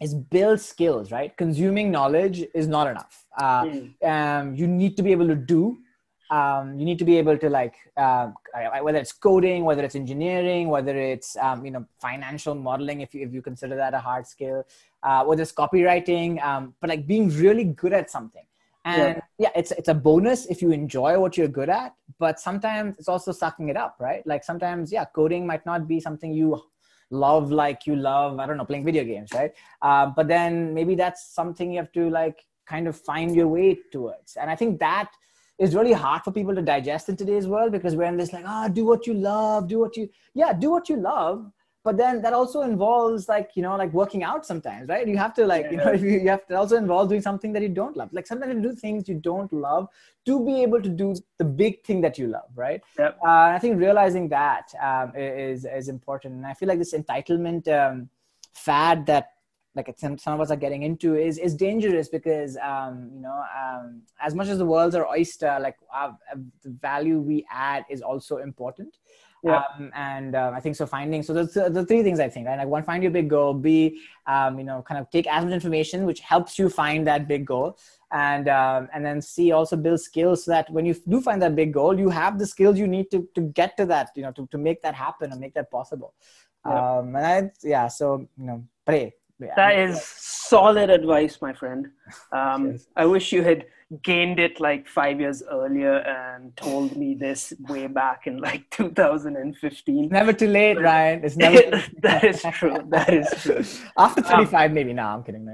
is 0.00 0.14
build 0.14 0.60
skills 0.60 1.10
right? 1.10 1.36
Consuming 1.36 1.90
knowledge 1.90 2.44
is 2.54 2.68
not 2.68 2.86
enough. 2.86 3.26
Uh, 3.36 3.64
mm. 3.64 4.04
um, 4.04 4.54
you 4.54 4.66
need 4.66 4.96
to 4.96 5.02
be 5.02 5.12
able 5.12 5.26
to 5.26 5.34
do 5.34 5.78
um, 6.30 6.78
you 6.78 6.84
need 6.84 6.98
to 6.98 7.04
be 7.04 7.16
able 7.16 7.38
to 7.38 7.48
like 7.48 7.74
uh, 7.96 8.30
whether 8.82 8.98
it's 8.98 9.12
coding 9.12 9.64
whether 9.64 9.82
it's 9.82 9.94
engineering 9.94 10.68
whether 10.68 10.96
it's 10.96 11.36
um, 11.36 11.64
you 11.64 11.70
know 11.70 11.84
financial 12.00 12.54
modeling 12.54 13.00
if 13.00 13.14
you, 13.14 13.26
if 13.26 13.32
you 13.32 13.42
consider 13.42 13.76
that 13.76 13.94
a 13.94 13.98
hard 13.98 14.26
skill 14.26 14.64
uh, 15.02 15.24
whether 15.24 15.42
it's 15.42 15.52
copywriting 15.52 16.42
um, 16.42 16.74
but 16.80 16.90
like 16.90 17.06
being 17.06 17.28
really 17.30 17.64
good 17.64 17.92
at 17.92 18.10
something 18.10 18.44
and 18.84 19.16
yeah. 19.38 19.48
yeah. 19.48 19.50
it's 19.54 19.70
it's 19.72 19.88
a 19.88 19.94
bonus 19.94 20.46
if 20.46 20.62
you 20.62 20.70
enjoy 20.70 21.18
what 21.18 21.36
you're 21.36 21.48
good 21.48 21.68
at 21.68 21.94
but 22.18 22.38
sometimes 22.38 22.96
it's 22.98 23.08
also 23.08 23.32
sucking 23.32 23.68
it 23.68 23.76
up 23.76 23.96
right 23.98 24.26
like 24.26 24.44
sometimes 24.44 24.92
yeah 24.92 25.04
coding 25.04 25.46
might 25.46 25.64
not 25.66 25.88
be 25.88 26.00
something 26.00 26.32
you 26.32 26.60
love 27.10 27.50
like 27.50 27.86
you 27.86 27.96
love 27.96 28.38
i 28.38 28.46
don't 28.46 28.56
know 28.56 28.64
playing 28.64 28.84
video 28.84 29.04
games 29.04 29.30
right 29.34 29.52
uh, 29.82 30.06
but 30.06 30.28
then 30.28 30.74
maybe 30.74 30.94
that's 30.94 31.34
something 31.34 31.72
you 31.72 31.78
have 31.78 31.92
to 31.92 32.10
like 32.10 32.44
kind 32.66 32.86
of 32.86 32.94
find 32.96 33.34
your 33.34 33.48
way 33.48 33.78
towards 33.90 34.36
and 34.36 34.50
i 34.50 34.54
think 34.54 34.78
that 34.78 35.10
is 35.58 35.74
really 35.74 35.92
hard 35.92 36.22
for 36.22 36.32
people 36.32 36.54
to 36.54 36.62
digest 36.62 37.08
in 37.08 37.16
today's 37.16 37.46
world 37.46 37.72
because 37.72 37.96
we're 37.96 38.04
in 38.04 38.16
this 38.16 38.32
like 38.32 38.44
ah 38.46 38.64
oh, 38.64 38.68
do 38.68 38.84
what 38.84 39.06
you 39.06 39.14
love 39.14 39.68
do 39.68 39.78
what 39.78 39.96
you 39.96 40.08
yeah 40.34 40.52
do 40.52 40.70
what 40.70 40.88
you 40.88 40.96
love 40.96 41.50
but 41.88 41.96
then 41.96 42.20
that 42.20 42.34
also 42.34 42.62
involves 42.62 43.28
like 43.28 43.52
you 43.54 43.62
know 43.62 43.74
like 43.76 43.92
working 43.92 44.22
out 44.22 44.44
sometimes 44.44 44.88
right? 44.88 45.08
You 45.08 45.16
have 45.16 45.32
to 45.34 45.46
like 45.46 45.64
yeah, 45.64 45.70
you 45.70 45.76
know 45.78 45.92
you, 45.92 46.08
you 46.24 46.28
have 46.28 46.46
to 46.48 46.54
also 46.54 46.76
involve 46.76 47.08
doing 47.08 47.22
something 47.22 47.52
that 47.54 47.62
you 47.62 47.70
don't 47.70 47.96
love. 47.96 48.10
Like 48.12 48.26
sometimes 48.26 48.54
you 48.54 48.60
do 48.60 48.74
things 48.74 49.08
you 49.08 49.14
don't 49.14 49.50
love 49.52 49.88
to 50.26 50.44
be 50.44 50.62
able 50.62 50.82
to 50.82 50.88
do 50.88 51.14
the 51.38 51.44
big 51.44 51.82
thing 51.84 52.02
that 52.02 52.18
you 52.18 52.26
love 52.26 52.50
right? 52.54 52.82
Yep. 52.98 53.18
uh, 53.24 53.46
i 53.56 53.58
think 53.58 53.78
realizing 53.78 54.28
that 54.28 54.66
um, 54.82 55.12
is 55.16 55.64
is 55.64 55.88
important. 55.88 56.34
And 56.34 56.46
i 56.46 56.52
feel 56.52 56.68
like 56.68 56.78
this 56.78 56.94
entitlement 56.94 57.68
um, 57.68 58.10
fad 58.52 59.06
that 59.06 59.30
like 59.78 59.94
some, 59.98 60.18
some 60.18 60.34
of 60.34 60.40
us 60.40 60.50
are 60.50 60.56
getting 60.56 60.82
into 60.82 61.16
is 61.16 61.38
is 61.38 61.54
dangerous 61.54 62.08
because 62.08 62.56
um, 62.58 63.10
you 63.14 63.20
know 63.20 63.42
um, 63.62 64.02
as 64.20 64.34
much 64.34 64.48
as 64.48 64.58
the 64.58 64.66
world's 64.66 64.94
our 64.94 65.08
oyster 65.08 65.58
like 65.60 65.76
uh, 65.94 66.12
the 66.62 66.70
value 66.70 67.18
we 67.18 67.46
add 67.50 67.84
is 67.88 68.02
also 68.02 68.36
important 68.38 68.98
yeah. 69.44 69.62
Um, 69.76 69.90
and 69.94 70.34
uh, 70.34 70.52
I 70.54 70.60
think 70.60 70.76
so. 70.76 70.86
Finding 70.86 71.22
so 71.22 71.32
the, 71.32 71.70
the 71.70 71.84
three 71.84 72.02
things 72.02 72.18
I 72.18 72.28
think 72.28 72.46
right. 72.46 72.58
Like 72.58 72.68
one, 72.68 72.82
find 72.82 73.02
your 73.02 73.12
big 73.12 73.30
goal. 73.30 73.54
B, 73.54 74.00
um, 74.26 74.58
you 74.58 74.64
know, 74.64 74.82
kind 74.82 75.00
of 75.00 75.10
take 75.10 75.26
as 75.26 75.44
much 75.44 75.54
information 75.54 76.04
which 76.06 76.20
helps 76.20 76.58
you 76.58 76.68
find 76.68 77.06
that 77.06 77.28
big 77.28 77.46
goal, 77.46 77.78
and 78.12 78.48
um, 78.48 78.88
and 78.92 79.04
then 79.04 79.22
C 79.22 79.52
also 79.52 79.76
build 79.76 80.00
skills 80.00 80.44
so 80.44 80.50
that 80.50 80.68
when 80.70 80.84
you 80.86 80.94
do 81.08 81.20
find 81.20 81.40
that 81.42 81.54
big 81.54 81.72
goal, 81.72 81.98
you 81.98 82.08
have 82.08 82.38
the 82.38 82.46
skills 82.46 82.78
you 82.78 82.88
need 82.88 83.10
to 83.10 83.28
to 83.34 83.42
get 83.42 83.76
to 83.76 83.86
that. 83.86 84.10
You 84.16 84.22
know, 84.22 84.32
to 84.32 84.48
to 84.48 84.58
make 84.58 84.82
that 84.82 84.94
happen 84.94 85.30
and 85.30 85.40
make 85.40 85.54
that 85.54 85.70
possible. 85.70 86.14
Yeah. 86.66 86.98
Um, 86.98 87.14
and 87.14 87.26
I 87.26 87.50
yeah. 87.62 87.88
So 87.88 88.28
you 88.36 88.44
know, 88.44 88.64
pray. 88.84 89.14
Yeah, 89.40 89.54
that 89.56 89.78
is 89.78 90.02
solid 90.02 90.90
advice, 90.90 91.38
my 91.40 91.52
friend. 91.52 91.88
Um, 92.32 92.78
I 92.96 93.06
wish 93.06 93.32
you 93.32 93.42
had 93.42 93.66
gained 94.02 94.38
it 94.38 94.60
like 94.60 94.86
five 94.86 95.18
years 95.18 95.42
earlier 95.50 95.98
and 95.98 96.54
told 96.56 96.96
me 96.96 97.14
this 97.14 97.54
way 97.68 97.86
back 97.86 98.26
in 98.26 98.38
like 98.38 98.68
2015. 98.70 100.08
Never 100.08 100.32
too 100.32 100.48
late, 100.48 100.80
Ryan. 100.80 101.24
It's 101.24 101.36
never. 101.36 101.82
that 102.02 102.24
is 102.24 102.42
true. 102.52 102.76
That 102.88 103.12
is 103.12 103.28
true. 103.42 103.64
After 103.96 104.22
35, 104.22 104.70
um, 104.70 104.74
maybe. 104.74 104.92
No, 104.92 105.04
I'm 105.04 105.22
kidding. 105.22 105.48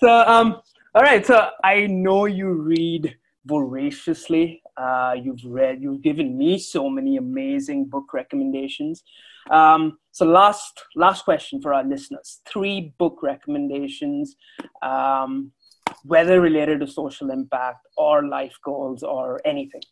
so, 0.00 0.08
um, 0.08 0.60
all 0.94 1.02
right. 1.02 1.24
So 1.26 1.50
I 1.62 1.86
know 1.86 2.26
you 2.26 2.50
read 2.52 3.16
voraciously. 3.44 4.62
Uh, 4.76 5.14
you've 5.20 5.44
read. 5.44 5.82
You've 5.82 6.02
given 6.02 6.36
me 6.36 6.58
so 6.58 6.88
many 6.88 7.16
amazing 7.16 7.86
book 7.86 8.12
recommendations. 8.12 9.02
Um, 9.50 9.98
so 10.16 10.24
last 10.24 10.80
last 10.94 11.26
question 11.26 11.60
for 11.60 11.74
our 11.74 11.84
listeners: 11.84 12.40
three 12.50 12.94
book 12.98 13.18
recommendations. 13.22 14.34
Um, 14.80 15.52
whether 16.04 16.40
related 16.40 16.80
to 16.80 16.86
social 16.86 17.30
impact 17.30 17.86
or 17.98 18.26
life 18.26 18.56
goals 18.64 19.02
or 19.02 19.40
anything? 19.44 19.82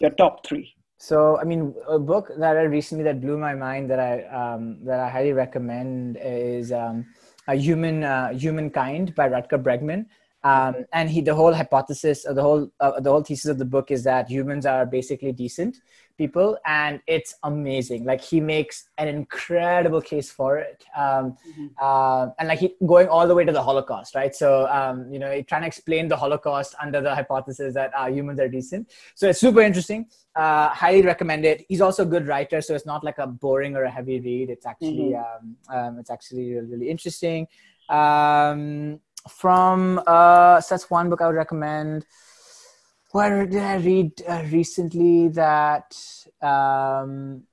Your 0.00 0.10
top 0.10 0.46
three. 0.46 0.74
So, 0.98 1.38
I 1.40 1.44
mean, 1.44 1.74
a 1.88 1.98
book 1.98 2.30
that 2.38 2.58
I 2.58 2.64
recently 2.64 3.04
that 3.04 3.22
blew 3.22 3.38
my 3.38 3.54
mind 3.54 3.88
that 3.88 4.00
I 4.00 4.24
um, 4.40 4.84
that 4.84 5.00
I 5.00 5.08
highly 5.08 5.32
recommend 5.32 6.18
is 6.20 6.70
um, 6.70 7.06
a 7.48 7.54
Human 7.54 8.04
uh, 8.04 8.34
Humankind 8.34 9.14
by 9.14 9.30
Rutger 9.30 9.62
Bregman. 9.62 10.04
Um, 10.44 10.84
and 10.92 11.08
he, 11.08 11.22
the 11.22 11.34
whole 11.34 11.54
hypothesis, 11.54 12.26
or 12.26 12.34
the 12.34 12.42
whole, 12.42 12.70
uh, 12.78 13.00
the 13.00 13.10
whole 13.10 13.22
thesis 13.22 13.50
of 13.50 13.56
the 13.56 13.64
book 13.64 13.90
is 13.90 14.04
that 14.04 14.28
humans 14.28 14.66
are 14.66 14.84
basically 14.84 15.32
decent 15.32 15.78
people, 16.16 16.56
and 16.66 17.00
it's 17.06 17.34
amazing. 17.42 18.04
Like 18.04 18.20
he 18.20 18.40
makes 18.40 18.88
an 18.98 19.08
incredible 19.08 20.00
case 20.00 20.30
for 20.30 20.58
it, 20.58 20.84
um, 20.96 21.36
mm-hmm. 21.48 21.66
uh, 21.80 22.28
and 22.38 22.48
like 22.48 22.58
he 22.60 22.74
going 22.86 23.08
all 23.08 23.26
the 23.26 23.34
way 23.34 23.44
to 23.44 23.52
the 23.52 23.62
Holocaust, 23.62 24.14
right? 24.14 24.34
So 24.34 24.66
um, 24.68 25.12
you 25.12 25.18
know, 25.18 25.42
trying 25.42 25.62
to 25.62 25.66
explain 25.66 26.08
the 26.08 26.16
Holocaust 26.16 26.74
under 26.80 27.00
the 27.00 27.14
hypothesis 27.14 27.74
that 27.74 27.92
uh, 27.96 28.06
humans 28.06 28.40
are 28.40 28.48
decent. 28.48 28.92
So 29.14 29.28
it's 29.28 29.40
super 29.40 29.60
interesting. 29.60 30.06
Uh, 30.36 30.68
highly 30.68 31.02
recommend 31.02 31.44
it. 31.44 31.64
He's 31.68 31.80
also 31.80 32.02
a 32.02 32.06
good 32.06 32.26
writer, 32.26 32.60
so 32.60 32.74
it's 32.74 32.86
not 32.86 33.04
like 33.04 33.18
a 33.18 33.26
boring 33.26 33.76
or 33.76 33.84
a 33.84 33.90
heavy 33.90 34.20
read. 34.20 34.50
It's 34.50 34.66
actually, 34.66 35.14
mm-hmm. 35.14 35.74
um, 35.74 35.76
um, 35.76 35.98
it's 35.98 36.10
actually 36.10 36.54
really, 36.54 36.66
really 36.66 36.90
interesting. 36.90 37.46
Um, 37.88 39.00
from 39.28 40.00
uh, 40.06 40.60
so 40.60 40.74
that's 40.74 40.90
one 40.90 41.08
book 41.08 41.20
I 41.20 41.26
would 41.26 41.36
recommend. 41.36 42.06
Where 43.14 43.46
did 43.46 43.62
I 43.62 43.76
read 43.76 44.10
uh, 44.28 44.42
recently 44.50 45.28
that? 45.28 45.96
Um, 46.42 47.44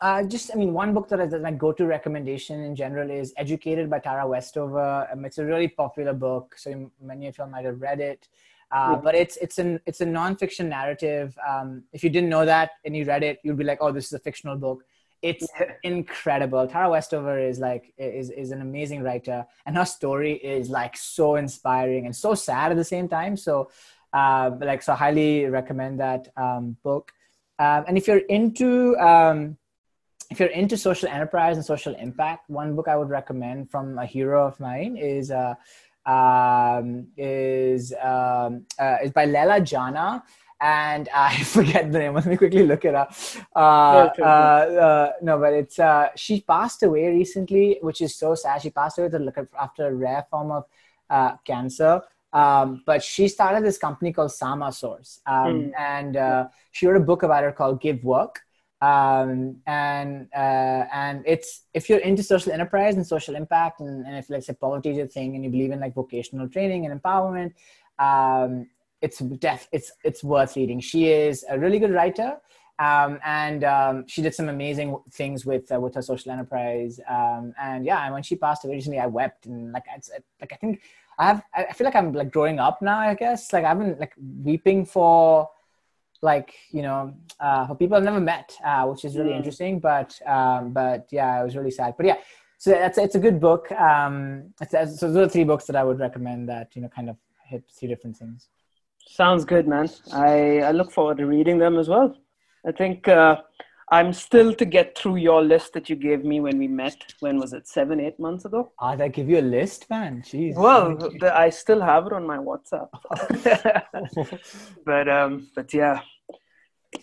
uh, 0.00 0.22
just, 0.22 0.50
I 0.54 0.56
mean, 0.56 0.72
one 0.72 0.94
book 0.94 1.10
that 1.10 1.20
is 1.20 1.34
my 1.34 1.50
go-to 1.50 1.84
recommendation 1.84 2.62
in 2.62 2.74
general 2.74 3.10
is 3.10 3.34
"Educated" 3.36 3.90
by 3.90 3.98
Tara 3.98 4.26
Westover. 4.26 5.06
Um, 5.12 5.26
it's 5.26 5.36
a 5.36 5.44
really 5.44 5.68
popular 5.68 6.14
book, 6.14 6.54
so 6.56 6.90
many 6.98 7.26
of 7.26 7.36
you 7.36 7.44
might 7.44 7.66
have 7.66 7.82
read 7.82 8.00
it. 8.00 8.26
Uh, 8.70 8.96
but 8.96 9.14
it's 9.14 9.36
it's 9.36 9.58
an 9.58 9.80
it's 9.84 10.00
a 10.00 10.06
nonfiction 10.06 10.68
narrative. 10.68 11.36
Um, 11.46 11.82
if 11.92 12.02
you 12.02 12.08
didn't 12.08 12.30
know 12.30 12.46
that 12.46 12.70
and 12.86 12.96
you 12.96 13.04
read 13.04 13.22
it, 13.22 13.38
you'd 13.44 13.58
be 13.58 13.64
like, 13.64 13.82
"Oh, 13.82 13.92
this 13.92 14.06
is 14.06 14.14
a 14.14 14.18
fictional 14.18 14.56
book." 14.56 14.82
it's 15.22 15.46
incredible. 15.82 16.66
Tara 16.66 16.88
Westover 16.90 17.38
is 17.38 17.58
like 17.58 17.92
is 17.98 18.30
is 18.30 18.50
an 18.50 18.60
amazing 18.60 19.02
writer, 19.02 19.46
and 19.66 19.76
her 19.76 19.84
story 19.84 20.34
is 20.34 20.70
like 20.70 20.96
so 20.96 21.36
inspiring 21.36 22.06
and 22.06 22.14
so 22.14 22.34
sad 22.34 22.70
at 22.70 22.76
the 22.76 22.84
same 22.84 23.08
time. 23.08 23.36
So, 23.36 23.70
uh, 24.12 24.50
like, 24.60 24.82
so 24.82 24.94
highly 24.94 25.46
recommend 25.46 26.00
that 26.00 26.28
um, 26.36 26.76
book. 26.82 27.12
Um, 27.58 27.84
and 27.88 27.96
if 27.96 28.06
you're 28.06 28.26
into 28.28 28.96
um, 28.98 29.56
if 30.30 30.40
you're 30.40 30.48
into 30.48 30.76
social 30.76 31.08
enterprise 31.08 31.56
and 31.56 31.64
social 31.64 31.94
impact, 31.94 32.50
one 32.50 32.74
book 32.74 32.88
I 32.88 32.96
would 32.96 33.08
recommend 33.08 33.70
from 33.70 33.98
a 33.98 34.06
hero 34.06 34.46
of 34.46 34.58
mine 34.58 34.96
is 34.96 35.30
uh, 35.30 35.54
um, 36.04 37.06
is 37.16 37.94
um, 38.02 38.66
uh, 38.78 38.96
is 39.02 39.12
by 39.12 39.24
Leila 39.24 39.60
Janah 39.60 40.22
and 40.60 41.08
I 41.14 41.42
forget 41.42 41.90
the 41.92 41.98
name. 41.98 42.14
Let 42.14 42.26
me 42.26 42.36
quickly 42.36 42.66
look 42.66 42.84
it 42.84 42.94
up. 42.94 43.14
Uh, 43.54 44.08
uh, 44.18 44.22
uh, 44.22 45.12
no, 45.22 45.38
but 45.38 45.52
it's 45.52 45.78
uh, 45.78 46.08
she 46.16 46.40
passed 46.40 46.82
away 46.82 47.08
recently, 47.08 47.78
which 47.82 48.00
is 48.00 48.16
so 48.16 48.34
sad. 48.34 48.62
She 48.62 48.70
passed 48.70 48.98
away 48.98 49.08
to 49.08 49.18
look 49.18 49.36
after 49.58 49.88
a 49.88 49.94
rare 49.94 50.26
form 50.30 50.50
of 50.50 50.64
uh, 51.10 51.36
cancer. 51.44 52.02
Um, 52.32 52.82
but 52.84 53.02
she 53.02 53.28
started 53.28 53.64
this 53.64 53.78
company 53.78 54.12
called 54.12 54.30
Samasource, 54.30 55.20
um, 55.26 55.34
mm. 55.34 55.72
and 55.78 56.16
uh, 56.16 56.48
she 56.72 56.86
wrote 56.86 56.96
a 56.96 57.04
book 57.04 57.22
about 57.22 57.44
it 57.44 57.56
called 57.56 57.80
Give 57.80 58.02
Work. 58.04 58.40
Um, 58.82 59.56
and 59.66 60.28
and 60.34 61.22
it's 61.26 61.62
if 61.72 61.88
you're 61.88 62.00
into 62.00 62.22
social 62.22 62.52
enterprise 62.52 62.96
and 62.96 63.06
social 63.06 63.36
impact, 63.36 63.80
and, 63.80 64.06
and 64.06 64.16
if 64.16 64.28
like 64.28 64.42
say 64.42 64.52
poverty 64.52 64.90
is 64.90 64.98
a 64.98 65.06
thing, 65.06 65.34
and 65.34 65.44
you 65.44 65.50
believe 65.50 65.70
in 65.70 65.80
like 65.80 65.94
vocational 65.94 66.48
training 66.48 66.84
and 66.84 67.00
empowerment, 67.00 67.54
um, 67.98 68.68
it's 69.00 69.18
def 69.18 69.68
it's 69.72 69.92
it's 70.04 70.22
worth 70.22 70.56
reading. 70.56 70.80
She 70.80 71.10
is 71.10 71.44
a 71.48 71.58
really 71.58 71.78
good 71.78 71.92
writer. 71.92 72.38
Um, 72.78 73.18
and 73.24 73.64
um, 73.64 74.04
she 74.06 74.20
did 74.20 74.34
some 74.34 74.50
amazing 74.50 74.98
things 75.10 75.46
with 75.46 75.72
uh, 75.72 75.80
with 75.80 75.94
her 75.94 76.02
social 76.02 76.30
enterprise. 76.30 77.00
Um, 77.08 77.54
and 77.58 77.86
yeah, 77.86 78.04
and 78.04 78.12
when 78.12 78.22
she 78.22 78.36
passed 78.36 78.64
away 78.64 78.74
recently, 78.74 78.98
I 78.98 79.06
wept 79.06 79.46
and 79.46 79.72
like 79.72 79.84
it's 79.96 80.10
like 80.40 80.52
I 80.52 80.56
think 80.56 80.82
I 81.18 81.26
have 81.26 81.42
I 81.54 81.72
feel 81.72 81.86
like 81.86 81.96
I'm 81.96 82.12
like 82.12 82.30
growing 82.30 82.58
up 82.58 82.82
now. 82.82 82.98
I 82.98 83.14
guess 83.14 83.52
like 83.52 83.64
I've 83.64 83.78
been 83.78 83.96
like 83.98 84.12
weeping 84.18 84.84
for 84.84 85.48
like 86.22 86.54
you 86.70 86.82
know 86.82 87.14
uh, 87.40 87.66
for 87.66 87.74
people 87.74 87.96
I've 87.96 88.04
never 88.04 88.20
met, 88.20 88.56
uh, 88.64 88.84
which 88.86 89.04
is 89.04 89.16
really 89.16 89.30
mm. 89.30 89.36
interesting. 89.36 89.80
But 89.80 90.18
um, 90.26 90.72
but 90.72 91.08
yeah, 91.10 91.40
it 91.40 91.44
was 91.44 91.56
really 91.56 91.70
sad. 91.70 91.94
But 91.96 92.06
yeah, 92.06 92.16
so 92.58 92.70
that's 92.70 92.98
it's 92.98 93.14
a 93.14 93.20
good 93.20 93.40
book. 93.40 93.70
Um, 93.72 94.54
it's, 94.60 94.72
so 95.00 95.10
those 95.10 95.26
are 95.28 95.28
three 95.28 95.44
books 95.44 95.64
that 95.66 95.76
I 95.76 95.84
would 95.84 95.98
recommend 95.98 96.48
that 96.48 96.74
you 96.74 96.82
know 96.82 96.88
kind 96.88 97.08
of 97.08 97.16
hit 97.46 97.64
three 97.70 97.88
different 97.88 98.16
things. 98.16 98.48
Sounds 99.06 99.44
good, 99.44 99.68
man. 99.68 99.88
I, 100.12 100.58
I 100.60 100.72
look 100.72 100.90
forward 100.90 101.18
to 101.18 101.26
reading 101.26 101.58
them 101.58 101.78
as 101.78 101.88
well. 101.88 102.16
I 102.66 102.72
think 102.72 103.06
uh, 103.06 103.36
I'm 103.90 104.12
still 104.12 104.52
to 104.54 104.64
get 104.64 104.98
through 104.98 105.16
your 105.16 105.42
list 105.42 105.72
that 105.74 105.88
you 105.88 105.94
gave 105.94 106.24
me 106.24 106.40
when 106.40 106.58
we 106.58 106.66
met. 106.66 106.96
When 107.20 107.38
was 107.38 107.52
it? 107.52 107.68
Seven, 107.68 108.00
eight 108.00 108.18
months 108.18 108.44
ago? 108.44 108.72
Ah, 108.80 108.96
I 108.98 109.08
give 109.08 109.28
you 109.28 109.38
a 109.38 109.48
list, 109.58 109.88
man. 109.88 110.22
Jeez. 110.22 110.56
Well, 110.56 110.96
the, 110.96 111.36
I 111.36 111.50
still 111.50 111.80
have 111.80 112.06
it 112.06 112.12
on 112.12 112.26
my 112.26 112.38
WhatsApp. 112.38 112.88
but 114.84 115.08
um, 115.08 115.48
but 115.54 115.72
yeah, 115.72 116.00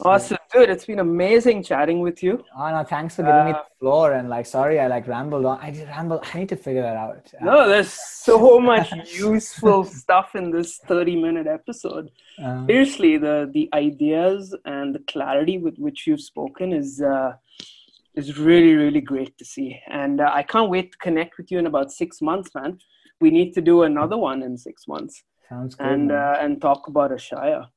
Awesome, 0.01 0.37
dude. 0.51 0.69
It's 0.69 0.85
been 0.85 0.99
amazing 0.99 1.63
chatting 1.63 1.99
with 1.99 2.21
you. 2.23 2.43
Oh 2.55 2.69
no, 2.69 2.83
thanks 2.83 3.15
for 3.15 3.23
giving 3.23 3.35
uh, 3.35 3.45
me 3.45 3.51
the 3.51 3.63
floor. 3.79 4.13
And 4.13 4.29
like, 4.29 4.45
sorry, 4.45 4.79
I 4.79 4.87
like 4.87 5.07
rambled 5.07 5.45
on. 5.45 5.59
I 5.61 5.71
did 5.71 5.87
ramble. 5.87 6.21
I 6.33 6.39
need 6.39 6.49
to 6.49 6.55
figure 6.55 6.81
that 6.81 6.95
out. 6.95 7.31
No, 7.41 7.67
there's 7.67 7.91
so 7.91 8.59
much 8.59 8.91
useful 9.13 9.83
stuff 9.83 10.35
in 10.35 10.51
this 10.51 10.77
30 10.87 11.21
minute 11.21 11.47
episode. 11.47 12.11
Um, 12.43 12.65
Seriously, 12.67 13.17
the 13.17 13.49
the 13.53 13.69
ideas 13.73 14.55
and 14.65 14.95
the 14.95 14.99
clarity 14.99 15.57
with 15.57 15.77
which 15.77 16.07
you've 16.07 16.21
spoken 16.21 16.73
is 16.73 17.01
uh, 17.01 17.33
is 18.15 18.37
really 18.37 18.73
really 18.73 19.01
great 19.01 19.37
to 19.37 19.45
see. 19.45 19.79
And 19.87 20.21
uh, 20.21 20.31
I 20.33 20.43
can't 20.43 20.69
wait 20.69 20.91
to 20.93 20.97
connect 20.97 21.37
with 21.37 21.51
you 21.51 21.59
in 21.59 21.67
about 21.67 21.91
six 21.91 22.21
months, 22.21 22.53
man. 22.55 22.79
We 23.21 23.31
need 23.31 23.53
to 23.53 23.61
do 23.61 23.83
another 23.83 24.17
one 24.17 24.43
in 24.43 24.57
six 24.57 24.87
months. 24.87 25.23
Sounds 25.49 25.75
good. 25.75 25.87
And 25.87 26.11
uh, 26.11 26.37
and 26.39 26.61
talk 26.61 26.87
about 26.87 27.11
Ashaya. 27.11 27.67